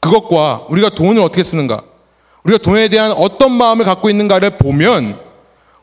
그것과 0.00 0.66
우리가 0.70 0.88
돈을 0.88 1.22
어떻게 1.22 1.44
쓰는가, 1.44 1.84
우리가 2.42 2.64
돈에 2.64 2.88
대한 2.88 3.12
어떤 3.12 3.52
마음을 3.52 3.84
갖고 3.84 4.10
있는가를 4.10 4.58
보면 4.58 5.20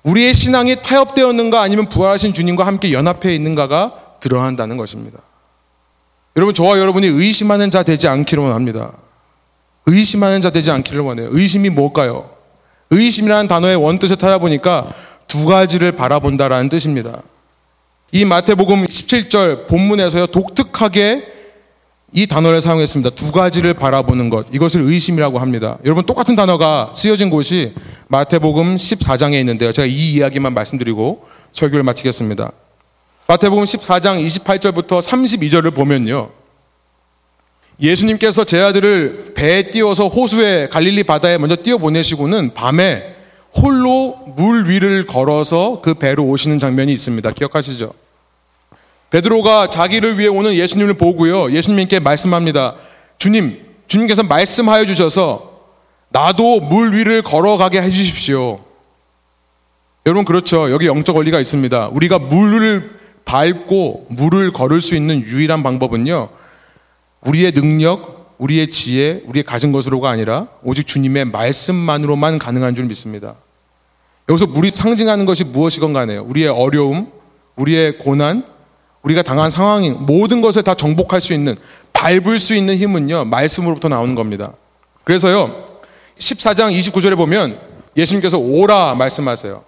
우리의 0.08 0.34
신앙이 0.34 0.78
타협되었는가 0.82 1.62
아니면 1.62 1.89
부활하신 1.89 2.34
주님과 2.34 2.66
함께 2.66 2.93
연합해 2.93 3.36
있는가가 3.36 4.18
드러난다는 4.22 4.78
것입니다. 4.78 5.20
여러분, 6.38 6.53
저와 6.53 6.80
여러분이 6.80 7.08
의심하는 7.08 7.70
자 7.70 7.84
되지 7.84 8.08
않기를 8.08 8.43
원합니다. 8.43 8.93
의심하는 9.86 10.41
자 10.41 10.49
되지 10.49 10.72
않기를 10.72 11.01
원해요. 11.01 11.28
의심이 11.32 11.70
뭘까요? 11.70 12.30
의심이라는 12.89 13.49
단어의 13.49 13.76
원뜻을 13.76 14.16
찾아보니까 14.16 14.93
두 15.28 15.45
가지를 15.45 15.91
바라본다라는 15.91 16.70
뜻입니다. 16.70 17.22
이 18.14 18.24
마태복음 18.24 18.86
17절 18.86 19.68
본문에서요, 19.68 20.28
독특하게 20.28 21.37
이 22.14 22.26
단어를 22.26 22.62
사용했습니다. 22.62 23.12
두 23.12 23.32
가지를 23.32 23.74
바라보는 23.74 24.30
것. 24.30 24.47
이것을 24.51 24.82
의심이라고 24.82 25.39
합니다. 25.39 25.78
여러분, 25.84 26.05
똑같은 26.05 26.36
단어가 26.36 26.91
쓰여진 26.95 27.30
곳이 27.30 27.74
마태복음 28.08 28.78
14장에 28.78 29.34
있는데요. 29.39 29.72
제가 29.72 29.86
이 29.86 30.14
이야기만 30.14 30.53
말씀드리고 30.53 31.28
설교를 31.51 31.84
마치겠습니다. 31.84 32.51
마태복음 33.28 33.66
14장 33.66 34.26
28절부터 34.26 35.01
32절을 35.01 35.76
보면요. 35.76 36.30
예수님께서 37.80 38.43
제 38.45 38.60
아들을 38.62 39.34
배에 39.36 39.70
띄워서 39.72 40.08
호수에 40.08 40.68
갈릴리 40.70 41.03
바다에 41.03 41.38
먼저 41.38 41.58
띄워 41.62 41.78
보내시고는 41.78 42.53
밤에 42.53 43.16
홀로 43.55 44.18
물 44.36 44.68
위를 44.70 45.05
걸어서 45.05 45.82
그 45.84 45.93
배로 45.93 46.24
오시는 46.24 46.60
장면이 46.60 46.91
있습니다. 46.93 47.32
기억하시죠? 47.32 47.93
베드로가 49.10 49.70
자기를 49.70 50.20
위해 50.20 50.28
오는 50.28 50.53
예수님을 50.53 50.95
보고요. 50.95 51.51
예수님께 51.51 51.99
말씀합니다. 51.99 52.76
주님, 53.18 53.66
주님께서 53.88 54.24
말씀하여 54.24 54.86
주셔서 54.86 55.62
나도 56.10 56.62
물 56.62 56.93
위를 56.93 57.22
걸어가게 57.22 57.82
해 57.82 57.89
주십시오. 57.89 58.60
여러분 60.05 60.26
그렇죠. 60.26 60.72
여기 60.72 60.88
영적 60.88 61.16
원리가 61.16 61.39
있습니다. 61.39 61.89
우리가 61.89 62.20
물을 62.20 62.97
밟고 63.26 64.08
물을 64.10 64.51
걸을 64.53 64.82
수 64.82 64.95
있는 64.95 65.22
유일한 65.22 65.64
방법은요. 65.64 66.30
우리의 67.22 67.51
능력, 67.51 68.36
우리의 68.38 68.72
지혜, 68.72 69.22
우리의 69.26 69.43
가진 69.43 69.72
것으로가 69.72 70.10
아니라 70.10 70.47
오직 70.64 70.88
주님의 70.88 71.26
말씀만으로만 71.26 72.39
가능한 72.39 72.76
줄 72.76 72.86
믿습니다. 72.86 73.36
여기서 74.30 74.47
물이 74.47 74.72
상징하는 74.72 75.26
것이 75.26 75.43
무엇이건 75.43 75.93
간에요. 75.93 76.24
우리의 76.24 76.49
어려움, 76.49 77.12
우리의 77.55 77.97
고난, 77.97 78.43
우리가 79.08 79.22
당한 79.22 79.49
상황인 79.49 79.95
모든 79.99 80.41
것을 80.41 80.64
다 80.64 80.74
정복할 80.74 81.22
수 81.22 81.34
있는 81.34 81.55
밟을 81.93 82.39
수 82.39 82.53
있는 82.53 82.76
힘은요. 82.76 83.26
말씀으로부터 83.26 83.88
나오는 83.88 84.16
겁니다. 84.16 84.53
그래서요. 85.03 85.66
14장 86.18 86.78
29절에 86.78 87.16
보면 87.16 87.58
예수님께서 87.95 88.38
오라 88.38 88.95
말씀하세요. 88.95 89.64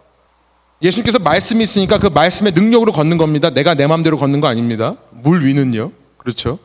예수님께서 0.81 1.19
말씀이 1.19 1.63
있으니까 1.63 1.99
그 1.99 2.07
말씀의 2.07 2.51
능력으로 2.53 2.91
걷는 2.91 3.17
겁니다. 3.17 3.49
내가 3.49 3.75
내 3.75 3.87
마음대로 3.87 4.17
걷는 4.17 4.41
거 4.41 4.47
아닙니다. 4.47 4.95
물 5.11 5.45
위는요. 5.45 5.91
그렇죠? 6.17 6.59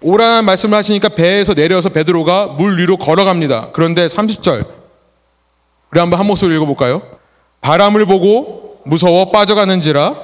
오라는 0.00 0.44
말씀을 0.44 0.76
하시니까 0.76 1.10
배에서 1.10 1.54
내려서 1.54 1.88
베드로가 1.88 2.48
물 2.58 2.78
위로 2.78 2.96
걸어갑니다. 2.96 3.70
그런데 3.72 4.06
30절. 4.06 4.66
우리 5.92 6.00
한번 6.00 6.18
한 6.18 6.26
목소리 6.26 6.54
읽어볼까요? 6.56 7.02
바람을 7.60 8.04
보고 8.06 8.80
무서워 8.84 9.30
빠져가는지라 9.30 10.14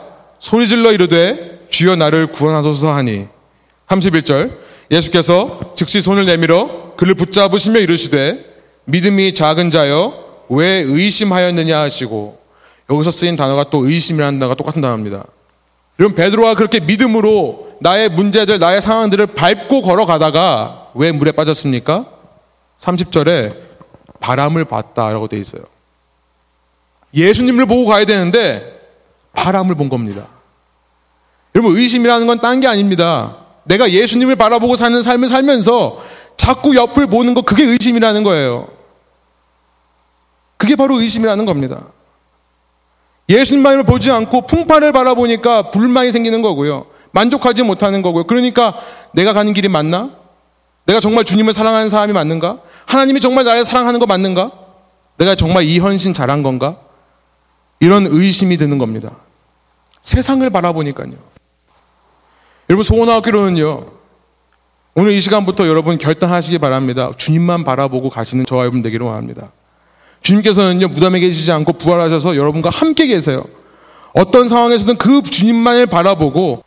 소리질러 0.40 0.92
이르되 0.92 1.49
주여 1.70 1.96
나를 1.96 2.26
구원하소서 2.28 2.92
하니 2.92 3.26
31절 3.88 4.58
예수께서 4.90 5.74
즉시 5.76 6.00
손을 6.00 6.26
내밀어 6.26 6.94
그를 6.96 7.14
붙잡으시며 7.14 7.80
이르시되 7.80 8.44
믿음이 8.84 9.34
작은 9.34 9.70
자여 9.70 10.44
왜 10.48 10.66
의심하였느냐 10.66 11.78
하시고 11.78 12.40
여기서 12.90 13.10
쓰인 13.10 13.36
단어가 13.36 13.70
또 13.70 13.86
의심이라는 13.86 14.38
단어가 14.38 14.56
똑같은 14.56 14.82
단어입니다. 14.82 15.24
여러분 16.00 16.16
베드로가 16.16 16.54
그렇게 16.54 16.80
믿음으로 16.80 17.76
나의 17.80 18.08
문제들 18.08 18.58
나의 18.58 18.82
상황들을 18.82 19.28
밟고 19.28 19.82
걸어가다가 19.82 20.88
왜 20.94 21.12
물에 21.12 21.32
빠졌습니까? 21.32 22.06
30절에 22.80 23.54
바람을 24.18 24.64
봤다라고 24.64 25.28
되어 25.28 25.40
있어요. 25.40 25.62
예수님을 27.14 27.66
보고 27.66 27.86
가야 27.86 28.04
되는데 28.04 28.80
바람을 29.32 29.74
본 29.76 29.88
겁니다. 29.88 30.26
여러분 31.54 31.76
의심이라는 31.76 32.26
건 32.26 32.40
딴 32.40 32.60
게 32.60 32.66
아닙니다. 32.66 33.36
내가 33.64 33.90
예수님을 33.90 34.36
바라보고 34.36 34.76
사는 34.76 35.02
삶을 35.02 35.28
살면서 35.28 36.02
자꾸 36.36 36.74
옆을 36.74 37.06
보는 37.06 37.34
거 37.34 37.42
그게 37.42 37.64
의심이라는 37.64 38.22
거예요. 38.22 38.68
그게 40.56 40.76
바로 40.76 41.00
의심이라는 41.00 41.44
겁니다. 41.44 41.86
예수님만을 43.28 43.84
보지 43.84 44.10
않고 44.10 44.46
풍파를 44.46 44.92
바라보니까 44.92 45.70
불만이 45.70 46.10
생기는 46.12 46.42
거고요. 46.42 46.86
만족하지 47.12 47.62
못하는 47.62 48.02
거고요. 48.02 48.24
그러니까 48.24 48.74
내가 49.12 49.32
가는 49.32 49.52
길이 49.52 49.68
맞나? 49.68 50.10
내가 50.86 51.00
정말 51.00 51.24
주님을 51.24 51.52
사랑하는 51.52 51.88
사람이 51.88 52.12
맞는가? 52.12 52.58
하나님이 52.86 53.20
정말 53.20 53.44
나를 53.44 53.64
사랑하는 53.64 54.00
거 54.00 54.06
맞는가? 54.06 54.50
내가 55.18 55.34
정말 55.34 55.64
이 55.64 55.78
헌신 55.78 56.12
잘한 56.14 56.42
건가? 56.42 56.76
이런 57.78 58.06
의심이 58.08 58.56
드는 58.56 58.78
겁니다. 58.78 59.10
세상을 60.02 60.48
바라보니까요. 60.50 61.12
여러분 62.70 62.84
소원하기로는요. 62.84 63.86
오늘 64.94 65.10
이 65.10 65.20
시간부터 65.20 65.66
여러분 65.66 65.98
결단하시기 65.98 66.58
바랍니다. 66.58 67.10
주님만 67.18 67.64
바라보고 67.64 68.10
가시는 68.10 68.46
저와 68.46 68.60
여러분 68.62 68.80
되기를 68.80 69.04
원합니다. 69.06 69.50
주님께서는요 70.22 70.86
무덤에 70.86 71.18
계시지 71.18 71.50
않고 71.50 71.72
부활하셔서 71.72 72.36
여러분과 72.36 72.70
함께 72.70 73.08
계세요. 73.08 73.44
어떤 74.14 74.46
상황에서든 74.46 74.98
그 74.98 75.20
주님만을 75.22 75.86
바라보고 75.86 76.62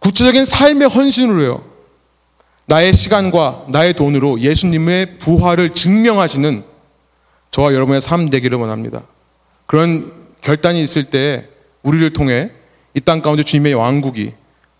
구체적인 0.00 0.44
삶의 0.44 0.88
헌신으로요. 0.90 1.64
나의 2.66 2.92
시간과 2.92 3.64
나의 3.68 3.94
돈으로 3.94 4.40
예수님의 4.40 5.20
부활을 5.20 5.70
증명하시는 5.70 6.64
저와 7.50 7.72
여러분의 7.72 8.02
삶 8.02 8.28
되기를 8.28 8.58
원합니다. 8.58 9.04
그런 9.64 10.12
결단이 10.42 10.82
있을 10.82 11.04
때 11.04 11.48
우리를 11.82 12.12
통해 12.12 12.50
이 12.92 13.00
땅 13.00 13.22
가운데 13.22 13.42
주님의 13.42 13.72
왕국이 13.72 14.34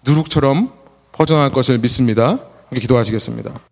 누룩처럼 0.04 0.72
퍼져나갈 1.12 1.52
것을 1.52 1.78
믿습니다. 1.78 2.38
함께 2.68 2.80
기도하시겠습니다. 2.80 3.69